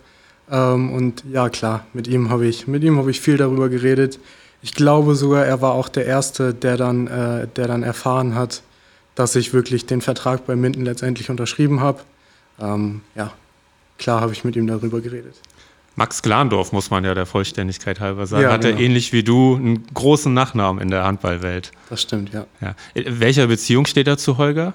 Ähm, 0.49 0.91
und 0.93 1.23
ja, 1.31 1.49
klar, 1.49 1.85
mit 1.93 2.07
ihm 2.07 2.29
habe 2.29 2.47
ich, 2.47 2.67
mit 2.67 2.83
ihm 2.83 2.97
habe 2.97 3.11
ich 3.11 3.19
viel 3.19 3.37
darüber 3.37 3.69
geredet. 3.69 4.19
Ich 4.61 4.73
glaube 4.73 5.15
sogar, 5.15 5.45
er 5.45 5.61
war 5.61 5.71
auch 5.73 5.87
der 5.89 6.05
Erste, 6.05 6.53
der 6.53 6.75
dann, 6.77 7.07
äh, 7.07 7.47
der 7.55 7.67
dann 7.67 7.83
erfahren 7.83 8.35
hat, 8.35 8.61
dass 9.15 9.35
ich 9.35 9.53
wirklich 9.53 9.85
den 9.85 10.01
Vertrag 10.01 10.45
bei 10.45 10.55
Minden 10.55 10.83
letztendlich 10.85 11.29
unterschrieben 11.29 11.79
habe. 11.81 11.99
Ähm, 12.59 13.01
ja, 13.15 13.31
klar 13.97 14.21
habe 14.21 14.33
ich 14.33 14.43
mit 14.43 14.55
ihm 14.55 14.67
darüber 14.67 14.99
geredet. 15.01 15.35
Max 15.95 16.21
Glandorf, 16.21 16.71
muss 16.71 16.89
man 16.91 17.03
ja 17.03 17.13
der 17.13 17.25
Vollständigkeit 17.25 17.99
halber 17.99 18.25
sagen, 18.25 18.43
Ja, 18.43 18.51
hatte 18.51 18.69
genau. 18.69 18.81
ähnlich 18.81 19.11
wie 19.11 19.23
du 19.23 19.55
einen 19.55 19.85
großen 19.93 20.33
Nachnamen 20.33 20.81
in 20.81 20.89
der 20.89 21.03
Handballwelt. 21.03 21.71
Das 21.89 22.01
stimmt, 22.01 22.31
ja. 22.33 22.45
Ja. 22.61 22.75
In 22.93 23.19
welcher 23.19 23.47
Beziehung 23.47 23.85
steht 23.85 24.07
er 24.07 24.17
zu 24.17 24.37
Holger? 24.37 24.73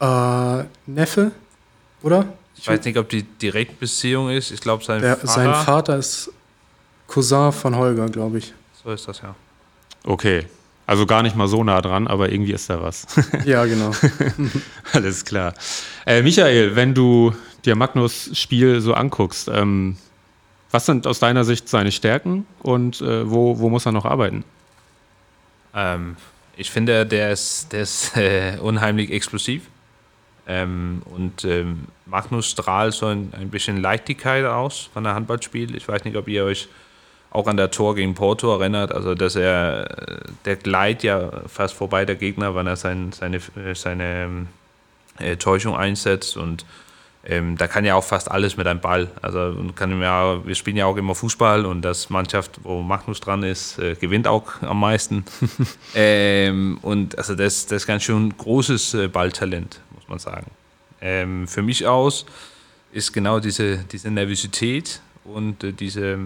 Äh, 0.00 0.64
Neffe, 0.86 1.32
oder? 2.02 2.26
Ich 2.56 2.68
weiß 2.68 2.84
nicht, 2.84 2.96
ob 2.96 3.08
die 3.08 3.22
Direktbeziehung 3.24 4.30
ist. 4.30 4.50
Ich 4.50 4.60
glaube, 4.60 4.84
sein 4.84 5.00
Der, 5.02 5.16
Vater. 5.16 5.26
sein 5.32 5.54
Vater 5.64 5.96
ist 5.96 6.30
Cousin 7.08 7.50
von 7.52 7.74
Holger, 7.76 8.06
glaube 8.08 8.38
ich. 8.38 8.54
So 8.86 8.92
ist 8.92 9.08
das 9.08 9.20
ja. 9.20 9.34
Okay. 10.04 10.46
Also 10.86 11.06
gar 11.06 11.24
nicht 11.24 11.34
mal 11.34 11.48
so 11.48 11.64
nah 11.64 11.82
dran, 11.82 12.06
aber 12.06 12.30
irgendwie 12.30 12.52
ist 12.52 12.70
da 12.70 12.80
was. 12.80 13.04
Ja, 13.44 13.64
genau. 13.64 13.90
Alles 14.92 15.24
klar. 15.24 15.54
Äh, 16.06 16.22
Michael, 16.22 16.76
wenn 16.76 16.94
du 16.94 17.34
dir 17.64 17.74
Magnus 17.74 18.30
Spiel 18.38 18.80
so 18.80 18.94
anguckst, 18.94 19.50
ähm, 19.52 19.96
was 20.70 20.86
sind 20.86 21.08
aus 21.08 21.18
deiner 21.18 21.42
Sicht 21.42 21.68
seine 21.68 21.90
Stärken 21.90 22.46
und 22.62 23.00
äh, 23.00 23.28
wo, 23.28 23.58
wo 23.58 23.70
muss 23.70 23.86
er 23.86 23.92
noch 23.92 24.04
arbeiten? 24.04 24.44
Ähm, 25.74 26.14
ich 26.56 26.70
finde, 26.70 27.04
der 27.06 27.32
ist, 27.32 27.72
der 27.72 27.82
ist 27.82 28.16
äh, 28.16 28.58
unheimlich 28.60 29.10
explosiv. 29.10 29.64
Ähm, 30.46 31.02
und 31.06 31.44
ähm, 31.44 31.88
Magnus 32.04 32.48
strahlt 32.48 32.94
so 32.94 33.06
ein, 33.06 33.32
ein 33.36 33.50
bisschen 33.50 33.78
Leichtigkeit 33.78 34.44
aus 34.44 34.90
von 34.92 35.02
der 35.02 35.16
Handballspiel. 35.16 35.74
Ich 35.74 35.88
weiß 35.88 36.04
nicht, 36.04 36.16
ob 36.16 36.28
ihr 36.28 36.44
euch 36.44 36.68
auch 37.30 37.46
an 37.46 37.56
der 37.56 37.70
Tor 37.70 37.94
gegen 37.94 38.14
Porto 38.14 38.52
erinnert. 38.52 38.92
Also, 38.92 39.14
dass 39.14 39.36
er, 39.36 40.20
der 40.44 40.56
gleitet 40.56 41.02
ja 41.04 41.30
fast 41.46 41.74
vorbei 41.74 42.04
der 42.04 42.16
Gegner, 42.16 42.54
wenn 42.54 42.66
er 42.66 42.76
sein, 42.76 43.12
seine, 43.12 43.40
seine 43.74 44.46
äh, 45.18 45.36
Täuschung 45.36 45.76
einsetzt. 45.76 46.36
Und 46.36 46.64
ähm, 47.28 47.56
da 47.56 47.66
kann 47.66 47.84
ja 47.84 47.96
auch 47.96 48.04
fast 48.04 48.30
alles 48.30 48.56
mit 48.56 48.66
einem 48.66 48.80
Ball. 48.80 49.10
Also 49.20 49.56
kann 49.74 50.00
ja, 50.00 50.46
wir 50.46 50.54
spielen 50.54 50.76
ja 50.76 50.86
auch 50.86 50.96
immer 50.96 51.14
Fußball 51.14 51.66
und 51.66 51.82
das 51.82 52.08
Mannschaft, 52.08 52.60
wo 52.62 52.82
Magnus 52.82 53.20
dran 53.20 53.42
ist, 53.42 53.78
äh, 53.78 53.96
gewinnt 53.96 54.28
auch 54.28 54.62
am 54.62 54.78
meisten. 54.78 55.24
ähm, 55.94 56.78
und 56.82 57.18
also 57.18 57.34
das, 57.34 57.66
das 57.66 57.82
ist 57.82 57.86
ganz 57.86 58.04
schön 58.04 58.36
großes 58.36 58.94
äh, 58.94 59.08
Balltalent, 59.08 59.80
muss 59.94 60.08
man 60.08 60.18
sagen. 60.20 60.46
Ähm, 61.00 61.48
für 61.48 61.62
mich 61.62 61.86
aus 61.86 62.26
ist 62.92 63.12
genau 63.12 63.40
diese, 63.40 63.78
diese 63.78 64.10
Nervosität 64.10 65.00
und 65.24 65.64
äh, 65.64 65.72
diese, 65.72 66.18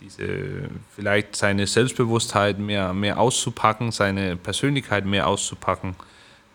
diese 0.00 0.68
vielleicht 0.94 1.36
seine 1.36 1.66
Selbstbewusstheit 1.66 2.58
mehr, 2.58 2.92
mehr 2.92 3.18
auszupacken, 3.18 3.92
seine 3.92 4.36
Persönlichkeit 4.36 5.04
mehr 5.06 5.26
auszupacken. 5.26 5.94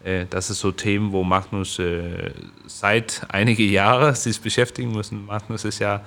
Äh, 0.03 0.25
Das 0.29 0.49
ist 0.49 0.59
so 0.59 0.71
Themen, 0.71 1.11
wo 1.11 1.23
Magnus 1.23 1.79
äh, 1.79 2.31
seit 2.67 3.25
einige 3.29 3.63
Jahre 3.63 4.15
sich 4.15 4.39
beschäftigen 4.39 4.91
müssen. 4.91 5.25
Magnus 5.25 5.65
ist 5.65 5.79
ja 5.79 6.01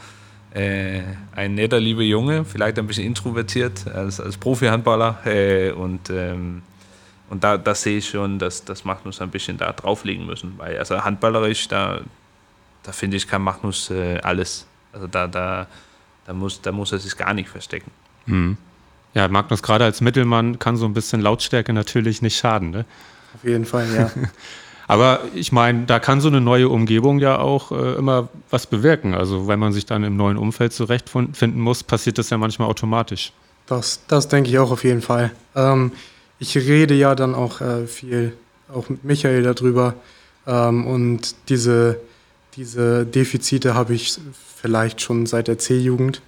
äh, 0.54 1.02
ein 1.34 1.54
netter, 1.54 1.80
lieber 1.80 2.02
Junge, 2.02 2.44
vielleicht 2.44 2.78
ein 2.78 2.86
bisschen 2.86 3.06
introvertiert 3.06 3.86
als, 3.86 4.20
als 4.20 4.36
Profi-Handballer. 4.36 5.18
Äh, 5.26 5.72
und 5.72 6.10
ähm, 6.10 6.62
und 7.32 7.42
da, 7.42 7.56
da 7.56 7.74
sehe 7.74 7.96
ich 7.96 8.10
schon, 8.10 8.38
dass, 8.38 8.62
dass 8.62 8.84
Magnus 8.84 9.22
ein 9.22 9.30
bisschen 9.30 9.56
da 9.56 9.72
drauflegen 9.72 10.26
müssen. 10.26 10.52
Weil 10.58 10.76
also 10.76 11.02
handballerisch, 11.02 11.66
da, 11.66 12.02
da 12.82 12.92
finde 12.92 13.16
ich, 13.16 13.26
kann 13.26 13.40
Magnus 13.40 13.88
äh, 13.90 14.18
alles. 14.22 14.66
Also 14.92 15.06
da, 15.06 15.26
da, 15.26 15.66
da, 16.26 16.32
muss, 16.32 16.60
da 16.60 16.72
muss 16.72 16.92
er 16.92 16.98
sich 16.98 17.16
gar 17.16 17.34
nicht 17.34 17.48
verstecken. 17.48 17.90
Ja, 19.14 19.28
Magnus 19.28 19.62
gerade 19.62 19.84
als 19.84 20.00
Mittelmann 20.00 20.58
kann 20.58 20.76
so 20.76 20.86
ein 20.86 20.94
bisschen 20.94 21.20
Lautstärke 21.20 21.72
natürlich 21.72 22.22
nicht 22.22 22.36
schaden. 22.36 22.70
Ne? 22.70 22.84
Auf 23.34 23.44
jeden 23.44 23.64
Fall, 23.64 23.86
ja. 23.94 24.10
Aber 24.88 25.20
ich 25.34 25.52
meine, 25.52 25.86
da 25.86 26.00
kann 26.00 26.20
so 26.20 26.28
eine 26.28 26.40
neue 26.40 26.68
Umgebung 26.68 27.18
ja 27.18 27.38
auch 27.38 27.72
äh, 27.72 27.94
immer 27.94 28.28
was 28.50 28.66
bewirken. 28.66 29.14
Also 29.14 29.48
wenn 29.48 29.58
man 29.58 29.72
sich 29.72 29.86
dann 29.86 30.04
im 30.04 30.16
neuen 30.16 30.36
Umfeld 30.36 30.72
zurechtfinden 30.72 31.60
muss, 31.60 31.82
passiert 31.82 32.18
das 32.18 32.30
ja 32.30 32.38
manchmal 32.38 32.68
automatisch. 32.68 33.32
Das, 33.66 34.02
das 34.08 34.28
denke 34.28 34.50
ich 34.50 34.58
auch 34.58 34.70
auf 34.70 34.84
jeden 34.84 35.00
Fall. 35.00 35.30
Ähm, 35.54 35.92
ich 36.38 36.56
rede 36.56 36.94
ja 36.94 37.14
dann 37.14 37.34
auch 37.34 37.60
äh, 37.60 37.86
viel, 37.86 38.36
auch 38.72 38.88
mit 38.88 39.04
Michael 39.04 39.42
darüber. 39.42 39.94
Ähm, 40.46 40.86
und 40.86 41.36
diese, 41.48 42.00
diese 42.56 43.06
Defizite 43.06 43.74
habe 43.74 43.94
ich 43.94 44.18
vielleicht 44.56 45.00
schon 45.00 45.26
seit 45.26 45.48
der 45.48 45.58
C-Jugend 45.58 46.20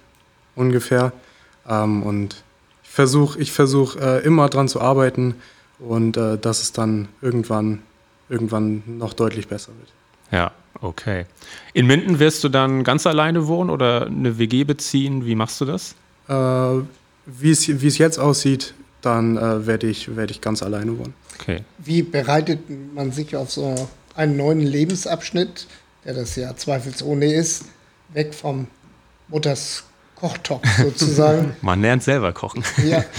ungefähr. 0.55 1.13
Ähm, 1.67 2.03
und 2.03 2.43
ich 2.83 2.89
versuche 2.89 3.39
ich 3.39 3.51
versuch, 3.51 3.95
äh, 3.97 4.19
immer 4.19 4.49
dran 4.49 4.67
zu 4.67 4.81
arbeiten 4.81 5.35
und 5.79 6.17
äh, 6.17 6.37
dass 6.37 6.61
es 6.61 6.71
dann 6.71 7.07
irgendwann, 7.21 7.81
irgendwann 8.29 8.83
noch 8.85 9.13
deutlich 9.13 9.47
besser 9.47 9.71
wird. 9.79 9.89
Ja, 10.31 10.51
okay. 10.81 11.25
In 11.73 11.87
Minden 11.87 12.19
wirst 12.19 12.43
du 12.43 12.49
dann 12.49 12.83
ganz 12.83 13.05
alleine 13.05 13.47
wohnen 13.47 13.69
oder 13.69 14.07
eine 14.07 14.37
WG 14.37 14.63
beziehen? 14.63 15.25
Wie 15.25 15.35
machst 15.35 15.61
du 15.61 15.65
das? 15.65 15.95
Äh, 16.27 16.33
Wie 17.25 17.51
es 17.51 17.97
jetzt 17.97 18.19
aussieht, 18.19 18.73
dann 19.01 19.37
äh, 19.37 19.67
werde 19.67 19.87
ich, 19.87 20.15
werd 20.15 20.31
ich 20.31 20.41
ganz 20.41 20.63
alleine 20.63 20.97
wohnen. 20.97 21.13
Okay. 21.39 21.61
Wie 21.77 22.01
bereitet 22.01 22.61
man 22.93 23.11
sich 23.11 23.35
auf 23.35 23.51
so 23.51 23.89
einen 24.15 24.37
neuen 24.37 24.61
Lebensabschnitt, 24.61 25.67
der 26.05 26.13
das 26.13 26.35
ja 26.35 26.55
zweifelsohne 26.55 27.33
ist, 27.33 27.65
weg 28.13 28.33
vom 28.33 28.67
Mutters 29.27 29.83
Kochtopf 30.15 30.65
sozusagen? 30.77 31.55
Man 31.61 31.81
lernt 31.81 32.03
selber 32.03 32.33
kochen. 32.33 32.63
ja. 32.87 33.03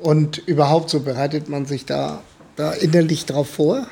Und 0.00 0.38
überhaupt 0.38 0.88
so 0.88 1.00
bereitet 1.00 1.50
man 1.50 1.66
sich 1.66 1.84
da, 1.84 2.22
da 2.56 2.72
innerlich 2.72 3.26
drauf 3.26 3.50
vor? 3.50 3.86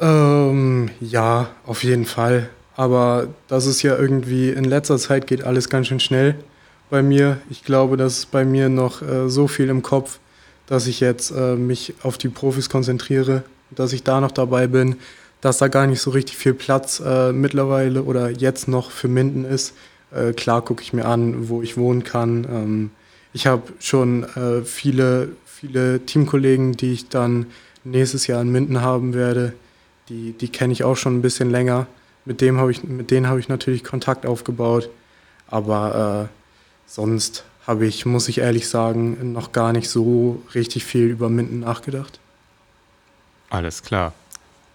Ähm, 0.00 0.88
ja, 1.00 1.50
auf 1.66 1.84
jeden 1.84 2.06
Fall. 2.06 2.48
Aber 2.74 3.28
das 3.46 3.66
ist 3.66 3.82
ja 3.82 3.96
irgendwie, 3.96 4.48
in 4.48 4.64
letzter 4.64 4.96
Zeit 4.96 5.26
geht 5.26 5.44
alles 5.44 5.68
ganz 5.68 5.88
schön 5.88 6.00
schnell 6.00 6.36
bei 6.88 7.02
mir. 7.02 7.38
Ich 7.50 7.62
glaube, 7.62 7.98
dass 7.98 8.18
es 8.18 8.26
bei 8.26 8.46
mir 8.46 8.70
noch 8.70 9.02
äh, 9.02 9.28
so 9.28 9.48
viel 9.48 9.68
im 9.68 9.82
Kopf, 9.82 10.18
dass 10.66 10.86
ich 10.86 11.00
jetzt 11.00 11.30
äh, 11.30 11.56
mich 11.56 11.94
auf 12.02 12.16
die 12.16 12.30
Profis 12.30 12.70
konzentriere, 12.70 13.44
dass 13.70 13.92
ich 13.92 14.02
da 14.02 14.20
noch 14.20 14.32
dabei 14.32 14.66
bin, 14.66 14.96
dass 15.44 15.58
da 15.58 15.68
gar 15.68 15.86
nicht 15.86 16.00
so 16.00 16.10
richtig 16.10 16.38
viel 16.38 16.54
Platz 16.54 17.02
äh, 17.04 17.30
mittlerweile 17.30 18.04
oder 18.04 18.30
jetzt 18.30 18.66
noch 18.66 18.90
für 18.90 19.08
Minden 19.08 19.44
ist. 19.44 19.74
Äh, 20.10 20.32
klar 20.32 20.62
gucke 20.62 20.82
ich 20.82 20.94
mir 20.94 21.04
an, 21.04 21.50
wo 21.50 21.60
ich 21.60 21.76
wohnen 21.76 22.02
kann. 22.02 22.46
Ähm, 22.50 22.90
ich 23.34 23.46
habe 23.46 23.62
schon 23.78 24.24
äh, 24.36 24.62
viele, 24.62 25.32
viele 25.44 26.00
Teamkollegen, 26.06 26.72
die 26.72 26.94
ich 26.94 27.10
dann 27.10 27.46
nächstes 27.84 28.26
Jahr 28.26 28.40
in 28.40 28.52
Minden 28.52 28.80
haben 28.80 29.12
werde. 29.12 29.52
Die, 30.08 30.32
die 30.32 30.48
kenne 30.48 30.72
ich 30.72 30.82
auch 30.82 30.96
schon 30.96 31.18
ein 31.18 31.22
bisschen 31.22 31.50
länger. 31.50 31.88
Mit, 32.24 32.40
dem 32.40 32.58
hab 32.58 32.70
ich, 32.70 32.82
mit 32.82 33.10
denen 33.10 33.28
habe 33.28 33.38
ich 33.38 33.50
natürlich 33.50 33.84
Kontakt 33.84 34.24
aufgebaut. 34.24 34.88
Aber 35.48 36.30
äh, 36.30 36.90
sonst 36.90 37.44
habe 37.66 37.84
ich, 37.84 38.06
muss 38.06 38.30
ich 38.30 38.38
ehrlich 38.38 38.66
sagen, 38.66 39.34
noch 39.34 39.52
gar 39.52 39.74
nicht 39.74 39.90
so 39.90 40.42
richtig 40.54 40.86
viel 40.86 41.04
über 41.04 41.28
Minden 41.28 41.60
nachgedacht. 41.60 42.18
Alles 43.50 43.82
klar. 43.82 44.14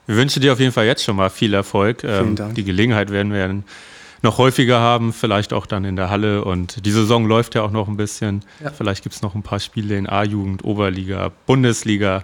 Wir 0.09 0.15
wünschen 0.15 0.41
dir 0.41 0.53
auf 0.53 0.59
jeden 0.59 0.71
Fall 0.71 0.87
jetzt 0.87 1.03
schon 1.03 1.15
mal 1.17 1.29
viel 1.29 1.53
Erfolg. 1.53 2.01
Vielen 2.01 2.29
Ähm, 2.29 2.35
Dank. 2.35 2.55
Die 2.55 2.63
Gelegenheit 2.63 3.11
werden 3.11 3.31
wir 3.31 3.61
noch 4.23 4.39
häufiger 4.39 4.79
haben, 4.79 5.13
vielleicht 5.13 5.53
auch 5.53 5.67
dann 5.67 5.85
in 5.85 5.95
der 5.95 6.09
Halle. 6.09 6.43
Und 6.43 6.83
die 6.83 6.89
Saison 6.89 7.27
läuft 7.27 7.53
ja 7.53 7.61
auch 7.61 7.69
noch 7.69 7.87
ein 7.87 7.95
bisschen. 7.95 8.43
Ja. 8.59 8.71
Vielleicht 8.71 9.03
gibt 9.03 9.13
es 9.13 9.21
noch 9.21 9.35
ein 9.35 9.43
paar 9.43 9.59
Spiele 9.59 9.95
in 9.95 10.09
A-Jugend, 10.09 10.63
Oberliga, 10.63 11.31
Bundesliga. 11.45 12.23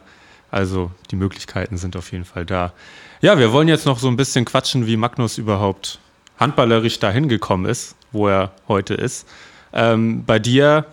Also 0.49 0.89
die 1.11 1.15
Möglichkeiten 1.15 1.77
sind 1.77 1.95
auf 1.95 2.11
jeden 2.11 2.25
Fall 2.25 2.43
da. 2.43 2.73
Ja, 3.21 3.37
wir 3.37 3.51
wollen 3.51 3.67
jetzt 3.67 3.85
noch 3.85 3.99
so 3.99 4.07
ein 4.07 4.17
bisschen 4.17 4.45
quatschen, 4.45 4.87
wie 4.87 4.97
Magnus 4.97 5.37
überhaupt 5.37 5.99
handballerisch 6.39 6.97
dahin 6.97 7.29
gekommen 7.29 7.65
ist, 7.67 7.95
wo 8.11 8.27
er 8.27 8.51
heute 8.67 8.95
ist. 8.95 9.27
Ähm, 9.73 10.23
bei 10.25 10.39
dir 10.39 10.87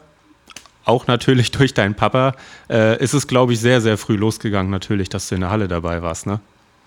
auch 0.84 1.07
natürlich 1.07 1.51
durch 1.53 1.72
deinen 1.72 1.95
Papa, 1.95 2.34
äh, 2.68 3.03
ist 3.03 3.14
es, 3.14 3.26
glaube 3.26 3.55
ich, 3.55 3.61
sehr, 3.61 3.80
sehr 3.80 3.97
früh 3.97 4.16
losgegangen, 4.16 4.70
natürlich, 4.70 5.09
dass 5.09 5.30
du 5.30 5.36
in 5.36 5.40
der 5.40 5.49
Halle 5.49 5.68
dabei 5.68 6.03
warst, 6.03 6.26
ne? 6.26 6.40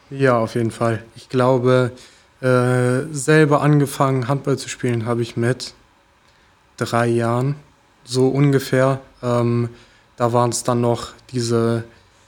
Ja, 0.09 0.37
auf 0.37 0.55
jeden 0.55 0.71
Fall. 0.71 1.03
Ich 1.15 1.29
glaube, 1.29 1.91
äh, 2.41 3.01
selber 3.11 3.61
angefangen, 3.61 4.27
Handball 4.27 4.57
zu 4.57 4.69
spielen, 4.69 5.05
habe 5.05 5.21
ich 5.21 5.35
mit 5.35 5.73
drei 6.77 7.07
Jahren, 7.07 7.55
so 8.03 8.27
ungefähr. 8.27 9.01
Ähm, 9.23 9.69
da 10.17 10.31
waren 10.33 10.51
es 10.51 10.63
dann 10.63 10.81
noch 10.81 11.13
diese, 11.31 11.83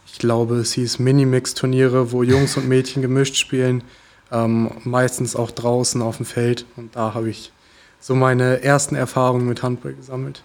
ich 0.06 0.18
glaube, 0.20 0.56
es 0.56 0.74
hieß 0.74 1.00
Minimix-Turniere, 1.00 2.12
wo 2.12 2.24
Jungs 2.24 2.58
und 2.58 2.68
Mädchen 2.68 3.02
gemischt 3.02 3.36
spielen, 3.36 3.84
ähm, 4.32 4.72
meistens 4.84 5.36
auch 5.36 5.52
draußen 5.52 6.02
auf 6.02 6.18
dem 6.18 6.26
Feld. 6.26 6.66
Und 6.76 6.96
da 6.96 7.14
habe 7.14 7.30
ich 7.30 7.52
so 8.00 8.16
meine 8.16 8.64
ersten 8.64 8.96
Erfahrungen 8.96 9.48
mit 9.48 9.64
Handball 9.64 9.94
gesammelt. 9.94 10.42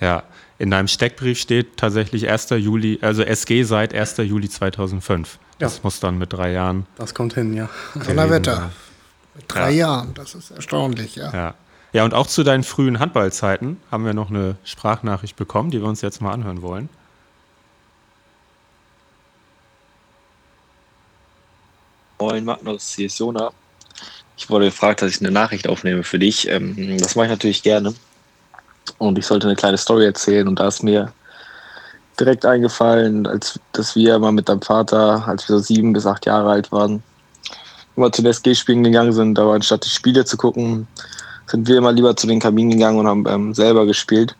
Ja, 0.00 0.22
in 0.58 0.70
deinem 0.70 0.88
Steckbrief 0.88 1.38
steht 1.38 1.76
tatsächlich 1.76 2.28
1. 2.28 2.50
Juli, 2.50 2.98
also 3.02 3.22
SG 3.22 3.64
seit 3.64 3.94
1. 3.94 4.18
Juli 4.18 4.48
2005. 4.48 5.38
Das 5.60 5.76
Ja. 5.76 5.80
muss 5.84 6.00
dann 6.00 6.18
mit 6.18 6.32
drei 6.32 6.50
Jahren. 6.50 6.86
Das 6.96 7.14
kommt 7.14 7.34
hin, 7.34 7.54
ja. 7.54 7.68
Donnerwetter. 7.94 8.72
Mit 9.36 9.44
drei 9.46 9.70
Ja. 9.70 9.86
Jahren, 9.86 10.14
das 10.14 10.34
ist 10.34 10.50
erstaunlich, 10.50 11.14
ja. 11.14 11.32
Ja. 11.32 11.54
ja, 11.92 12.04
und 12.04 12.14
auch 12.14 12.26
zu 12.26 12.42
deinen 12.42 12.64
frühen 12.64 12.98
Handballzeiten 12.98 13.80
haben 13.92 14.04
wir 14.04 14.14
noch 14.14 14.30
eine 14.30 14.56
Sprachnachricht 14.64 15.36
bekommen, 15.36 15.70
die 15.70 15.80
wir 15.80 15.88
uns 15.88 16.00
jetzt 16.00 16.20
mal 16.20 16.32
anhören 16.32 16.62
wollen. 16.62 16.88
Moin 22.18 22.44
Magnus, 22.44 22.94
hier 22.94 23.06
ist 23.06 23.18
Jona. 23.18 23.50
Ich 24.36 24.48
wurde 24.50 24.66
gefragt, 24.66 25.02
dass 25.02 25.10
ich 25.12 25.20
eine 25.20 25.30
Nachricht 25.30 25.68
aufnehme 25.68 26.02
für 26.02 26.18
dich. 26.18 26.48
Ähm, 26.48 26.98
das 26.98 27.14
mache 27.14 27.26
ich 27.26 27.30
natürlich 27.30 27.62
gerne. 27.62 27.94
Und 28.98 29.18
ich 29.18 29.26
sollte 29.26 29.46
eine 29.46 29.56
kleine 29.56 29.78
Story 29.78 30.04
erzählen. 30.04 30.48
Und 30.48 30.58
da 30.58 30.68
ist 30.68 30.82
mir 30.82 31.12
direkt 32.20 32.44
eingefallen, 32.44 33.26
als 33.26 33.58
dass 33.72 33.96
wir 33.96 34.18
mal 34.18 34.32
mit 34.32 34.48
deinem 34.48 34.62
Vater, 34.62 35.26
als 35.26 35.48
wir 35.48 35.56
so 35.56 35.62
sieben 35.62 35.92
bis 35.92 36.06
acht 36.06 36.26
Jahre 36.26 36.50
alt 36.50 36.70
waren, 36.70 37.02
immer 37.96 38.12
zu 38.12 38.22
den 38.22 38.30
SG-Spielen 38.30 38.84
gegangen 38.84 39.12
sind. 39.12 39.38
Aber 39.38 39.54
anstatt 39.54 39.84
die 39.84 39.90
Spiele 39.90 40.24
zu 40.24 40.36
gucken, 40.36 40.86
sind 41.46 41.66
wir 41.66 41.78
immer 41.78 41.92
lieber 41.92 42.14
zu 42.16 42.26
den 42.26 42.40
Kabinen 42.40 42.72
gegangen 42.72 42.98
und 42.98 43.06
haben 43.06 43.26
ähm, 43.26 43.54
selber 43.54 43.86
gespielt. 43.86 44.36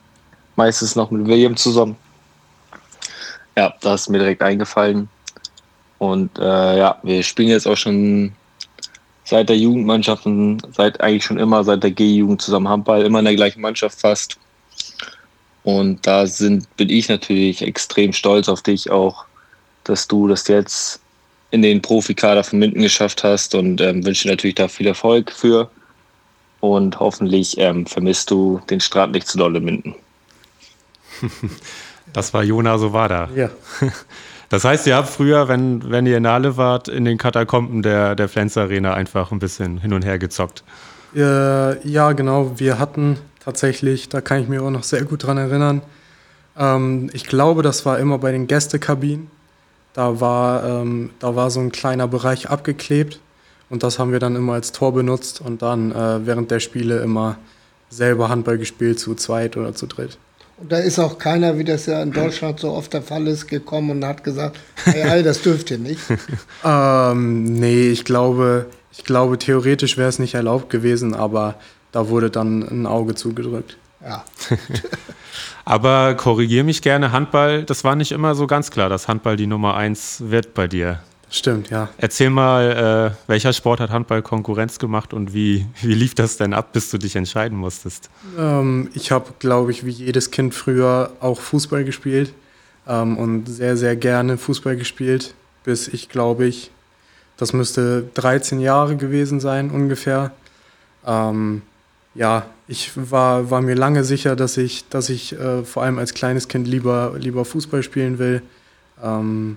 Meistens 0.57 0.95
noch 0.95 1.11
mit 1.11 1.27
William 1.27 1.57
zusammen. 1.57 1.97
Ja, 3.57 3.75
da 3.81 3.95
ist 3.95 4.09
mir 4.09 4.19
direkt 4.19 4.43
eingefallen. 4.43 5.09
Und 5.99 6.39
äh, 6.39 6.79
ja, 6.79 6.99
wir 7.03 7.23
spielen 7.23 7.49
jetzt 7.49 7.67
auch 7.67 7.77
schon 7.77 8.33
seit 9.25 9.49
der 9.49 9.57
Jugendmannschaft 9.57 10.27
und 10.27 10.63
seit 10.73 11.01
eigentlich 11.01 11.25
schon 11.25 11.39
immer, 11.39 11.63
seit 11.65 11.83
der 11.83 11.91
G-Jugend 11.91 12.43
zusammen 12.43 12.69
Handball, 12.69 13.03
immer 13.03 13.21
in 13.21 13.27
der 13.27 13.37
gleichen 13.37 13.61
Mannschaft 13.61 14.01
fast. 14.01 14.39
Und 15.63 16.07
da 16.07 16.27
sind, 16.27 16.75
bin 16.77 16.89
ich 16.89 17.09
natürlich 17.09 17.63
extrem 17.63 18.13
stolz 18.13 18.49
auf 18.49 18.63
dich 18.63 18.91
auch, 18.91 19.25
dass 19.85 20.09
du 20.09 20.29
das 20.29 20.49
jetzt 20.49 21.01
in 21.51 21.63
den 21.63 21.83
Profikader 21.83 22.45
von 22.45 22.59
Minden 22.59 22.83
geschafft 22.83 23.25
hast 23.25 23.55
und 23.55 23.81
ähm, 23.81 24.05
wünsche 24.05 24.25
dir 24.25 24.33
natürlich 24.33 24.55
da 24.55 24.69
viel 24.69 24.87
Erfolg 24.87 25.33
für. 25.33 25.71
Und 26.61 27.01
hoffentlich 27.01 27.59
ähm, 27.59 27.87
vermisst 27.87 28.31
du 28.31 28.61
den 28.71 28.81
Strand 28.81 29.13
nicht 29.13 29.27
zu 29.27 29.39
doll 29.39 29.57
in 29.57 29.65
Minden. 29.65 29.95
Das 32.13 32.35
war 32.35 32.43
Jona 32.43 32.77
Sowada. 32.77 33.29
Ja. 33.37 33.51
Das 34.49 34.65
heißt, 34.65 34.85
ihr 34.89 34.97
habt 34.97 35.09
früher, 35.09 35.47
wenn, 35.47 35.93
wenn 35.93 36.07
ihr 36.07 36.17
in 36.17 36.27
Halle 36.27 36.57
wart, 36.57 36.89
in 36.89 37.05
den 37.05 37.19
Katakomben 37.19 37.83
der, 37.83 38.17
der 38.17 38.29
Flens 38.29 38.57
Arena 38.57 38.95
einfach 38.95 39.31
ein 39.31 39.39
bisschen 39.39 39.79
hin 39.79 39.93
und 39.93 40.05
her 40.05 40.19
gezockt. 40.19 40.65
Äh, 41.15 41.89
ja, 41.89 42.11
genau. 42.11 42.59
Wir 42.59 42.81
hatten 42.81 43.17
tatsächlich, 43.45 44.09
da 44.09 44.21
kann 44.21 44.43
ich 44.43 44.49
mich 44.49 44.61
auch 44.61 44.71
noch 44.71 44.85
sehr 44.85 45.05
gut 45.05 45.25
dran 45.25 45.39
erinnern. 45.39 45.83
Ähm, 46.57 47.11
ich 47.13 47.25
glaube, 47.25 47.63
das 47.63 47.85
war 47.87 47.99
immer 47.99 48.19
bei 48.19 48.33
den 48.33 48.47
Gästekabinen. 48.47 49.31
Da 49.93 50.21
war, 50.21 50.65
ähm, 50.65 51.11
da 51.19 51.35
war 51.35 51.51
so 51.51 51.61
ein 51.61 51.73
kleiner 51.73 52.07
Bereich 52.07 52.49
abgeklebt 52.49 53.19
und 53.71 53.83
das 53.83 53.99
haben 53.99 54.13
wir 54.13 54.21
dann 54.21 54.37
immer 54.37 54.53
als 54.53 54.71
Tor 54.71 54.95
benutzt 54.95 55.41
und 55.41 55.63
dann 55.63 55.91
äh, 55.91 56.27
während 56.27 56.51
der 56.51 56.61
Spiele 56.61 57.01
immer 57.01 57.39
selber 57.89 58.29
Handball 58.29 58.57
gespielt, 58.57 59.01
zu 59.01 59.17
zweit 59.17 59.57
oder 59.57 59.75
zu 59.75 59.87
dritt. 59.87 60.17
Und 60.59 60.71
da 60.71 60.79
ist 60.79 60.99
auch 60.99 61.19
keiner, 61.19 61.59
wie 61.59 61.65
das 61.65 61.87
ja 61.87 62.03
in 62.03 62.13
Deutschland 62.13 62.61
so 62.61 62.73
oft 62.73 62.93
der 62.93 63.03
Fall 63.03 63.27
ist, 63.27 63.49
gekommen 63.49 63.91
und 63.91 64.05
hat 64.05 64.23
gesagt, 64.23 64.61
hey, 64.85 65.23
das 65.23 65.43
dürft 65.43 65.71
ihr 65.71 65.79
nicht. 65.79 66.01
Ähm, 66.63 67.45
nee, 67.45 67.89
ich 67.89 68.05
glaube, 68.05 68.67
ich 68.93 69.05
glaube, 69.05 69.39
theoretisch 69.39 69.97
wäre 69.97 70.11
es 70.11 70.19
nicht 70.19 70.35
erlaubt 70.35 70.69
gewesen, 70.69 71.15
aber 71.15 71.55
da 71.93 72.09
wurde 72.09 72.31
dann 72.31 72.63
ein 72.63 72.87
Auge 72.87 73.15
zugedrückt. 73.15 73.77
Ja. 74.03 74.25
Aber 75.65 76.15
korrigier 76.15 76.65
mich 76.65 76.83
gerne, 76.83 77.13
Handball, 77.13 77.65
das 77.65 77.85
war 77.85 77.97
nicht 77.97 78.13
immer 78.13 78.35
so 78.35 78.47
ganz 78.47 78.71
klar, 78.71 78.89
dass 78.89 79.09
Handball 79.09 79.37
die 79.37 79.47
Nummer 79.47 79.77
eins 79.77 80.23
wird 80.27 80.55
bei 80.55 80.67
dir. 80.67 81.01
Stimmt, 81.33 81.71
ja. 81.71 81.89
Erzähl 81.97 82.29
mal, 82.29 83.15
äh, 83.15 83.29
welcher 83.29 83.53
Sport 83.53 83.79
hat 83.79 83.91
Handball 83.91 84.21
Konkurrenz 84.21 84.81
gemacht 84.81 85.15
und 85.15 85.33
wie, 85.33 85.65
wie 85.81 85.95
lief 85.95 86.17
das 86.17 86.37
denn 86.39 86.53
ab, 86.53 86.73
bis 86.73 86.91
du 86.91 86.99
dich 86.99 87.15
entscheiden 87.15 87.57
musstest? 87.57 88.11
Ähm, 88.37 88.91
ich 88.95 89.13
habe, 89.13 89.33
glaube 89.39 89.71
ich, 89.71 89.87
wie 89.87 89.91
jedes 89.91 90.33
Kind 90.33 90.55
früher 90.55 91.13
auch 91.21 91.39
Fußball 91.39 91.85
gespielt 91.85 92.35
ähm, 92.89 93.17
und 93.17 93.47
sehr, 93.47 93.77
sehr 93.77 93.95
gerne 93.95 94.39
Fußball 94.39 94.75
gespielt, 94.75 95.35
bis 95.63 95.87
ich, 95.87 96.09
glaube 96.09 96.47
ich, 96.47 96.73
das 97.37 97.53
müsste 97.53 98.09
13 98.15 98.59
Jahre 98.59 98.97
gewesen 98.97 99.39
sein 99.39 99.71
ungefähr. 99.71 100.33
Ähm, 101.07 101.63
ja, 102.15 102.47
ich 102.67 102.93
war, 103.11 103.51
war 103.51 103.61
mir 103.61 103.75
lange 103.75 104.05
sicher, 104.05 104.37
dass 104.37 104.57
ich, 104.57 104.89
dass 104.89 105.09
ich 105.09 105.39
äh, 105.39 105.65
vor 105.65 105.83
allem 105.83 105.99
als 105.99 106.15
kleines 106.15 106.49
Kind 106.49 106.67
lieber, 106.67 107.15
lieber 107.19 107.45
Fußball 107.45 107.83
spielen 107.83 108.19
will. 108.19 108.43
Ähm, 109.03 109.57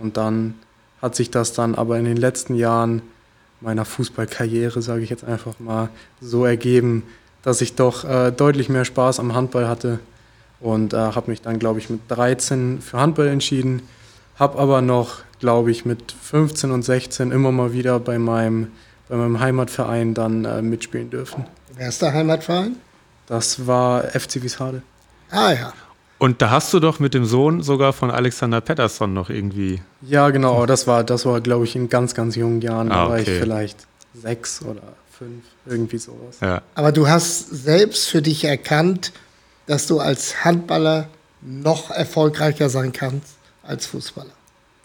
und 0.00 0.16
dann 0.16 0.54
hat 1.00 1.14
sich 1.14 1.30
das 1.30 1.52
dann 1.52 1.74
aber 1.74 1.98
in 1.98 2.04
den 2.04 2.16
letzten 2.16 2.54
Jahren 2.54 3.02
meiner 3.60 3.84
Fußballkarriere, 3.84 4.82
sage 4.82 5.02
ich 5.02 5.10
jetzt 5.10 5.24
einfach 5.24 5.58
mal, 5.60 5.88
so 6.20 6.44
ergeben, 6.44 7.04
dass 7.42 7.60
ich 7.60 7.74
doch 7.74 8.04
äh, 8.04 8.30
deutlich 8.32 8.68
mehr 8.68 8.84
Spaß 8.84 9.20
am 9.20 9.34
Handball 9.34 9.68
hatte 9.68 10.00
und 10.60 10.94
äh, 10.94 10.96
habe 10.96 11.30
mich 11.30 11.42
dann, 11.42 11.58
glaube 11.58 11.78
ich, 11.78 11.90
mit 11.90 12.00
13 12.08 12.80
für 12.80 12.98
Handball 12.98 13.28
entschieden, 13.28 13.82
habe 14.36 14.58
aber 14.58 14.80
noch, 14.80 15.18
glaube 15.40 15.70
ich, 15.70 15.84
mit 15.84 16.12
15 16.12 16.70
und 16.70 16.82
16 16.82 17.30
immer 17.30 17.52
mal 17.52 17.72
wieder 17.72 17.98
bei 18.00 18.18
meinem, 18.18 18.68
bei 19.08 19.16
meinem 19.16 19.40
Heimatverein 19.40 20.14
dann 20.14 20.44
äh, 20.44 20.62
mitspielen 20.62 21.10
dürfen. 21.10 21.44
Wer 21.76 21.88
ist 21.88 22.02
der 22.02 22.12
Heimatverein? 22.12 22.76
Das 23.26 23.66
war 23.66 24.02
FC 24.10 24.42
Wieshade. 24.42 24.82
Ah 25.30 25.52
ja. 25.52 25.72
Und 26.18 26.40
da 26.40 26.50
hast 26.50 26.72
du 26.72 26.78
doch 26.80 27.00
mit 27.00 27.14
dem 27.14 27.24
Sohn 27.24 27.62
sogar 27.62 27.92
von 27.92 28.10
Alexander 28.10 28.60
Pettersson 28.60 29.12
noch 29.12 29.28
irgendwie. 29.30 29.82
Ja, 30.02 30.30
genau, 30.30 30.66
das 30.66 30.86
war, 30.86 31.02
das 31.02 31.26
war, 31.26 31.40
glaube 31.40 31.64
ich, 31.64 31.74
in 31.74 31.88
ganz, 31.88 32.14
ganz 32.14 32.36
jungen 32.36 32.60
Jahren. 32.60 32.90
Da 32.90 33.06
Ah, 33.06 33.08
war 33.08 33.18
ich 33.18 33.26
okay. 33.28 33.40
vielleicht 33.40 33.86
sechs 34.14 34.62
oder 34.62 34.82
fünf, 35.18 35.42
irgendwie 35.66 35.98
sowas. 35.98 36.36
Ja. 36.40 36.62
Aber 36.74 36.92
du 36.92 37.08
hast 37.08 37.48
selbst 37.50 38.08
für 38.08 38.22
dich 38.22 38.44
erkannt, 38.44 39.12
dass 39.66 39.86
du 39.86 39.98
als 39.98 40.44
Handballer 40.44 41.08
noch 41.40 41.90
erfolgreicher 41.90 42.68
sein 42.68 42.92
kannst 42.92 43.34
als 43.64 43.86
Fußballer. 43.86 44.30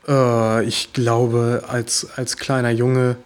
Äh, 0.07 0.63
ich 0.65 0.93
glaube, 0.93 1.65
als, 1.67 2.07
als 2.15 2.37
kleiner 2.37 2.71
Junge 2.71 3.17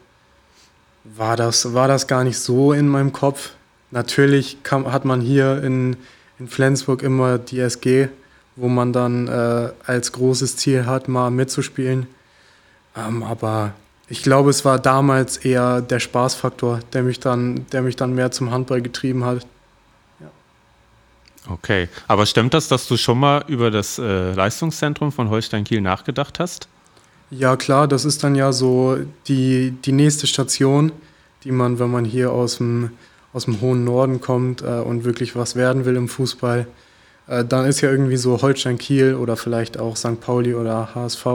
war 1.03 1.35
das, 1.35 1.73
war 1.73 1.87
das 1.87 2.07
gar 2.07 2.23
nicht 2.23 2.39
so 2.39 2.73
in 2.73 2.87
meinem 2.87 3.13
Kopf. 3.13 3.51
Natürlich 3.91 4.63
kam, 4.63 4.91
hat 4.91 5.05
man 5.05 5.21
hier 5.21 5.63
in, 5.63 5.97
in 6.39 6.47
Flensburg 6.47 7.03
immer 7.03 7.37
die 7.37 7.59
SG, 7.59 8.09
wo 8.55 8.67
man 8.67 8.93
dann 8.93 9.27
äh, 9.27 9.71
als 9.85 10.11
großes 10.11 10.57
Ziel 10.57 10.85
hat, 10.85 11.07
mal 11.07 11.31
mitzuspielen. 11.31 12.07
Ähm, 12.95 13.23
aber 13.23 13.73
ich 14.07 14.23
glaube, 14.23 14.49
es 14.49 14.65
war 14.65 14.79
damals 14.79 15.37
eher 15.37 15.81
der 15.81 15.99
Spaßfaktor, 15.99 16.79
der 16.93 17.03
mich 17.03 17.19
dann, 17.19 17.65
der 17.71 17.81
mich 17.81 17.95
dann 17.95 18.13
mehr 18.13 18.31
zum 18.31 18.51
Handball 18.51 18.81
getrieben 18.81 19.25
hat. 19.25 19.45
Okay, 21.49 21.89
aber 22.07 22.25
stimmt 22.25 22.53
das, 22.53 22.67
dass 22.67 22.87
du 22.87 22.97
schon 22.97 23.19
mal 23.19 23.43
über 23.47 23.71
das 23.71 23.97
äh, 23.97 24.33
Leistungszentrum 24.33 25.11
von 25.11 25.29
Holstein 25.29 25.63
Kiel 25.63 25.81
nachgedacht 25.81 26.39
hast? 26.39 26.67
Ja, 27.31 27.55
klar, 27.55 27.87
das 27.87 28.03
ist 28.03 28.23
dann 28.25 28.35
ja 28.35 28.51
so 28.51 28.97
die, 29.27 29.71
die 29.71 29.93
nächste 29.93 30.27
Station, 30.27 30.91
die 31.45 31.51
man, 31.51 31.79
wenn 31.79 31.89
man 31.89 32.03
hier 32.03 32.31
aus 32.33 32.57
dem, 32.57 32.91
aus 33.31 33.45
dem 33.45 33.61
hohen 33.61 33.85
Norden 33.85 34.19
kommt 34.19 34.61
äh, 34.61 34.81
und 34.81 35.05
wirklich 35.05 35.35
was 35.35 35.55
werden 35.55 35.85
will 35.85 35.95
im 35.95 36.09
Fußball, 36.09 36.67
äh, 37.27 37.45
dann 37.45 37.65
ist 37.65 37.79
ja 37.79 37.89
irgendwie 37.89 38.17
so 38.17 38.41
Holstein 38.41 38.77
Kiel 38.77 39.15
oder 39.15 39.37
vielleicht 39.37 39.79
auch 39.79 39.95
St. 39.95 40.19
Pauli 40.19 40.53
oder 40.53 40.93
HSV 40.93 41.25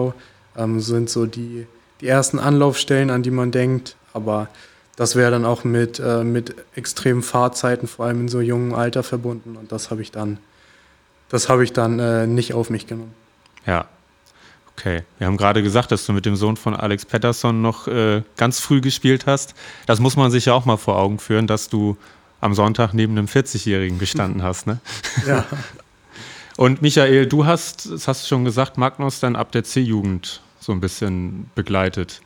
ähm, 0.54 0.80
sind 0.80 1.08
so 1.08 1.24
die, 1.24 1.66
die 2.02 2.08
ersten 2.08 2.38
Anlaufstellen, 2.38 3.08
an 3.08 3.22
die 3.22 3.30
man 3.30 3.50
denkt. 3.50 3.96
Aber 4.12 4.48
das 4.96 5.16
wäre 5.16 5.30
dann 5.30 5.46
auch 5.46 5.64
mit, 5.64 5.98
äh, 5.98 6.24
mit 6.24 6.54
extremen 6.74 7.22
Fahrzeiten, 7.22 7.88
vor 7.88 8.04
allem 8.04 8.22
in 8.22 8.28
so 8.28 8.42
jungem 8.42 8.74
Alter 8.74 9.02
verbunden. 9.02 9.56
Und 9.56 9.72
das 9.72 9.90
habe 9.90 10.02
ich 10.02 10.10
dann, 10.10 10.36
das 11.30 11.48
habe 11.48 11.64
ich 11.64 11.72
dann 11.72 11.98
äh, 11.98 12.26
nicht 12.26 12.52
auf 12.52 12.68
mich 12.68 12.86
genommen. 12.86 13.14
Ja. 13.66 13.86
Okay. 14.78 15.02
Wir 15.18 15.26
haben 15.26 15.38
gerade 15.38 15.62
gesagt, 15.62 15.90
dass 15.90 16.04
du 16.04 16.12
mit 16.12 16.26
dem 16.26 16.36
Sohn 16.36 16.56
von 16.56 16.76
Alex 16.76 17.06
Pettersson 17.06 17.62
noch 17.62 17.88
äh, 17.88 18.22
ganz 18.36 18.60
früh 18.60 18.80
gespielt 18.80 19.26
hast. 19.26 19.54
Das 19.86 20.00
muss 20.00 20.16
man 20.16 20.30
sich 20.30 20.46
ja 20.46 20.52
auch 20.52 20.66
mal 20.66 20.76
vor 20.76 20.98
Augen 20.98 21.18
führen, 21.18 21.46
dass 21.46 21.68
du 21.68 21.96
am 22.40 22.52
Sonntag 22.52 22.92
neben 22.92 23.16
einem 23.16 23.26
40-Jährigen 23.26 23.98
gestanden 23.98 24.42
hast, 24.42 24.66
ne? 24.66 24.78
Ja. 25.26 25.44
Und 26.56 26.82
Michael, 26.82 27.26
du 27.26 27.44
hast, 27.44 27.90
das 27.90 28.08
hast 28.08 28.24
du 28.24 28.28
schon 28.28 28.44
gesagt, 28.44 28.78
Magnus 28.78 29.20
dann 29.20 29.36
ab 29.36 29.52
der 29.52 29.64
C-Jugend 29.64 30.42
so 30.58 30.72
ein 30.72 30.80
bisschen 30.80 31.50
begleitet. 31.54 32.20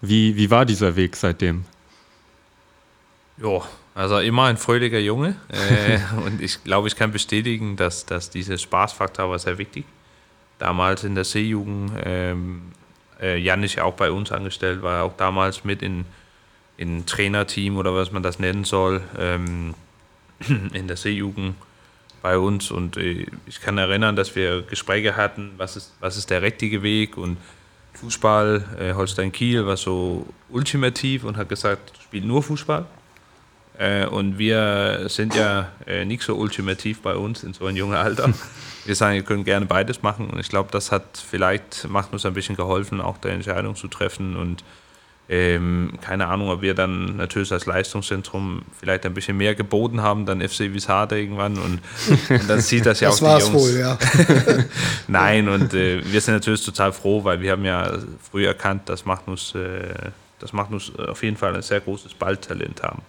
Wie, 0.00 0.36
wie 0.36 0.50
war 0.50 0.64
dieser 0.64 0.96
Weg 0.96 1.16
seitdem? 1.16 1.64
Ja, 3.36 3.62
also 3.94 4.18
immer 4.18 4.44
ein 4.44 4.56
fröhlicher 4.56 4.98
Junge. 4.98 5.36
Äh, 5.48 5.98
und 6.24 6.40
ich 6.40 6.62
glaube, 6.62 6.88
ich 6.88 6.96
kann 6.96 7.12
bestätigen, 7.12 7.76
dass, 7.76 8.06
dass 8.06 8.30
dieser 8.30 8.58
Spaßfaktor 8.58 9.30
war 9.30 9.38
sehr 9.38 9.58
wichtig. 9.58 9.84
Damals 10.58 11.04
in 11.04 11.14
der 11.14 11.24
C-Jugend, 11.24 11.92
ähm, 12.04 12.72
äh, 13.20 13.38
Jan 13.38 13.62
ist 13.62 13.76
ja 13.76 13.84
auch 13.84 13.94
bei 13.94 14.10
uns 14.10 14.32
angestellt, 14.32 14.82
war 14.82 15.04
auch 15.04 15.16
damals 15.16 15.64
mit 15.64 15.82
in, 15.82 16.04
in 16.76 17.06
Trainerteam 17.06 17.76
oder 17.76 17.94
was 17.94 18.12
man 18.12 18.22
das 18.22 18.38
nennen 18.38 18.64
soll, 18.64 19.02
ähm, 19.18 19.74
in 20.72 20.88
der 20.88 20.96
C-Jugend 20.96 21.54
bei 22.22 22.38
uns. 22.38 22.70
Und 22.70 22.96
äh, 22.96 23.26
ich 23.46 23.60
kann 23.60 23.78
erinnern, 23.78 24.16
dass 24.16 24.34
wir 24.34 24.62
Gespräche 24.62 25.16
hatten, 25.16 25.52
was 25.56 25.76
ist, 25.76 25.94
was 26.00 26.16
ist 26.16 26.30
der 26.30 26.42
richtige 26.42 26.82
Weg 26.82 27.16
und 27.16 27.36
Fußball, 27.94 28.64
äh, 28.78 28.94
Holstein 28.94 29.32
Kiel 29.32 29.66
war 29.66 29.76
so 29.76 30.26
ultimativ 30.50 31.24
und 31.24 31.36
hat 31.36 31.48
gesagt, 31.48 31.92
spielt 32.00 32.24
nur 32.24 32.42
Fußball. 32.42 32.86
Äh, 33.78 34.06
und 34.06 34.38
wir 34.38 35.04
sind 35.08 35.36
ja 35.36 35.68
äh, 35.86 36.04
nicht 36.04 36.22
so 36.24 36.34
ultimativ 36.34 37.00
bei 37.00 37.14
uns 37.14 37.44
in 37.44 37.54
so 37.54 37.66
einem 37.66 37.76
jungen 37.76 37.96
Alter. 37.96 38.32
Wir 38.84 38.94
sagen, 38.94 39.16
wir 39.16 39.22
können 39.22 39.44
gerne 39.44 39.66
beides 39.66 40.00
machen. 40.00 40.30
Und 40.30 40.40
ich 40.40 40.48
glaube, 40.48 40.70
das 40.72 40.90
hat 40.92 41.02
vielleicht, 41.18 41.86
macht 41.90 42.10
uns 42.14 42.24
ein 42.24 42.32
bisschen 42.32 42.56
geholfen, 42.56 43.02
auch 43.02 43.18
der 43.18 43.32
Entscheidung 43.32 43.76
zu 43.76 43.86
treffen. 43.86 44.34
Und 44.34 44.64
ähm, 45.28 45.98
keine 46.00 46.26
Ahnung, 46.28 46.48
ob 46.48 46.62
wir 46.62 46.72
dann 46.72 47.16
natürlich 47.16 47.52
als 47.52 47.66
Leistungszentrum 47.66 48.62
vielleicht 48.80 49.04
ein 49.04 49.12
bisschen 49.12 49.36
mehr 49.36 49.54
geboten 49.54 50.00
haben, 50.00 50.24
dann 50.24 50.40
FC 50.40 50.72
Wiesade 50.72 51.20
irgendwann. 51.20 51.58
Und, 51.58 51.80
und 52.30 52.48
dann 52.48 52.62
sieht 52.62 52.86
das 52.86 53.00
ja 53.00 53.10
Das 53.10 53.22
auch 53.22 53.26
war's 53.26 53.44
die 53.44 53.52
Jungs. 53.52 53.62
wohl, 53.62 53.78
ja. 53.78 53.98
Nein, 55.06 55.50
und 55.50 55.74
äh, 55.74 56.00
wir 56.10 56.20
sind 56.22 56.32
natürlich 56.32 56.64
total 56.64 56.94
froh, 56.94 57.22
weil 57.24 57.42
wir 57.42 57.52
haben 57.52 57.66
ja 57.66 57.92
früh 58.30 58.46
erkannt, 58.46 58.88
dass 58.88 59.04
Magnus, 59.04 59.54
äh, 59.54 59.92
dass 60.38 60.54
Magnus 60.54 60.96
auf 60.98 61.22
jeden 61.22 61.36
Fall 61.36 61.54
ein 61.54 61.60
sehr 61.62 61.80
großes 61.80 62.14
Balltalent 62.14 62.82
haben. 62.82 63.02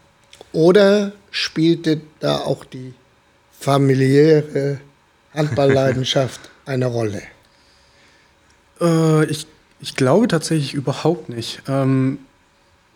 Oder 0.52 1.12
spielte 1.32 2.02
da 2.20 2.38
auch 2.38 2.66
die 2.66 2.94
familiäre 3.60 4.80
Handballleidenschaft 5.34 6.40
eine 6.66 6.88
Rolle? 6.88 7.22
Äh, 8.82 9.26
ich, 9.26 9.48
ich 9.80 9.96
glaube 9.96 10.28
tatsächlich 10.28 10.74
überhaupt 10.74 11.30
nicht. 11.30 11.62
Ähm, 11.68 12.20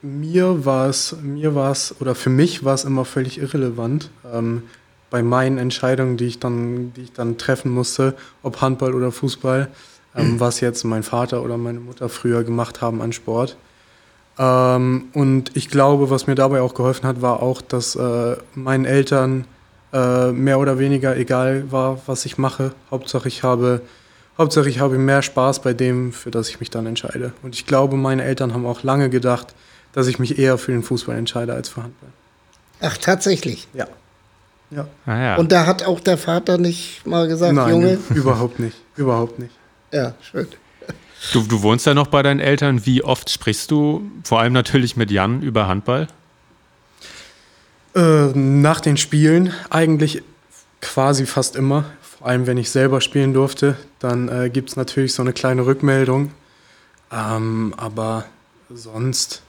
mir 0.01 0.65
war 0.65 0.89
es, 0.89 1.15
mir 1.21 1.55
war 1.55 1.71
es, 1.71 1.95
oder 1.99 2.15
für 2.15 2.29
mich 2.29 2.65
war 2.65 2.73
es 2.73 2.83
immer 2.83 3.05
völlig 3.05 3.39
irrelevant 3.39 4.09
ähm, 4.31 4.63
bei 5.09 5.23
meinen 5.23 5.57
Entscheidungen, 5.57 6.17
die 6.17 6.25
ich 6.25 6.39
dann, 6.39 6.91
die 6.93 7.03
ich 7.03 7.13
dann 7.13 7.37
treffen 7.37 7.71
musste, 7.71 8.15
ob 8.41 8.61
Handball 8.61 8.93
oder 8.95 9.11
Fußball, 9.11 9.69
ähm, 10.15 10.39
was 10.39 10.59
jetzt 10.59 10.83
mein 10.83 11.03
Vater 11.03 11.43
oder 11.43 11.57
meine 11.57 11.79
Mutter 11.79 12.09
früher 12.09 12.43
gemacht 12.43 12.81
haben 12.81 13.01
an 13.01 13.13
Sport. 13.13 13.55
Ähm, 14.37 15.05
und 15.13 15.55
ich 15.55 15.69
glaube, 15.69 16.09
was 16.09 16.27
mir 16.27 16.35
dabei 16.35 16.61
auch 16.61 16.73
geholfen 16.73 17.05
hat, 17.07 17.21
war 17.21 17.41
auch, 17.41 17.61
dass 17.61 17.95
äh, 17.95 18.35
meinen 18.55 18.85
Eltern 18.85 19.45
äh, 19.93 20.31
mehr 20.31 20.59
oder 20.59 20.79
weniger 20.79 21.15
egal 21.15 21.71
war, 21.71 22.01
was 22.07 22.25
ich 22.25 22.37
mache. 22.37 22.73
Hauptsache 22.89 23.27
ich 23.27 23.43
habe, 23.43 23.81
Hauptsache 24.37 24.69
ich 24.69 24.79
habe 24.79 24.97
mehr 24.97 25.21
Spaß 25.21 25.61
bei 25.61 25.73
dem, 25.73 26.11
für 26.11 26.31
das 26.31 26.49
ich 26.49 26.59
mich 26.59 26.71
dann 26.71 26.87
entscheide. 26.87 27.33
Und 27.43 27.53
ich 27.55 27.67
glaube, 27.67 27.95
meine 27.95 28.23
Eltern 28.23 28.53
haben 28.53 28.65
auch 28.65 28.81
lange 28.83 29.09
gedacht, 29.09 29.53
dass 29.93 30.07
ich 30.07 30.17
mich 30.17 30.39
eher 30.39 30.57
für 30.57 30.71
den 30.71 30.81
Fußball 30.81 31.15
entscheide 31.15 31.53
als 31.53 31.69
für 31.69 31.83
Handball. 31.83 32.09
Ach, 32.81 32.97
tatsächlich. 32.97 33.67
Ja. 33.73 33.87
Ja. 34.71 34.87
Ah, 35.05 35.17
ja. 35.19 35.35
Und 35.35 35.51
da 35.51 35.67
hat 35.67 35.85
auch 35.85 35.99
der 35.99 36.17
Vater 36.17 36.57
nicht 36.57 37.05
mal 37.05 37.27
gesagt, 37.27 37.53
Nein, 37.53 37.69
Junge. 37.69 37.99
überhaupt 38.15 38.59
nicht. 38.59 38.75
Überhaupt 38.95 39.37
nicht. 39.37 39.53
Ja, 39.91 40.15
schön. 40.21 40.47
Du, 41.31 41.43
du 41.43 41.61
wohnst 41.61 41.85
ja 41.85 41.93
noch 41.93 42.07
bei 42.07 42.21
deinen 42.23 42.39
Eltern. 42.39 42.85
Wie 42.85 43.03
oft 43.03 43.29
sprichst 43.29 43.71
du, 43.71 44.09
vor 44.23 44.39
allem 44.39 44.53
natürlich 44.53 44.97
mit 44.97 45.11
Jan, 45.11 45.41
über 45.41 45.67
Handball? 45.67 46.07
Äh, 47.95 48.27
nach 48.33 48.81
den 48.81 48.97
Spielen 48.97 49.53
eigentlich 49.69 50.23
quasi 50.81 51.25
fast 51.25 51.55
immer. 51.55 51.85
Vor 52.01 52.27
allem, 52.27 52.47
wenn 52.47 52.57
ich 52.57 52.69
selber 52.69 53.01
spielen 53.01 53.33
durfte, 53.33 53.77
dann 53.99 54.29
äh, 54.29 54.49
gibt 54.49 54.69
es 54.69 54.75
natürlich 54.75 55.13
so 55.13 55.21
eine 55.21 55.33
kleine 55.33 55.65
Rückmeldung. 55.65 56.31
Ähm, 57.11 57.73
aber 57.77 58.25
sonst, 58.69 59.43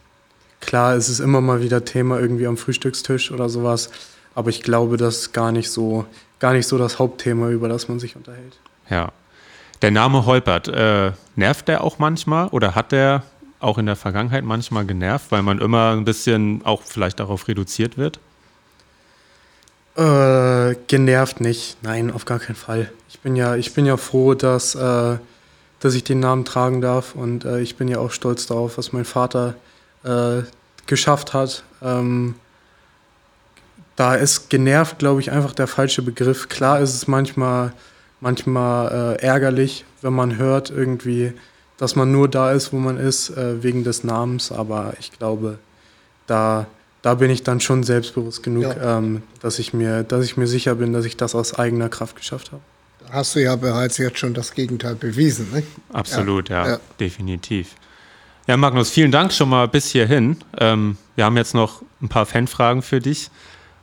klar, 0.61 0.95
es 0.95 1.09
ist 1.09 1.21
immer 1.21 1.41
mal 1.41 1.63
wieder 1.63 1.85
Thema 1.85 2.21
irgendwie 2.21 2.47
am 2.47 2.57
Frühstückstisch 2.57 3.33
oder 3.33 3.49
sowas. 3.49 3.91
Aber 4.35 4.51
ich 4.51 4.63
glaube, 4.63 4.97
das 4.97 5.19
ist 5.19 5.33
gar 5.33 5.53
nicht 5.53 5.71
so, 5.71 6.05
gar 6.39 6.53
nicht 6.53 6.67
so 6.67 6.77
das 6.77 6.99
Hauptthema, 6.99 7.49
über 7.51 7.69
das 7.69 7.89
man 7.89 7.99
sich 8.01 8.17
unterhält. 8.17 8.59
Ja. 8.91 9.13
Der 9.85 9.91
Name 9.91 10.25
Holpert, 10.25 10.67
äh, 10.69 11.13
nervt 11.37 11.69
der 11.69 11.85
auch 11.85 11.99
manchmal 11.99 12.49
oder 12.49 12.75
hat 12.75 12.91
der 12.91 13.23
auch 13.61 13.77
in 13.77 13.85
der 13.85 13.97
Vergangenheit 13.97 14.43
manchmal 14.43 14.87
genervt, 14.87 15.27
weil 15.29 15.43
man 15.43 15.59
immer 15.59 15.91
ein 15.91 16.07
bisschen 16.07 16.63
auch 16.65 16.81
vielleicht 16.81 17.21
darauf 17.21 17.49
reduziert 17.49 17.99
wird? 17.99 18.19
Äh, 19.95 20.77
genervt 20.87 21.43
nicht. 21.43 21.77
Nein, 21.83 22.11
auf 22.11 22.25
gar 22.25 22.39
keinen 22.39 22.57
Fall. 22.57 22.91
Ich 23.11 23.21
bin 23.21 23.37
ja, 23.37 23.57
ich 23.57 23.75
bin 23.75 23.85
ja 23.85 23.99
froh, 23.99 24.33
dass, 24.33 24.75
äh, 24.75 25.19
dass 25.81 25.95
ich 25.95 26.03
den 26.03 26.21
Namen 26.21 26.47
tragen 26.47 26.81
darf 26.81 27.15
und 27.15 27.45
äh, 27.45 27.61
ich 27.61 27.77
bin 27.77 27.87
ja 27.87 27.99
auch 27.99 28.11
stolz 28.11 28.47
darauf, 28.47 28.79
was 28.79 28.95
mein 28.95 29.05
Vater 29.05 29.55
äh, 30.03 30.45
geschafft 30.87 31.35
hat. 31.35 31.63
Ähm, 31.83 32.37
da 33.97 34.15
ist 34.15 34.49
genervt, 34.49 34.99
glaube 34.99 35.21
ich, 35.21 35.31
einfach 35.31 35.53
der 35.53 35.67
falsche 35.67 36.01
Begriff. 36.01 36.49
Klar 36.49 36.81
ist 36.81 36.95
es 36.95 37.07
manchmal, 37.07 37.75
manchmal 38.25 39.17
äh, 39.21 39.23
ärgerlich, 39.23 39.85
wenn 40.03 40.15
man 40.15 40.37
hört 40.39 40.71
irgendwie, 40.71 41.33
dass 41.77 41.95
man 41.95 42.11
nur 42.11 42.29
da 42.29 42.51
ist, 42.53 42.73
wo 42.73 42.77
man 42.79 42.97
ist, 42.99 43.31
äh, 43.31 43.63
wegen 43.63 43.85
des 43.85 44.03
Namens, 44.03 44.51
aber 44.51 44.95
ich 44.99 45.13
glaube, 45.13 45.59
da 46.27 46.67
da 47.03 47.13
bin 47.13 47.29
ich 47.31 47.43
dann 47.43 47.61
schon 47.61 47.83
selbstbewusst 47.83 48.43
genug, 48.43 48.63
Ja. 48.63 48.97
ähm, 48.99 49.23
dass, 49.43 49.59
ich 49.59 49.75
mir, 49.75 50.05
dass 50.05 50.25
ich 50.25 50.39
mir 50.39 50.47
sicher 50.47 50.75
bin, 50.77 50.95
dass 50.95 51.05
ich 51.05 51.19
das 51.19 51.35
aus 51.35 51.53
eigener 51.53 51.91
Kraft 51.91 52.17
geschafft 52.17 52.51
habe. 52.51 52.63
Da 53.07 53.13
hast 53.13 53.35
du 53.37 53.43
ja 53.43 53.57
bereits 53.57 53.99
jetzt 53.99 54.19
schon 54.19 54.33
das 54.33 54.55
Gegenteil 54.55 54.95
bewiesen. 54.95 55.49
Ne? 55.53 55.63
Absolut, 55.93 56.49
ja, 56.49 56.67
Ja. 56.67 56.79
definitiv. 56.99 57.75
Ja, 58.47 58.57
Magnus, 58.57 58.89
vielen 58.89 59.13
Dank 59.13 59.35
schon 59.35 59.51
mal 59.51 59.69
bis 59.69 59.91
hierhin. 59.91 60.39
Ähm, 60.59 60.97
wir 61.15 61.27
haben 61.27 61.37
jetzt 61.37 61.53
noch 61.55 61.83
ein 62.01 62.09
paar 62.09 62.25
Fanfragen 62.25 62.81
für 62.81 63.01
dich, 63.01 63.29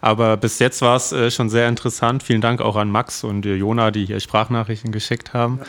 aber 0.02 0.36
bis 0.38 0.60
jetzt 0.60 0.82
war 0.82 0.96
es 0.96 1.12
äh, 1.12 1.30
schon 1.32 1.50
sehr 1.50 1.70
interessant. 1.70 2.24
Vielen 2.24 2.42
Dank 2.42 2.60
auch 2.60 2.76
an 2.76 2.90
Max 2.90 3.24
und 3.24 3.46
äh, 3.46 3.56
Jona, 3.56 3.92
die 3.92 4.06
hier 4.06 4.20
Sprachnachrichten 4.20 4.92
geschickt 4.92 5.34
haben. 5.34 5.60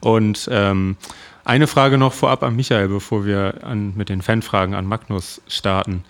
Und 0.00 0.48
ähm, 0.52 0.96
eine 1.44 1.66
Frage 1.66 1.98
noch 1.98 2.12
vorab 2.12 2.42
an 2.42 2.56
Michael, 2.56 2.88
bevor 2.88 3.24
wir 3.24 3.64
an, 3.64 3.94
mit 3.96 4.08
den 4.08 4.22
Fanfragen 4.22 4.74
an 4.74 4.86
Magnus 4.86 5.40
starten. 5.48 6.04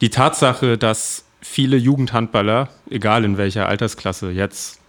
Die 0.00 0.10
Tatsache, 0.10 0.76
dass 0.76 1.24
viele 1.40 1.76
Jugendhandballer, 1.76 2.68
egal 2.90 3.24
in 3.24 3.38
welcher 3.38 3.68
Altersklasse, 3.68 4.30
jetzt 4.30 4.80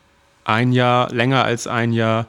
ein 0.44 0.72
Jahr, 0.72 1.10
länger 1.12 1.46
als 1.46 1.68
ein 1.68 1.94
Jahr 1.94 2.28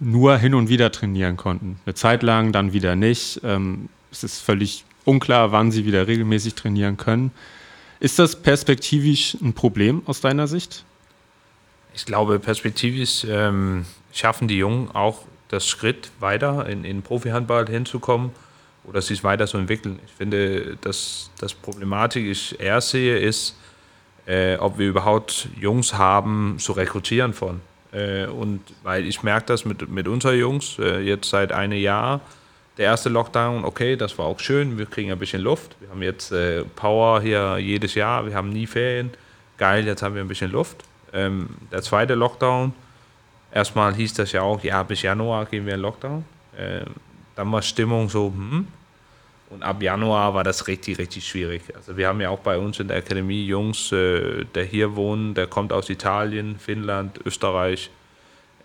nur 0.00 0.36
hin 0.36 0.54
und 0.54 0.68
wieder 0.68 0.92
trainieren 0.92 1.36
konnten. 1.36 1.78
Eine 1.84 1.94
Zeit 1.94 2.22
lang, 2.22 2.52
dann 2.52 2.72
wieder 2.72 2.96
nicht. 2.96 3.40
Ähm, 3.44 3.88
es 4.10 4.24
ist 4.24 4.40
völlig 4.40 4.84
unklar, 5.04 5.52
wann 5.52 5.70
sie 5.70 5.84
wieder 5.84 6.06
regelmäßig 6.06 6.54
trainieren 6.54 6.96
können. 6.96 7.30
Ist 7.98 8.18
das 8.18 8.36
perspektivisch 8.36 9.34
ein 9.40 9.54
Problem 9.54 10.02
aus 10.06 10.20
deiner 10.20 10.46
Sicht? 10.46 10.84
Ich 11.94 12.04
glaube, 12.04 12.38
perspektivisch 12.38 13.24
ähm, 13.28 13.86
schaffen 14.12 14.48
die 14.48 14.58
Jungen 14.58 14.90
auch 14.90 15.24
das 15.48 15.66
Schritt 15.66 16.10
weiter 16.20 16.66
in, 16.68 16.84
in 16.84 17.02
Profihandball 17.02 17.66
hinzukommen 17.66 18.30
oder 18.84 19.00
sich 19.00 19.24
weiter 19.24 19.46
zu 19.46 19.56
entwickeln. 19.56 19.98
Ich 20.04 20.12
finde, 20.12 20.76
dass 20.80 21.30
das 21.38 21.54
Problematik, 21.54 22.26
ich 22.26 22.60
eher 22.60 22.80
sehe, 22.80 23.18
ist, 23.18 23.56
äh, 24.26 24.56
ob 24.56 24.78
wir 24.78 24.88
überhaupt 24.88 25.48
Jungs 25.58 25.94
haben 25.94 26.56
zu 26.58 26.72
rekrutieren 26.72 27.32
von. 27.32 27.60
Äh, 27.92 28.26
und 28.26 28.60
weil 28.82 29.06
ich 29.06 29.22
merke 29.22 29.46
das 29.46 29.64
mit, 29.64 29.88
mit 29.88 30.06
unseren 30.06 30.38
Jungs 30.38 30.78
äh, 30.78 31.00
jetzt 31.00 31.30
seit 31.30 31.52
einem 31.52 31.78
Jahr, 31.78 32.20
der 32.76 32.86
erste 32.86 33.08
Lockdown, 33.08 33.64
okay, 33.64 33.96
das 33.96 34.18
war 34.18 34.26
auch 34.26 34.38
schön, 34.38 34.76
wir 34.78 34.86
kriegen 34.86 35.10
ein 35.10 35.18
bisschen 35.18 35.42
Luft. 35.42 35.76
Wir 35.80 35.88
haben 35.88 36.02
jetzt 36.02 36.30
äh, 36.32 36.62
Power 36.64 37.20
hier 37.20 37.58
jedes 37.58 37.94
Jahr, 37.94 38.26
wir 38.26 38.34
haben 38.34 38.50
nie 38.50 38.66
Ferien. 38.66 39.10
Geil, 39.56 39.86
jetzt 39.86 40.02
haben 40.02 40.14
wir 40.14 40.22
ein 40.22 40.28
bisschen 40.28 40.52
Luft. 40.52 40.84
Ähm, 41.12 41.48
der 41.72 41.82
zweite 41.82 42.14
Lockdown, 42.14 42.74
erstmal 43.52 43.94
hieß 43.94 44.14
das 44.14 44.32
ja 44.32 44.42
auch, 44.42 44.62
ja, 44.62 44.82
bis 44.82 45.02
Januar 45.02 45.46
gehen 45.46 45.64
wir 45.64 45.74
in 45.74 45.80
Lockdown. 45.80 46.24
Ähm, 46.58 46.86
dann 47.34 47.50
war 47.52 47.62
Stimmung 47.62 48.08
so, 48.08 48.26
hm. 48.28 48.66
Und 49.48 49.62
ab 49.62 49.80
Januar 49.80 50.34
war 50.34 50.42
das 50.42 50.66
richtig, 50.66 50.98
richtig 50.98 51.26
schwierig. 51.26 51.62
Also 51.76 51.96
wir 51.96 52.08
haben 52.08 52.20
ja 52.20 52.30
auch 52.30 52.40
bei 52.40 52.58
uns 52.58 52.80
in 52.80 52.88
der 52.88 52.96
Akademie 52.96 53.46
Jungs, 53.46 53.92
äh, 53.92 54.44
der 54.44 54.64
hier 54.64 54.96
wohnen, 54.96 55.34
der 55.34 55.46
kommt 55.46 55.72
aus 55.72 55.88
Italien, 55.88 56.58
Finnland, 56.58 57.20
Österreich. 57.24 57.90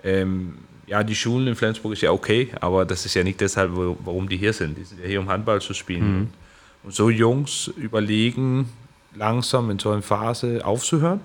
Ähm, 0.04 0.58
ja, 0.92 1.06
die 1.06 1.16
Schulen 1.16 1.48
in 1.48 1.56
Flensburg 1.56 1.94
ist 1.94 2.02
ja 2.02 2.12
okay, 2.12 2.50
aber 2.60 2.84
das 2.84 3.06
ist 3.06 3.14
ja 3.14 3.24
nicht 3.24 3.40
deshalb, 3.40 3.72
warum 3.74 4.28
die 4.28 4.36
hier 4.36 4.52
sind. 4.52 4.78
Die 4.78 4.84
sind 4.84 5.00
ja 5.00 5.08
hier, 5.08 5.22
um 5.22 5.30
Handball 5.30 5.62
zu 5.62 5.74
spielen. 5.74 6.20
Mhm. 6.20 6.28
Und 6.84 6.94
so 6.94 7.10
Jungs 7.10 7.68
überlegen, 7.78 8.70
langsam 9.16 9.72
in 9.72 9.80
so 9.80 9.92
einer 9.92 10.02
Phase 10.02 10.66
aufzuhören. 10.66 11.22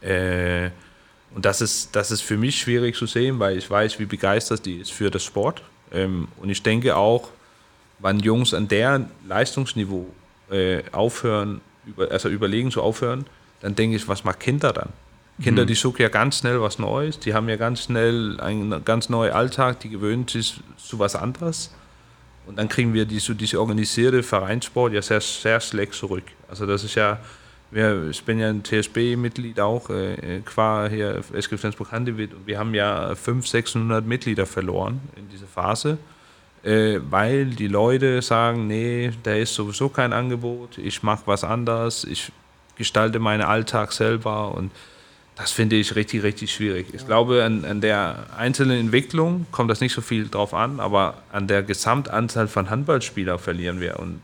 Äh, 0.00 0.70
und 1.34 1.44
das 1.44 1.60
ist, 1.60 1.94
das 1.94 2.10
ist 2.10 2.22
für 2.22 2.38
mich 2.38 2.58
schwierig 2.58 2.96
zu 2.96 3.04
sehen, 3.04 3.38
weil 3.38 3.58
ich 3.58 3.68
weiß, 3.68 3.98
wie 3.98 4.06
begeistert 4.06 4.64
die 4.64 4.76
ist 4.76 4.92
für 4.92 5.10
das 5.10 5.24
Sport. 5.24 5.60
Ähm, 5.92 6.28
und 6.38 6.48
ich 6.48 6.62
denke 6.62 6.96
auch, 6.96 7.28
wann 7.98 8.18
Jungs 8.20 8.54
an 8.54 8.66
deren 8.66 9.10
Leistungsniveau 9.28 10.06
äh, 10.50 10.82
aufhören, 10.90 11.60
über, 11.84 12.10
also 12.10 12.30
überlegen 12.30 12.70
zu 12.70 12.80
aufhören, 12.80 13.26
dann 13.60 13.74
denke 13.74 13.96
ich, 13.96 14.08
was 14.08 14.24
macht 14.24 14.40
Kinder 14.40 14.72
dann? 14.72 14.88
Kinder, 15.42 15.62
mhm. 15.62 15.66
die 15.66 15.74
suchen 15.74 16.02
ja 16.02 16.08
ganz 16.08 16.38
schnell 16.38 16.60
was 16.60 16.78
Neues, 16.78 17.18
die 17.18 17.34
haben 17.34 17.48
ja 17.48 17.56
ganz 17.56 17.84
schnell 17.84 18.40
einen 18.40 18.84
ganz 18.84 19.08
neuen 19.08 19.32
Alltag, 19.32 19.80
die 19.80 19.88
gewöhnen 19.88 20.28
sich 20.28 20.60
zu 20.76 20.98
was 20.98 21.16
anderes. 21.16 21.74
Und 22.46 22.58
dann 22.58 22.68
kriegen 22.68 22.92
wir 22.92 23.04
diese, 23.06 23.34
diese 23.34 23.58
organisierte 23.58 24.22
Vereinssport 24.22 24.92
ja 24.92 25.02
sehr, 25.02 25.20
sehr 25.20 25.60
schlecht 25.60 25.94
zurück. 25.94 26.24
Also 26.48 26.66
das 26.66 26.84
ist 26.84 26.94
ja, 26.94 27.18
wir, 27.70 28.08
ich 28.10 28.22
bin 28.22 28.38
ja 28.38 28.48
ein 28.48 28.62
TSB-Mitglied 28.62 29.58
auch, 29.60 29.88
äh, 29.90 30.40
qua 30.44 30.86
hier 30.88 31.22
SG 31.32 31.56
Flensburg 31.56 31.90
Handewitt 31.90 32.34
und 32.34 32.46
wir 32.46 32.58
haben 32.58 32.74
ja 32.74 33.14
500, 33.14 33.48
600 33.48 34.06
Mitglieder 34.06 34.46
verloren 34.46 35.00
in 35.16 35.28
dieser 35.30 35.46
Phase 35.46 35.98
äh, 36.64 37.00
weil 37.10 37.46
die 37.46 37.68
Leute 37.68 38.22
sagen, 38.22 38.66
nee, 38.66 39.12
da 39.22 39.34
ist 39.34 39.54
sowieso 39.54 39.88
kein 39.88 40.12
Angebot, 40.12 40.78
ich 40.78 41.02
mache 41.02 41.22
was 41.26 41.44
anders, 41.44 42.04
ich 42.04 42.32
gestalte 42.76 43.18
meinen 43.18 43.42
Alltag 43.42 43.92
selber 43.92 44.54
und 44.54 44.70
das 45.36 45.50
finde 45.50 45.76
ich 45.76 45.96
richtig, 45.96 46.22
richtig 46.22 46.52
schwierig. 46.52 46.86
Ich 46.92 47.06
glaube, 47.06 47.42
an, 47.42 47.64
an, 47.64 47.80
der 47.80 48.26
einzelnen 48.36 48.78
Entwicklung 48.78 49.46
kommt 49.50 49.70
das 49.70 49.80
nicht 49.80 49.92
so 49.92 50.00
viel 50.00 50.28
drauf 50.28 50.54
an, 50.54 50.78
aber 50.78 51.22
an 51.32 51.48
der 51.48 51.62
Gesamtanzahl 51.62 52.46
von 52.46 52.70
Handballspielern 52.70 53.38
verlieren 53.38 53.80
wir. 53.80 53.98
Und 53.98 54.20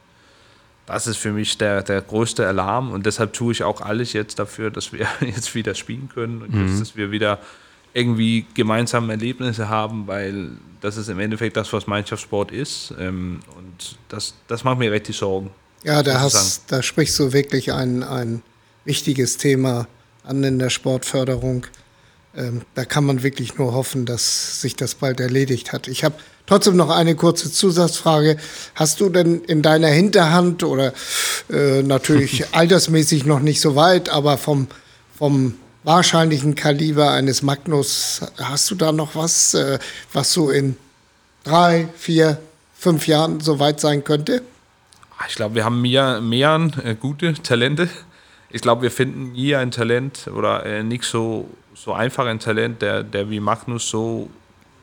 das 0.87 1.09
ist 1.09 1.17
für 1.17 1.33
mich 1.33 1.59
der, 1.59 1.83
der 1.83 2.01
größte 2.01 2.47
Alarm. 2.47 2.93
Und 2.93 3.07
deshalb 3.07 3.33
tue 3.33 3.53
ich 3.53 3.65
auch 3.65 3.81
alles 3.81 4.13
jetzt 4.13 4.39
dafür, 4.39 4.71
dass 4.71 4.93
wir 4.93 5.09
jetzt 5.21 5.55
wieder 5.55 5.75
spielen 5.75 6.09
können 6.15 6.43
und 6.43 6.55
mhm. 6.55 6.79
dass 6.79 6.97
wir 6.97 7.11
wieder 7.11 7.41
irgendwie 7.93 8.47
gemeinsame 8.55 9.13
Erlebnisse 9.13 9.69
haben, 9.69 10.07
weil 10.07 10.51
das 10.81 10.97
ist 10.97 11.09
im 11.09 11.19
Endeffekt 11.19 11.57
das, 11.57 11.73
was 11.73 11.89
Mannschaftssport 11.89 12.53
ist. 12.53 12.95
Ähm, 13.01 13.41
und 13.57 13.99
das, 14.09 14.35
das 14.47 14.63
macht 14.63 14.79
mir 14.79 14.93
richtig 14.93 15.17
Sorgen. 15.17 15.51
Ja, 15.83 16.05
da, 16.05 16.21
hast, 16.21 16.71
da 16.71 16.83
sprichst 16.83 17.19
du 17.19 17.33
wirklich 17.33 17.73
ein, 17.73 18.05
ein 18.05 18.43
wichtiges 18.85 19.39
Thema 19.39 19.89
an 20.31 20.45
in 20.45 20.59
der 20.59 20.71
Sportförderung. 20.71 21.67
Ähm, 22.37 22.63
da 22.75 22.85
kann 22.85 23.05
man 23.05 23.25
wirklich 23.25 23.59
nur 23.59 23.75
hoffen, 23.75 24.07
dass 24.07 24.61
sich 24.61 24.77
das 24.77 24.95
bald 24.95 25.19
erledigt 25.19 25.73
hat. 25.73 25.89
Ich 25.89 26.05
habe 26.05 26.15
trotzdem 26.47 26.77
noch 26.77 26.91
eine 26.91 27.17
kurze 27.17 27.51
Zusatzfrage. 27.51 28.37
Hast 28.77 29.01
du 29.01 29.09
denn 29.09 29.43
in 29.43 29.63
deiner 29.63 29.89
Hinterhand 29.89 30.63
oder 30.63 30.93
äh, 31.53 31.83
natürlich 31.83 32.47
altersmäßig 32.53 33.27
noch 33.27 33.41
nicht 33.41 33.61
so 33.61 33.75
weit, 33.75 34.09
aber 34.09 34.39
vom, 34.39 34.69
vom 35.19 35.55
wahrscheinlichen 35.83 36.55
Kaliber 36.55 37.11
eines 37.11 37.43
Magnus. 37.43 38.21
Hast 38.39 38.71
du 38.71 38.77
da 38.77 38.93
noch 38.93 39.17
was, 39.17 39.55
äh, 39.55 39.81
was 40.13 40.33
so 40.33 40.51
in 40.51 40.77
drei, 41.43 41.89
vier, 41.97 42.39
fünf 42.79 43.09
Jahren 43.09 43.41
so 43.41 43.59
weit 43.59 43.81
sein 43.81 44.05
könnte? 44.05 44.43
Ich 45.29 45.35
glaube, 45.35 45.57
wir 45.57 45.65
haben 45.65 45.83
mehr, 45.83 46.21
mehr 46.21 46.71
äh, 46.85 46.95
gute 46.95 47.35
Talente. 47.35 47.89
Ich 48.51 48.63
glaube, 48.63 48.83
wir 48.83 48.91
finden 48.91 49.33
nie 49.33 49.55
ein 49.55 49.71
Talent 49.71 50.29
oder 50.35 50.67
äh, 50.67 50.83
nicht 50.83 51.05
so, 51.05 51.49
so 51.75 51.93
einfach 51.93 52.27
ein 52.27 52.41
Talent, 52.41 52.83
der, 52.83 53.05
der 53.05 53.31
wie 53.31 53.41
Magnus 53.41 53.89
so, 53.89 54.29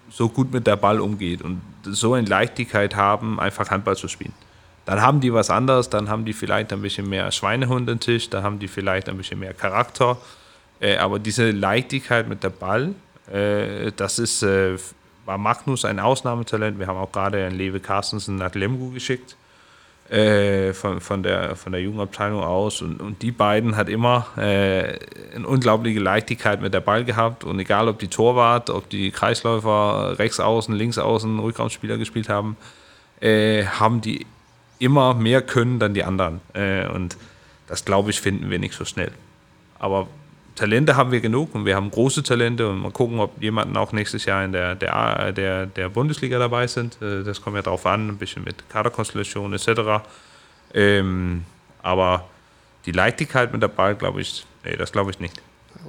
so 0.10 0.30
gut 0.30 0.54
mit 0.54 0.66
der 0.68 0.78
Ball 0.78 1.02
umgeht 1.02 1.42
und 1.42 1.62
so 1.84 2.14
eine 2.14 2.28
Leichtigkeit 2.28 2.96
haben, 2.96 3.40
einfach 3.40 3.70
Handball 3.70 3.98
zu 3.98 4.08
spielen. 4.08 4.34
Dann 4.86 5.02
haben 5.02 5.20
die 5.20 5.34
was 5.34 5.50
anderes, 5.50 5.90
dann 5.90 6.08
haben 6.08 6.24
die 6.24 6.32
vielleicht 6.32 6.72
ein 6.72 6.82
bisschen 6.82 7.10
mehr 7.10 7.30
Schweinehund 7.32 7.90
im 7.90 8.00
Tisch, 8.00 8.30
dann 8.30 8.44
haben 8.44 8.60
die 8.60 8.70
vielleicht 8.70 9.10
ein 9.10 9.18
bisschen 9.18 9.40
mehr 9.40 9.54
Charakter. 9.54 10.18
Äh, 10.80 10.98
aber 10.98 11.20
diese 11.20 11.52
Leichtigkeit 11.52 12.30
mit 12.30 12.44
der 12.44 12.52
Ball, 12.52 12.96
äh, 13.30 13.92
das 13.98 14.18
ist, 14.18 14.46
war 15.26 15.38
Magnus 15.38 15.84
ein 15.84 16.00
Ausnahmetalent. 16.00 16.80
Wir 16.80 16.88
haben 16.88 16.98
auch 16.98 17.12
gerade 17.12 17.46
einen 17.46 17.58
Lewe 17.58 17.82
Carstensen 17.82 18.38
nach 18.38 18.56
Lemgo 18.56 18.90
geschickt. 18.92 19.36
Äh, 20.10 20.74
von, 20.74 21.02
von, 21.02 21.22
der, 21.22 21.58
von 21.58 21.74
der 21.74 21.82
Jugendabteilung 21.82 22.42
aus. 22.42 22.82
Und, 22.82 23.02
und 23.02 23.22
die 23.22 23.32
beiden 23.32 23.76
hat 23.76 23.90
immer 23.90 24.28
äh, 24.38 24.98
eine 25.36 25.46
unglaubliche 25.46 26.00
Leichtigkeit 26.00 26.62
mit 26.62 26.74
der 26.74 26.80
Ball 26.80 27.04
gehabt. 27.04 27.44
Und 27.44 27.60
egal, 27.60 27.90
ob 27.90 28.00
die 28.00 28.08
Torwart, 28.08 28.70
ob 28.70 28.90
die 28.90 29.12
Kreisläufer 29.12 30.18
rechts 30.18 30.40
außen, 30.40 30.74
links 30.74 30.98
außen, 30.98 31.40
Rückraumspieler 31.40 31.98
gespielt 31.98 32.30
haben, 32.30 32.56
äh, 33.20 33.66
haben 33.66 34.00
die 34.00 34.26
immer 34.80 35.14
mehr 35.14 35.42
können 35.42 35.80
dann 35.80 35.96
die 35.96 36.04
anderen. 36.04 36.40
und 36.94 37.18
das, 37.68 37.84
glaube 37.84 38.12
ich, 38.12 38.22
finden 38.22 38.52
wir 38.52 38.60
nicht 38.60 38.76
so 38.76 38.86
schnell. 38.86 39.12
Aber 39.80 40.08
Talente 40.58 40.96
haben 40.96 41.12
wir 41.12 41.22
genug 41.22 41.54
und 41.54 41.66
wir 41.66 41.76
haben 41.76 41.92
große 41.92 42.24
Talente 42.24 42.68
und 42.68 42.80
mal 42.80 42.92
gucken, 42.92 43.20
ob 43.20 43.42
jemanden 43.42 43.78
auch 43.78 43.92
nächstes 43.92 44.26
Jahr 44.26 44.44
in 44.44 44.52
der, 44.52 44.74
der, 44.74 45.32
der, 45.32 45.68
der 45.68 45.90
Bundesliga 45.90 46.40
dabei 46.40 46.66
sind. 46.66 46.98
Das 47.00 47.42
kommt 47.42 47.56
ja 47.56 47.62
darauf 47.62 47.86
an, 47.86 48.10
ein 48.10 48.18
bisschen 48.18 48.44
mit 48.44 48.68
Kaderkonstellation 48.68 49.54
etc. 49.54 50.04
Ähm, 50.74 51.46
aber 51.84 52.28
die 52.88 52.92
Leichtigkeit 52.92 53.54
mit 53.54 53.62
der 53.62 53.68
Ball, 53.68 53.96
glaube 53.96 54.20
ich, 54.20 54.46
nee, 54.66 54.76
das 54.76 54.92
glaube 54.92 55.12
ich 55.12 55.20
nicht. 55.20 55.40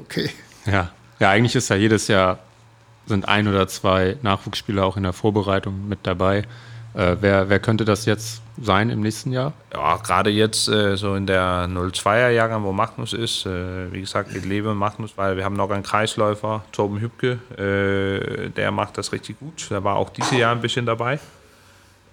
Okay. 0.02 0.30
Ja. 0.66 0.92
ja, 1.18 1.30
eigentlich 1.30 1.56
ist 1.56 1.70
ja 1.70 1.76
jedes 1.76 2.08
Jahr 2.08 2.38
sind 3.06 3.26
ein 3.26 3.48
oder 3.48 3.66
zwei 3.68 4.18
Nachwuchsspieler 4.20 4.84
auch 4.84 4.98
in 4.98 5.02
der 5.02 5.14
Vorbereitung 5.14 5.88
mit 5.88 6.00
dabei. 6.02 6.42
Äh, 6.98 7.16
wer, 7.20 7.48
wer 7.48 7.60
könnte 7.60 7.84
das 7.84 8.06
jetzt 8.06 8.42
sein 8.60 8.90
im 8.90 9.00
nächsten 9.00 9.30
Jahr? 9.30 9.52
Ja, 9.72 9.98
gerade 9.98 10.30
jetzt 10.30 10.68
äh, 10.68 10.96
so 10.96 11.14
in 11.14 11.28
der 11.28 11.68
02er 11.68 12.30
Jahrgang, 12.30 12.64
wo 12.64 12.72
Magnus 12.72 13.12
ist. 13.12 13.46
Äh, 13.46 13.92
wie 13.92 14.00
gesagt, 14.00 14.34
ich 14.34 14.44
lebe 14.44 14.74
Magnus, 14.74 15.16
weil 15.16 15.36
wir 15.36 15.44
haben 15.44 15.54
noch 15.54 15.70
einen 15.70 15.84
Kreisläufer, 15.84 16.64
Torben 16.72 16.98
Hübke, 16.98 17.38
äh, 17.56 18.50
der 18.50 18.72
macht 18.72 18.98
das 18.98 19.12
richtig 19.12 19.38
gut. 19.38 19.70
Der 19.70 19.84
war 19.84 19.94
auch 19.94 20.10
dieses 20.10 20.32
Jahr 20.32 20.50
ein 20.50 20.60
bisschen 20.60 20.86
dabei. 20.86 21.20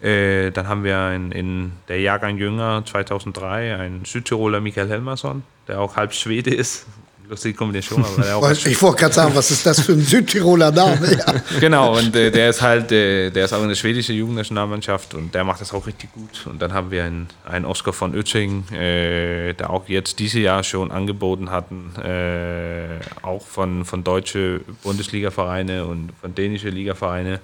Äh, 0.04 0.52
dann 0.52 0.68
haben 0.68 0.84
wir 0.84 1.14
in, 1.14 1.32
in, 1.32 1.72
der 1.88 2.00
Jahrgang 2.02 2.38
Jünger 2.38 2.84
2003 2.86 3.78
einen 3.78 4.06
Südtiroler 4.06 4.62
Michael 4.62 4.90
Helmerson, 4.90 5.42
der 5.68 5.82
auch 5.82 5.96
halb 5.96 6.14
Schwede 6.14 6.54
ist, 6.54 6.86
lustige 7.30 7.58
Kombination. 7.58 8.06
Aber 8.34 8.52
ich 8.66 8.82
wollte 8.82 9.00
gerade 9.00 9.14
sagen, 9.14 9.36
was 9.36 9.52
ist 9.52 9.66
das 9.66 9.82
für 9.82 9.94
ein 9.94 10.02
Südtiroler 10.02 10.72
Name? 10.72 10.96
Ja. 11.16 11.34
genau, 11.60 11.98
und 11.98 12.16
äh, 12.16 12.30
der 12.30 12.50
ist 12.50 12.62
halt, 12.62 12.92
äh, 12.92 13.30
der 13.30 13.46
ist 13.46 13.54
auch 13.54 13.62
in 13.62 13.70
der 13.70 13.76
schwedischen 13.76 14.16
Jugendnationalmannschaft 14.16 15.14
und 15.14 15.34
der 15.34 15.44
macht 15.44 15.62
das 15.62 15.74
auch 15.74 15.88
richtig 15.88 16.12
gut. 16.14 16.46
Und 16.46 16.62
dann 16.62 16.74
haben 16.74 16.92
wir 16.92 17.04
einen, 17.04 17.28
einen 17.46 17.66
Oscar 17.66 17.94
von 17.94 18.16
Oetting, 18.16 18.68
äh, 18.72 19.54
der 19.54 19.70
auch 19.70 19.88
jetzt 19.88 20.20
dieses 20.20 20.42
Jahr 20.42 20.64
schon 20.64 20.92
angeboten 20.92 21.52
hatten, 21.52 21.94
äh, 22.02 23.00
auch 23.22 23.46
von, 23.46 23.86
von 23.86 24.04
deutsche 24.04 24.62
Bundesliga-Vereine 24.84 25.86
und 25.86 26.12
von 26.20 26.36
dänischen 26.36 26.72
Liga-Vereine. 26.72 27.40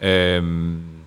Ähm, 0.00 0.97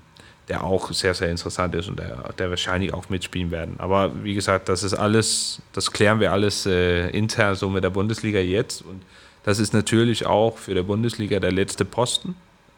der 0.51 0.65
auch 0.65 0.91
sehr, 0.91 1.13
sehr 1.13 1.29
interessant 1.29 1.73
ist 1.75 1.87
und 1.87 1.97
der, 1.97 2.33
der 2.37 2.49
wahrscheinlich 2.49 2.93
auch 2.93 3.07
mitspielen 3.07 3.51
werden. 3.51 3.75
Aber 3.77 4.11
wie 4.21 4.33
gesagt, 4.33 4.67
das 4.67 4.83
ist 4.83 4.93
alles, 4.93 5.61
das 5.71 5.91
klären 5.91 6.19
wir 6.19 6.33
alles 6.33 6.65
äh, 6.65 7.07
intern 7.11 7.55
so 7.55 7.69
mit 7.69 7.85
der 7.85 7.89
Bundesliga 7.89 8.39
jetzt. 8.39 8.81
Und 8.81 9.01
das 9.43 9.59
ist 9.59 9.73
natürlich 9.73 10.25
auch 10.25 10.57
für 10.57 10.75
die 10.75 10.81
Bundesliga 10.81 11.39
der 11.39 11.53
letzte 11.53 11.85
Posten. 11.85 12.35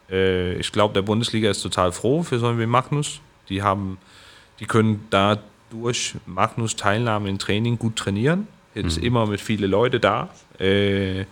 Äh, 0.08 0.54
ich 0.54 0.70
glaube, 0.70 0.94
der 0.94 1.02
Bundesliga 1.02 1.50
ist 1.50 1.62
total 1.62 1.90
froh 1.90 2.22
für 2.22 2.38
so 2.38 2.46
einen 2.46 2.60
wie 2.60 2.66
Magnus. 2.66 3.20
Die 3.48 3.60
haben, 3.60 3.98
die 4.60 4.66
können 4.66 5.08
dadurch 5.10 6.14
Magnus 6.26 6.76
Teilnahme 6.76 7.28
im 7.28 7.40
Training 7.40 7.76
gut 7.76 7.96
trainieren. 7.96 8.46
Jetzt 8.76 8.98
mhm. 8.98 9.04
immer 9.04 9.26
mit 9.26 9.40
vielen 9.40 9.68
Leuten 9.68 10.00
da. 10.00 10.28
Äh, 10.60 11.24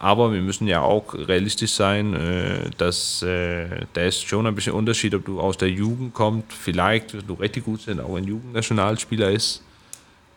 aber 0.00 0.32
wir 0.32 0.40
müssen 0.40 0.66
ja 0.66 0.80
auch 0.80 1.12
realistisch 1.12 1.72
sein, 1.72 2.14
äh, 2.14 2.70
dass 2.78 3.20
äh, 3.22 3.84
da 3.92 4.00
ist 4.00 4.26
schon 4.26 4.46
ein 4.46 4.54
bisschen 4.54 4.72
Unterschied, 4.72 5.14
ob 5.14 5.26
du 5.26 5.38
aus 5.38 5.58
der 5.58 5.68
Jugend 5.68 6.14
kommst, 6.14 6.54
vielleicht, 6.54 7.12
wenn 7.12 7.26
du 7.26 7.34
richtig 7.34 7.66
gut 7.66 7.82
sind, 7.82 8.00
auch 8.00 8.16
ein 8.16 8.24
Jugendnationalspieler 8.24 9.30
ist. 9.30 9.62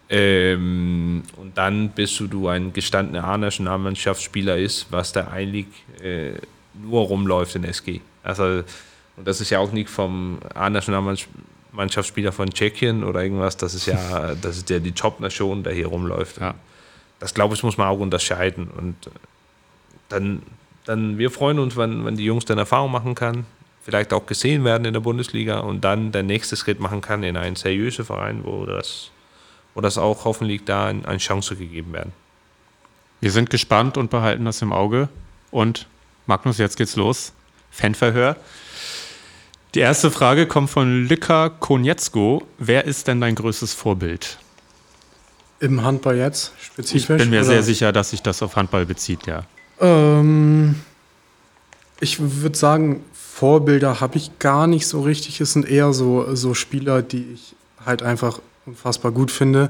Ähm, 0.09 1.23
und 1.37 1.57
dann 1.57 1.89
bist 1.91 2.19
du, 2.19 2.27
du 2.27 2.49
ein 2.49 2.73
gestandener 2.73 3.23
A-Nationalmannschaftsspieler 3.23 4.57
ist, 4.57 4.87
was 4.89 5.13
da 5.13 5.29
eigentlich 5.29 5.67
äh, 6.03 6.33
nur 6.73 7.03
rumläuft 7.03 7.55
in 7.55 7.63
SG. 7.63 8.01
Also, 8.21 8.63
und 9.15 9.25
das 9.25 9.39
ist 9.39 9.49
ja 9.49 9.59
auch 9.59 9.71
nicht 9.71 9.89
vom 9.89 10.39
A-Nationalmannschaftsspieler 10.53 12.33
von 12.33 12.49
Tschechien 12.49 13.05
oder 13.05 13.23
irgendwas, 13.23 13.55
das 13.55 13.75
ist 13.75 13.85
ja, 13.85 14.35
das 14.41 14.57
ist 14.57 14.69
ja 14.69 14.79
die 14.79 14.91
Top-Nation, 14.91 15.63
der 15.63 15.73
hier 15.73 15.87
rumläuft. 15.87 16.41
Ja. 16.41 16.53
Das 17.19 17.33
glaube 17.33 17.55
ich, 17.55 17.63
muss 17.63 17.77
man 17.77 17.87
auch 17.87 17.99
unterscheiden. 17.99 18.67
Und 18.67 18.97
dann, 20.13 20.43
dann 20.85 21.17
wir 21.17 21.31
freuen 21.31 21.59
uns, 21.59 21.75
wenn, 21.75 22.05
wenn 22.05 22.15
die 22.15 22.25
Jungs 22.25 22.45
dann 22.45 22.57
Erfahrung 22.57 22.91
machen 22.91 23.15
kann, 23.15 23.45
vielleicht 23.83 24.13
auch 24.13 24.25
gesehen 24.25 24.63
werden 24.63 24.85
in 24.85 24.93
der 24.93 25.01
Bundesliga 25.01 25.59
und 25.59 25.81
dann 25.81 26.11
der 26.11 26.23
nächste 26.23 26.55
Schritt 26.55 26.79
machen 26.79 27.01
kann 27.01 27.23
in 27.23 27.35
einen 27.35 27.55
seriösen 27.55 28.05
Verein, 28.05 28.41
wo 28.43 28.65
das, 28.65 29.11
wo 29.73 29.81
das 29.81 29.97
auch 29.97 30.25
hoffentlich 30.25 30.63
da 30.65 30.87
eine 30.87 31.17
Chance 31.17 31.55
gegeben 31.55 31.93
werden. 31.93 32.13
Wir 33.19 33.31
sind 33.31 33.49
gespannt 33.49 33.97
und 33.97 34.09
behalten 34.09 34.45
das 34.45 34.61
im 34.61 34.71
Auge. 34.71 35.09
Und 35.51 35.87
Magnus, 36.27 36.57
jetzt 36.57 36.77
geht's 36.77 36.95
los. 36.95 37.33
Fanverhör. 37.71 38.35
Die 39.73 39.79
erste 39.79 40.11
Frage 40.11 40.45
kommt 40.45 40.69
von 40.69 41.05
Lika 41.05 41.49
Konietzko. 41.49 42.45
Wer 42.59 42.85
ist 42.85 43.07
denn 43.07 43.19
dein 43.21 43.35
größtes 43.35 43.73
Vorbild? 43.73 44.37
Im 45.59 45.83
Handball 45.83 46.17
jetzt 46.17 46.51
spezifisch? 46.61 47.01
Ich 47.01 47.07
bin 47.07 47.29
mir 47.29 47.37
oder? 47.37 47.45
sehr 47.45 47.63
sicher, 47.63 47.91
dass 47.91 48.11
sich 48.11 48.21
das 48.21 48.43
auf 48.43 48.55
Handball 48.55 48.85
bezieht, 48.85 49.25
ja. 49.25 49.45
Ähm, 49.83 50.75
ich 51.99 52.17
würde 52.19 52.57
sagen, 52.57 53.03
Vorbilder 53.13 53.99
habe 53.99 54.17
ich 54.17 54.39
gar 54.39 54.67
nicht 54.67 54.87
so 54.87 55.01
richtig. 55.01 55.41
Es 55.41 55.53
sind 55.53 55.69
eher 55.69 55.93
so, 55.93 56.33
so 56.35 56.53
Spieler, 56.53 57.01
die 57.01 57.33
ich 57.33 57.55
halt 57.85 58.01
einfach 58.01 58.39
unfassbar 58.65 59.11
gut 59.11 59.29
finde 59.29 59.69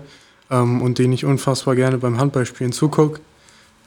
ähm, 0.52 0.82
und 0.82 1.00
denen 1.00 1.14
ich 1.14 1.26
unfassbar 1.26 1.76
gerne 1.76 1.98
beim 1.98 2.20
Handballspielen 2.20 2.72
zugucke. 2.72 3.20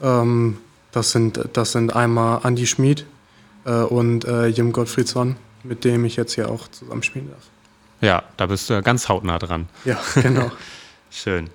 Ähm, 0.01 0.57
das, 0.91 1.11
sind, 1.11 1.39
das 1.53 1.71
sind 1.71 1.95
einmal 1.95 2.41
Andy 2.43 2.67
Schmid 2.67 3.05
äh, 3.65 3.71
und 3.71 4.25
äh, 4.25 4.47
Jim 4.47 4.73
Gottfriedsson, 4.73 5.37
mit 5.63 5.85
dem 5.85 6.03
ich 6.03 6.17
jetzt 6.17 6.33
hier 6.33 6.51
auch 6.51 6.67
zusammenspielen 6.67 7.29
darf. 7.29 7.43
Ja, 8.01 8.23
da 8.35 8.47
bist 8.47 8.69
du 8.69 8.73
ja 8.73 8.81
ganz 8.81 9.09
hautnah 9.09 9.39
dran. 9.39 9.69
Ja, 9.85 9.99
genau. 10.21 10.51
Schön. 11.09 11.49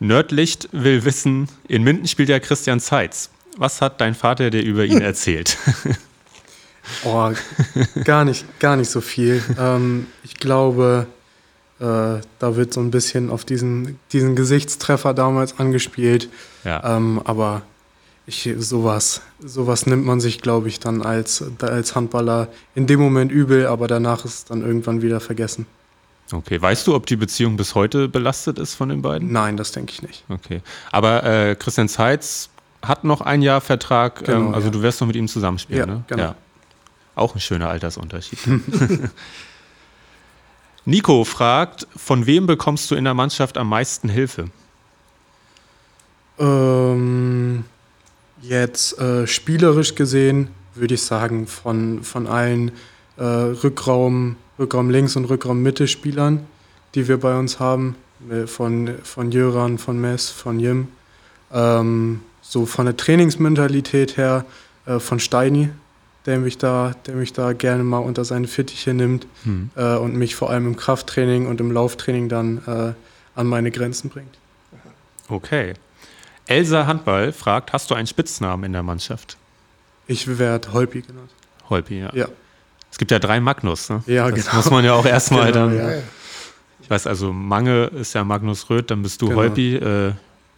Nördlicht 0.00 0.68
will 0.72 1.04
wissen, 1.04 1.48
in 1.68 1.84
Minden 1.84 2.08
spielt 2.08 2.28
ja 2.28 2.40
Christian 2.40 2.80
Zeitz. 2.80 3.30
Was 3.56 3.80
hat 3.80 4.00
dein 4.00 4.14
Vater 4.14 4.50
dir 4.50 4.62
über 4.62 4.84
ihn 4.84 5.00
erzählt? 5.02 5.56
oh, 7.04 7.30
gar 8.04 8.24
nicht, 8.24 8.60
gar 8.60 8.76
nicht 8.76 8.90
so 8.90 9.00
viel. 9.00 9.42
Ähm, 9.58 10.06
ich 10.22 10.36
glaube, 10.36 11.06
äh, 11.80 11.84
da 12.38 12.56
wird 12.56 12.72
so 12.72 12.80
ein 12.80 12.90
bisschen 12.90 13.30
auf 13.30 13.44
diesen, 13.44 13.98
diesen 14.12 14.36
Gesichtstreffer 14.36 15.14
damals 15.14 15.58
angespielt. 15.58 16.28
Ja. 16.64 16.96
Ähm, 16.96 17.20
aber 17.24 17.62
ich, 18.26 18.48
sowas, 18.58 19.22
sowas 19.38 19.86
nimmt 19.86 20.06
man 20.06 20.20
sich, 20.20 20.40
glaube 20.40 20.68
ich, 20.68 20.80
dann 20.80 21.02
als, 21.02 21.44
als 21.60 21.94
Handballer 21.94 22.48
in 22.74 22.86
dem 22.86 23.00
Moment 23.00 23.30
übel, 23.30 23.66
aber 23.66 23.86
danach 23.86 24.24
ist 24.24 24.34
es 24.34 24.44
dann 24.46 24.62
irgendwann 24.62 25.02
wieder 25.02 25.20
vergessen. 25.20 25.66
Okay, 26.32 26.60
weißt 26.60 26.86
du, 26.86 26.94
ob 26.94 27.06
die 27.06 27.16
Beziehung 27.16 27.56
bis 27.56 27.74
heute 27.74 28.08
belastet 28.08 28.58
ist 28.58 28.74
von 28.74 28.88
den 28.88 29.02
beiden? 29.02 29.30
Nein, 29.30 29.58
das 29.58 29.72
denke 29.72 29.92
ich 29.92 30.02
nicht. 30.02 30.24
Okay, 30.30 30.62
aber 30.90 31.22
äh, 31.22 31.54
Christian 31.54 31.88
Zeitz 31.88 32.48
hat 32.88 33.04
noch 33.04 33.20
ein 33.20 33.42
Jahr 33.42 33.60
Vertrag, 33.60 34.20
ähm, 34.20 34.24
genau, 34.26 34.38
ähm, 34.38 34.54
also 34.54 34.66
ja. 34.68 34.72
du 34.72 34.82
wirst 34.82 35.00
noch 35.00 35.06
mit 35.06 35.16
ihm 35.16 35.28
zusammenspielen, 35.28 35.88
ja, 35.88 35.94
ne? 35.94 36.04
Genau. 36.06 36.22
Ja. 36.22 36.34
Auch 37.14 37.34
ein 37.34 37.40
schöner 37.40 37.68
Altersunterschied. 37.68 38.38
Nico 40.84 41.24
fragt, 41.24 41.86
von 41.96 42.26
wem 42.26 42.46
bekommst 42.46 42.90
du 42.90 42.94
in 42.94 43.04
der 43.04 43.14
Mannschaft 43.14 43.56
am 43.56 43.68
meisten 43.68 44.08
Hilfe? 44.08 44.50
Ähm, 46.38 47.64
jetzt 48.42 48.98
äh, 48.98 49.26
spielerisch 49.26 49.94
gesehen 49.94 50.48
würde 50.74 50.94
ich 50.94 51.02
sagen, 51.02 51.46
von, 51.46 52.02
von 52.02 52.26
allen 52.26 52.72
äh, 53.16 53.22
Rückraum, 53.22 54.36
Rückraum 54.58 54.90
links 54.90 55.16
und 55.16 55.26
Rückraum 55.26 55.62
Mitte 55.62 55.86
Spielern, 55.86 56.46
die 56.94 57.08
wir 57.08 57.18
bei 57.18 57.38
uns 57.38 57.60
haben, 57.60 57.96
äh, 58.30 58.46
von, 58.46 58.94
von 59.02 59.32
Jöran, 59.32 59.78
von 59.78 60.00
Mess, 60.00 60.30
von 60.30 60.60
Jim. 60.60 60.88
Ähm, 61.52 62.20
so 62.44 62.66
von 62.66 62.84
der 62.84 62.96
Trainingsmentalität 62.96 64.16
her 64.16 64.44
äh, 64.86 65.00
von 65.00 65.18
Steini, 65.18 65.70
der 66.26 66.38
mich 66.38 66.58
da, 66.58 66.94
der 67.06 67.16
mich 67.16 67.32
da 67.32 67.52
gerne 67.52 67.82
mal 67.82 67.98
unter 67.98 68.24
seine 68.24 68.46
Fittiche 68.46 68.94
nimmt 68.94 69.26
hm. 69.44 69.70
äh, 69.74 69.96
und 69.96 70.14
mich 70.14 70.36
vor 70.36 70.50
allem 70.50 70.66
im 70.66 70.76
Krafttraining 70.76 71.46
und 71.46 71.60
im 71.60 71.72
Lauftraining 71.72 72.28
dann 72.28 72.58
äh, 72.66 72.92
an 73.34 73.46
meine 73.46 73.70
Grenzen 73.70 74.10
bringt. 74.10 74.38
Okay. 75.28 75.74
Elsa 76.46 76.86
Handball 76.86 77.32
fragt, 77.32 77.72
hast 77.72 77.90
du 77.90 77.94
einen 77.94 78.06
Spitznamen 78.06 78.64
in 78.64 78.72
der 78.74 78.82
Mannschaft? 78.82 79.38
Ich 80.06 80.38
werde 80.38 80.72
Holpi 80.74 81.00
genannt. 81.00 81.30
Holpi, 81.70 82.00
ja. 82.00 82.10
ja. 82.14 82.28
Es 82.90 82.98
gibt 82.98 83.10
ja 83.10 83.18
drei 83.18 83.40
Magnus, 83.40 83.88
ne? 83.88 84.04
Ja, 84.06 84.30
das 84.30 84.44
genau. 84.44 84.56
muss 84.56 84.70
man 84.70 84.84
ja 84.84 84.92
auch 84.92 85.06
erstmal 85.06 85.50
genau, 85.50 85.68
dann. 85.68 85.78
Ja. 85.78 86.02
Ich 86.82 86.90
weiß, 86.90 87.06
also 87.06 87.32
Mange 87.32 87.86
ist 87.86 88.12
ja 88.12 88.22
Magnus 88.22 88.68
Röth, 88.68 88.90
dann 88.90 89.02
bist 89.02 89.22
du 89.22 89.28
genau. 89.28 89.40
Holpi. 89.40 89.80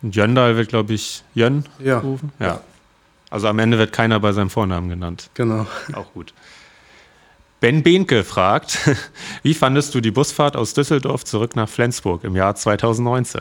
Äh, 0.02 0.08
Jöndal 0.08 0.56
wird, 0.56 0.68
glaube 0.68 0.94
ich, 0.94 1.24
Jön 1.34 1.64
ja. 1.78 1.98
rufen. 1.98 2.32
Ja. 2.38 2.60
Also 3.30 3.48
am 3.48 3.58
Ende 3.58 3.78
wird 3.78 3.92
keiner 3.92 4.20
bei 4.20 4.32
seinem 4.32 4.50
Vornamen 4.50 4.88
genannt. 4.88 5.30
Genau. 5.34 5.66
Auch 5.92 6.12
gut. 6.12 6.32
Ben 7.60 7.82
Behnke 7.82 8.22
fragt, 8.22 8.78
wie 9.42 9.54
fandest 9.54 9.94
du 9.94 10.00
die 10.00 10.10
Busfahrt 10.10 10.56
aus 10.56 10.74
Düsseldorf 10.74 11.24
zurück 11.24 11.56
nach 11.56 11.68
Flensburg 11.68 12.24
im 12.24 12.36
Jahr 12.36 12.54
2019? 12.54 13.40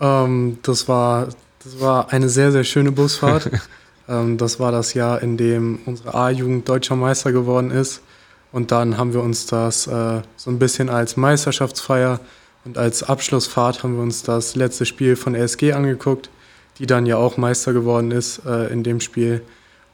Ähm, 0.00 0.58
das, 0.62 0.88
war, 0.88 1.28
das 1.62 1.80
war 1.80 2.12
eine 2.12 2.28
sehr, 2.28 2.52
sehr 2.52 2.64
schöne 2.64 2.90
Busfahrt. 2.90 3.50
ähm, 4.08 4.38
das 4.38 4.58
war 4.58 4.72
das 4.72 4.94
Jahr, 4.94 5.22
in 5.22 5.36
dem 5.36 5.80
unsere 5.86 6.14
A-Jugend 6.14 6.68
deutscher 6.68 6.96
Meister 6.96 7.32
geworden 7.32 7.70
ist. 7.70 8.02
Und 8.50 8.70
dann 8.70 8.98
haben 8.98 9.12
wir 9.14 9.22
uns 9.22 9.46
das 9.46 9.86
äh, 9.86 10.22
so 10.36 10.50
ein 10.50 10.58
bisschen 10.58 10.88
als 10.88 11.16
Meisterschaftsfeier 11.16 12.20
und 12.64 12.78
als 12.78 13.02
Abschlussfahrt 13.02 13.82
haben 13.82 13.96
wir 13.96 14.02
uns 14.02 14.22
das 14.22 14.54
letzte 14.54 14.86
Spiel 14.86 15.16
von 15.16 15.34
SG 15.34 15.72
angeguckt, 15.72 16.30
die 16.78 16.86
dann 16.86 17.06
ja 17.06 17.16
auch 17.16 17.36
Meister 17.36 17.72
geworden 17.72 18.10
ist 18.10 18.42
äh, 18.46 18.72
in 18.72 18.82
dem 18.82 19.00
Spiel. 19.00 19.42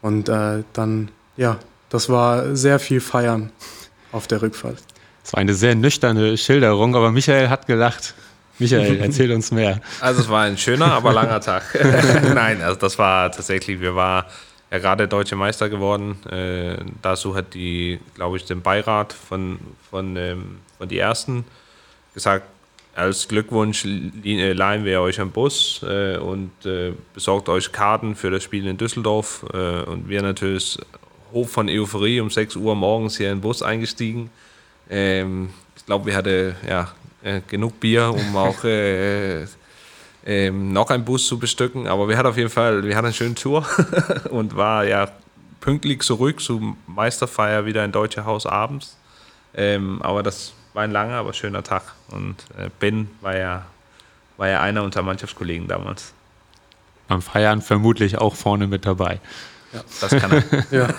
Und 0.02 0.28
äh, 0.28 0.62
dann, 0.74 1.10
ja, 1.36 1.58
das 1.88 2.08
war 2.08 2.54
sehr 2.54 2.78
viel 2.78 3.00
Feiern 3.00 3.50
auf 4.12 4.26
der 4.26 4.42
Rückfahrt. 4.42 4.78
Es 5.24 5.32
war 5.32 5.40
eine 5.40 5.54
sehr 5.54 5.74
nüchterne 5.74 6.36
Schilderung, 6.36 6.94
aber 6.94 7.10
Michael 7.10 7.48
hat 7.48 7.66
gelacht. 7.66 8.14
Michael, 8.58 8.98
erzähl 9.00 9.32
uns 9.32 9.50
mehr. 9.50 9.80
Also 10.00 10.20
es 10.20 10.28
war 10.28 10.42
ein 10.42 10.58
schöner, 10.58 10.92
aber 10.92 11.12
langer 11.12 11.40
Tag. 11.40 11.62
Nein, 12.34 12.60
also 12.62 12.78
das 12.78 12.98
war 12.98 13.32
tatsächlich, 13.32 13.80
wir 13.80 13.94
waren 13.94 14.26
ja 14.70 14.78
gerade 14.78 15.08
deutsche 15.08 15.36
Meister 15.36 15.70
geworden. 15.70 16.18
Äh, 16.26 16.76
dazu 17.00 17.34
hat 17.34 17.54
die, 17.54 17.98
glaube 18.14 18.36
ich, 18.36 18.44
den 18.44 18.60
Beirat 18.60 19.12
von, 19.14 19.58
von, 19.90 20.16
ähm, 20.16 20.58
von 20.76 20.88
die 20.88 20.98
Ersten 20.98 21.44
gesagt, 22.12 22.46
als 22.98 23.28
Glückwunsch 23.28 23.84
äh, 23.84 24.52
leihen 24.52 24.84
wir 24.84 25.00
euch 25.00 25.20
einen 25.20 25.30
Bus 25.30 25.84
äh, 25.84 26.16
und 26.16 26.50
äh, 26.66 26.92
besorgt 27.14 27.48
euch 27.48 27.70
Karten 27.70 28.16
für 28.16 28.30
das 28.30 28.42
Spiel 28.42 28.66
in 28.66 28.76
Düsseldorf. 28.76 29.44
Äh, 29.52 29.82
und 29.82 30.08
wir 30.08 30.20
natürlich 30.22 30.78
hoch 31.32 31.48
von 31.48 31.68
Euphorie 31.68 32.20
um 32.20 32.28
6 32.28 32.56
Uhr 32.56 32.74
morgens 32.74 33.16
hier 33.16 33.30
in 33.30 33.36
den 33.36 33.40
Bus 33.40 33.62
eingestiegen. 33.62 34.30
Ähm, 34.90 35.50
ich 35.76 35.86
glaube, 35.86 36.06
wir 36.06 36.16
hatten 36.16 36.56
ja, 36.68 36.92
äh, 37.22 37.40
genug 37.46 37.78
Bier, 37.78 38.12
um 38.12 38.36
auch 38.36 38.64
äh, 38.64 39.46
ähm, 40.26 40.72
noch 40.72 40.90
einen 40.90 41.04
Bus 41.04 41.26
zu 41.26 41.38
bestücken. 41.38 41.86
Aber 41.86 42.08
wir 42.08 42.18
hatten 42.18 42.28
auf 42.28 42.36
jeden 42.36 42.50
Fall, 42.50 42.82
wir 42.84 42.96
hatten 42.96 43.06
eine 43.06 43.14
schöne 43.14 43.34
Tour 43.34 43.64
und 44.30 44.56
war 44.56 44.84
ja 44.84 45.08
pünktlich 45.60 46.02
zurück 46.02 46.40
zum 46.40 46.76
Meisterfeier 46.86 47.64
wieder 47.64 47.84
in 47.84 47.92
Deutsche 47.92 48.24
Haus 48.24 48.44
abends. 48.44 48.96
Ähm, 49.54 50.02
aber 50.02 50.22
das 50.22 50.52
war 50.78 50.84
ein 50.84 50.92
langer, 50.92 51.14
aber 51.14 51.32
schöner 51.32 51.64
Tag. 51.64 51.82
Und 52.12 52.36
äh, 52.56 52.70
Ben 52.78 53.10
war 53.20 53.36
ja, 53.36 53.66
war 54.36 54.46
ja 54.46 54.60
einer 54.60 54.84
unserer 54.84 55.02
Mannschaftskollegen 55.02 55.66
damals. 55.66 56.12
Am 57.08 57.20
Feiern 57.20 57.62
vermutlich 57.62 58.18
auch 58.18 58.36
vorne 58.36 58.68
mit 58.68 58.86
dabei. 58.86 59.18
Ja, 59.72 59.80
das 60.00 60.10
kann 60.12 60.30
er. 60.30 60.44
ja. 60.70 60.94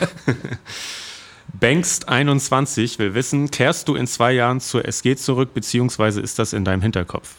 Bankst 1.61 2.09
21 2.09 2.99
will 2.99 3.13
wissen, 3.13 3.51
kehrst 3.51 3.87
du 3.87 3.95
in 3.95 4.05
zwei 4.05 4.33
Jahren 4.33 4.59
zur 4.59 4.83
SG 4.83 5.15
zurück, 5.15 5.53
beziehungsweise 5.53 6.19
ist 6.19 6.39
das 6.39 6.51
in 6.51 6.65
deinem 6.65 6.81
Hinterkopf? 6.81 7.35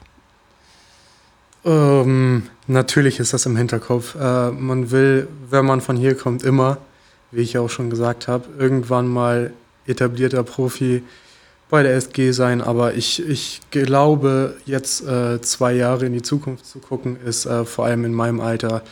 Ähm, 1.66 2.44
natürlich 2.66 3.20
ist 3.20 3.34
das 3.34 3.44
im 3.44 3.58
Hinterkopf. 3.58 4.14
Äh, 4.14 4.50
man 4.52 4.90
will, 4.90 5.28
wenn 5.50 5.66
man 5.66 5.82
von 5.82 5.94
hier 5.94 6.16
kommt, 6.16 6.42
immer 6.42 6.78
wie 7.32 7.42
ich 7.42 7.58
auch 7.58 7.68
schon 7.68 7.90
gesagt 7.90 8.28
habe, 8.28 8.48
irgendwann 8.58 9.08
mal 9.08 9.52
etablierter 9.86 10.42
Profi 10.42 11.02
bei 11.70 11.82
der 11.82 11.94
SG 11.94 12.32
sein. 12.32 12.60
Aber 12.60 12.94
ich, 12.94 13.26
ich 13.26 13.60
glaube, 13.70 14.56
jetzt 14.66 15.06
äh, 15.06 15.40
zwei 15.40 15.72
Jahre 15.72 16.06
in 16.06 16.12
die 16.12 16.22
Zukunft 16.22 16.66
zu 16.66 16.80
gucken, 16.80 17.16
ist 17.24 17.46
äh, 17.46 17.64
vor 17.64 17.86
allem 17.86 18.04
in 18.04 18.12
meinem 18.12 18.40
Alter 18.40 18.82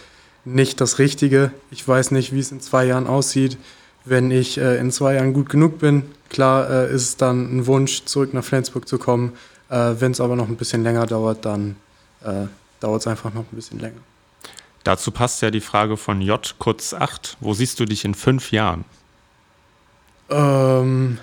nicht 0.45 0.81
das 0.81 0.99
Richtige. 0.99 1.53
Ich 1.71 1.87
weiß 1.87 2.11
nicht, 2.13 2.33
wie 2.33 2.41
es 2.41 2.53
in 2.53 2.61
zwei 2.61 2.87
Jahren 2.87 3.07
aussieht. 3.07 3.59
Wenn 4.05 4.31
ich 4.31 4.59
äh, 4.59 4.79
in 4.79 4.91
zwei 4.91 5.15
Jahren 5.15 5.35
gut 5.35 5.49
genug 5.51 5.79
bin, 5.79 6.05
klar 6.31 6.71
äh, 6.71 6.95
ist 6.95 7.03
es 7.03 7.17
dann 7.17 7.59
ein 7.59 7.67
Wunsch, 7.67 8.05
zurück 8.05 8.33
nach 8.33 8.45
Flensburg 8.45 8.89
zu 8.89 8.99
kommen. 8.99 9.33
Äh, 9.69 9.95
Wenn 9.99 10.13
es 10.13 10.21
aber 10.21 10.37
noch 10.37 10.49
ein 10.49 10.57
bisschen 10.57 10.83
länger 10.83 11.07
dauert, 11.07 11.45
dann 11.45 11.77
äh, 12.25 12.47
dauert 12.81 13.03
es 13.03 13.07
einfach 13.07 13.35
noch 13.35 13.43
ein 13.43 13.57
bisschen 13.57 13.81
länger. 13.81 14.01
Dazu 14.85 15.11
passt 15.11 15.43
ja 15.43 15.51
die 15.51 15.61
Frage 15.61 15.97
von 15.97 16.23
J, 16.23 16.55
kurz 16.59 16.95
8. 16.95 17.37
Wo 17.41 17.53
siehst 17.53 17.79
du 17.81 17.85
dich 17.85 18.05
in 18.07 18.15
fünf 18.15 18.53
Jahren? 18.53 18.85
Ähm, 20.31 21.19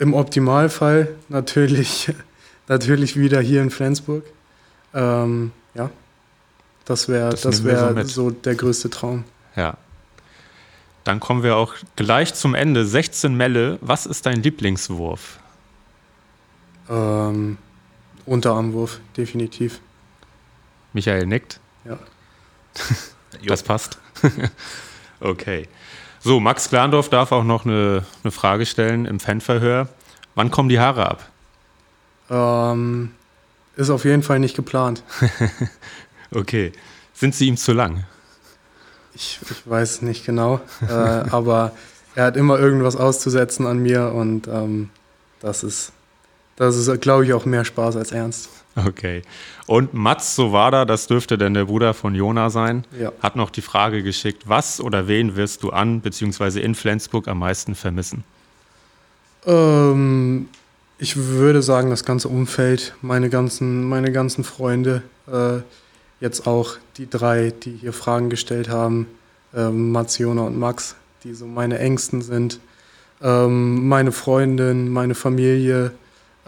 Im 0.00 0.14
Optimalfall 0.14 1.14
natürlich, 1.28 2.10
natürlich 2.68 3.16
wieder 3.16 3.40
hier 3.42 3.60
in 3.60 3.70
Flensburg. 3.70 4.24
Ähm, 4.94 5.52
ja, 5.74 5.90
das 6.86 7.06
wäre 7.08 7.28
Das 7.30 7.42
das 7.42 7.58
so 7.58 7.64
wär 7.64 7.90
mit. 7.92 8.08
so 8.08 8.30
der 8.30 8.54
größte 8.54 8.88
Traum. 8.88 9.24
Ja. 9.56 9.76
Dann 11.04 11.20
kommen 11.20 11.42
wir 11.42 11.56
auch 11.56 11.74
gleich 11.96 12.32
zum 12.32 12.54
Ende. 12.54 12.86
16 12.86 13.34
Melle, 13.34 13.78
was 13.82 14.06
ist 14.06 14.24
dein 14.24 14.42
Lieblingswurf? 14.42 15.38
Ähm, 16.88 17.58
Unterarmwurf, 18.24 19.00
definitiv. 19.18 19.80
Michael 20.94 21.26
nickt. 21.26 21.60
Ja. 21.84 21.98
Das 23.46 23.62
passt. 23.62 23.98
okay. 25.20 25.68
So, 26.22 26.38
Max 26.38 26.68
Glandorf 26.68 27.08
darf 27.08 27.32
auch 27.32 27.44
noch 27.44 27.64
eine, 27.64 28.04
eine 28.22 28.30
Frage 28.30 28.66
stellen 28.66 29.06
im 29.06 29.20
Fanverhör. 29.20 29.88
Wann 30.34 30.50
kommen 30.50 30.68
die 30.68 30.78
Haare 30.78 31.06
ab? 31.08 31.28
Ähm, 32.28 33.12
ist 33.76 33.90
auf 33.90 34.04
jeden 34.04 34.22
Fall 34.22 34.38
nicht 34.38 34.54
geplant. 34.54 35.02
Okay. 36.32 36.72
Sind 37.12 37.34
sie 37.34 37.48
ihm 37.48 37.56
zu 37.56 37.72
lang? 37.72 38.04
Ich, 39.14 39.40
ich 39.50 39.68
weiß 39.68 40.02
nicht 40.02 40.24
genau, 40.24 40.60
äh, 40.88 40.92
aber 40.92 41.72
er 42.14 42.26
hat 42.26 42.36
immer 42.36 42.58
irgendwas 42.58 42.96
auszusetzen 42.96 43.66
an 43.66 43.78
mir 43.78 44.12
und 44.12 44.46
ähm, 44.46 44.90
das 45.40 45.64
ist, 45.64 45.92
das 46.56 46.76
ist, 46.76 47.00
glaube 47.00 47.24
ich, 47.24 47.32
auch 47.32 47.44
mehr 47.44 47.64
Spaß 47.64 47.96
als 47.96 48.12
Ernst. 48.12 48.48
Okay. 48.86 49.22
Und 49.66 49.94
Mats 49.94 50.34
Sowada, 50.36 50.84
das 50.84 51.06
dürfte 51.06 51.38
denn 51.38 51.54
der 51.54 51.66
Bruder 51.66 51.94
von 51.94 52.14
Jona 52.14 52.50
sein, 52.50 52.84
Ja. 52.98 53.12
hat 53.22 53.36
noch 53.36 53.50
die 53.50 53.62
Frage 53.62 54.02
geschickt, 54.02 54.44
was 54.46 54.80
oder 54.80 55.06
wen 55.08 55.36
wirst 55.36 55.62
du 55.62 55.70
an 55.70 56.00
bzw. 56.00 56.60
in 56.60 56.74
Flensburg 56.74 57.28
am 57.28 57.38
meisten 57.38 57.74
vermissen? 57.74 58.24
Ähm, 59.46 60.48
ich 60.98 61.16
würde 61.16 61.62
sagen, 61.62 61.90
das 61.90 62.04
ganze 62.04 62.28
Umfeld, 62.28 62.94
meine 63.00 63.30
ganzen, 63.30 63.84
meine 63.88 64.12
ganzen 64.12 64.44
Freunde, 64.44 65.02
äh, 65.30 65.58
jetzt 66.20 66.46
auch 66.46 66.76
die 66.98 67.08
drei, 67.08 67.50
die 67.62 67.72
hier 67.72 67.92
Fragen 67.92 68.28
gestellt 68.28 68.68
haben, 68.68 69.06
ähm, 69.54 69.92
Mats, 69.92 70.18
Jona 70.18 70.42
und 70.42 70.58
Max, 70.58 70.96
die 71.24 71.32
so 71.34 71.46
meine 71.46 71.78
Ängsten 71.78 72.20
sind, 72.22 72.60
ähm, 73.22 73.88
meine 73.88 74.12
Freundin, 74.12 74.88
meine 74.90 75.14
Familie, 75.14 75.92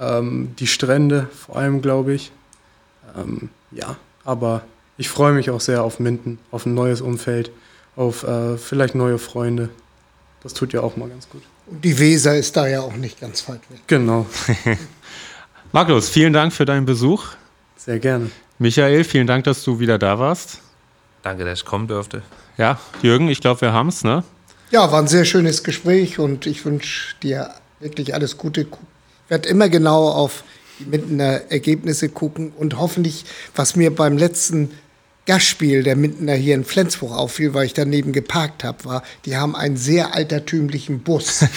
ähm, 0.01 0.55
die 0.59 0.66
Strände 0.66 1.28
vor 1.34 1.57
allem, 1.57 1.82
glaube 1.82 2.14
ich. 2.14 2.32
Ähm, 3.16 3.51
ja, 3.70 3.97
aber 4.24 4.62
ich 4.97 5.09
freue 5.09 5.32
mich 5.32 5.51
auch 5.51 5.61
sehr 5.61 5.82
auf 5.82 6.01
Minden, 6.01 6.38
auf 6.51 6.66
ein 6.66 6.74
neues 6.74 7.01
Umfeld, 7.01 7.51
auf 7.97 8.22
äh, 8.24 8.57
vielleicht 8.57 8.95
neue 8.95 9.18
Freunde. 9.18 9.68
Das 10.43 10.55
tut 10.55 10.72
ja 10.72 10.80
auch 10.80 10.97
mal 10.97 11.09
ganz 11.09 11.28
gut. 11.28 11.43
Und 11.66 11.84
die 11.84 11.99
Weser 11.99 12.36
ist 12.36 12.57
da 12.57 12.66
ja 12.66 12.80
auch 12.80 12.95
nicht 12.95 13.20
ganz 13.20 13.49
weit 13.49 13.61
weg. 13.70 13.80
Genau, 13.86 14.26
Magnus, 15.72 16.09
vielen 16.09 16.32
Dank 16.32 16.53
für 16.53 16.64
deinen 16.64 16.84
Besuch. 16.84 17.24
sehr 17.76 17.99
gerne. 17.99 18.30
Michael, 18.59 19.05
vielen 19.05 19.26
Dank, 19.26 19.45
dass 19.45 19.64
du 19.64 19.80
wieder 19.80 19.99
da 19.99 20.18
warst. 20.18 20.61
Danke, 21.22 21.45
dass 21.45 21.61
ich 21.61 21.64
kommen 21.64 21.88
durfte. 21.88 22.22
Ja, 22.59 22.78
Jürgen, 23.01 23.28
ich 23.28 23.40
glaube, 23.40 23.61
wir 23.62 23.72
haben 23.72 23.88
es, 23.88 24.05
ne? 24.05 24.24
Ja, 24.70 24.90
war 24.93 25.01
ein 25.01 25.09
sehr 25.09 25.24
schönes 25.24 25.64
Gespräch 25.64 26.18
und 26.18 26.47
ich 26.47 26.64
wünsche 26.64 27.14
dir 27.22 27.51
wirklich 27.80 28.14
alles 28.14 28.36
Gute. 28.38 28.66
Ich 29.24 29.30
werde 29.30 29.48
immer 29.48 29.68
genau 29.68 30.08
auf 30.08 30.44
die 30.78 30.84
Mindener 30.84 31.50
Ergebnisse 31.50 32.08
gucken 32.08 32.52
und 32.56 32.78
hoffentlich, 32.78 33.24
was 33.54 33.76
mir 33.76 33.94
beim 33.94 34.16
letzten 34.16 34.70
Gastspiel 35.26 35.82
der 35.82 35.96
Mindener 35.96 36.34
hier 36.34 36.54
in 36.54 36.64
Flensburg 36.64 37.12
auffiel, 37.12 37.54
weil 37.54 37.66
ich 37.66 37.74
daneben 37.74 38.12
geparkt 38.12 38.64
habe, 38.64 38.84
war, 38.84 39.02
die 39.24 39.36
haben 39.36 39.54
einen 39.54 39.76
sehr 39.76 40.14
altertümlichen 40.14 41.00
Bus. 41.00 41.44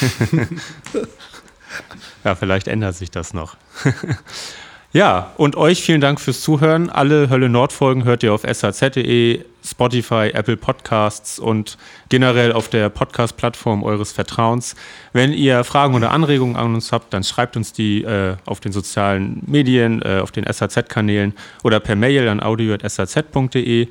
Ja, 2.23 2.35
vielleicht 2.35 2.67
ändert 2.67 2.95
sich 2.95 3.11
das 3.11 3.33
noch. 3.33 3.57
ja, 4.95 5.33
und 5.35 5.57
euch 5.57 5.83
vielen 5.83 5.99
Dank 5.99 6.21
fürs 6.21 6.39
Zuhören. 6.39 6.89
Alle 6.89 7.29
Hölle 7.29 7.49
Nord 7.49 7.73
Folgen 7.73 8.05
hört 8.05 8.23
ihr 8.23 8.33
auf 8.33 8.43
shz.de, 8.43 9.43
Spotify, 9.61 10.31
Apple 10.33 10.55
Podcasts 10.55 11.37
und 11.37 11.77
generell 12.07 12.53
auf 12.53 12.69
der 12.69 12.87
Podcast-Plattform 12.87 13.83
eures 13.83 14.13
Vertrauens. 14.13 14.73
Wenn 15.11 15.33
ihr 15.33 15.65
Fragen 15.65 15.95
oder 15.95 16.11
Anregungen 16.11 16.55
an 16.55 16.73
uns 16.73 16.93
habt, 16.93 17.13
dann 17.13 17.25
schreibt 17.25 17.57
uns 17.57 17.73
die 17.73 18.03
äh, 18.03 18.37
auf 18.45 18.61
den 18.61 18.71
sozialen 18.71 19.43
Medien, 19.45 20.01
äh, 20.01 20.19
auf 20.21 20.31
den 20.31 20.45
SAZ-Kanälen 20.49 21.33
oder 21.61 21.81
per 21.81 21.97
Mail 21.97 22.29
an 22.29 22.41
audio.saz.de. 22.41 23.89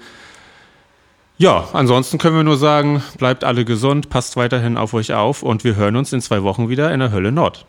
Ja, 1.36 1.68
ansonsten 1.74 2.16
können 2.16 2.36
wir 2.36 2.44
nur 2.44 2.57
sagen, 2.57 3.02
bleibt 3.18 3.44
alle 3.44 3.66
gesund, 3.66 4.09
passt 4.09 4.38
weiterhin 4.38 4.78
auf 4.78 4.94
euch 4.94 5.12
auf 5.12 5.42
und 5.42 5.64
wir 5.64 5.76
hören 5.76 5.96
uns 5.96 6.14
in 6.14 6.22
zwei 6.22 6.42
Wochen 6.42 6.70
wieder 6.70 6.90
in 6.94 7.00
der 7.00 7.12
Hölle 7.12 7.30
Nord. 7.30 7.66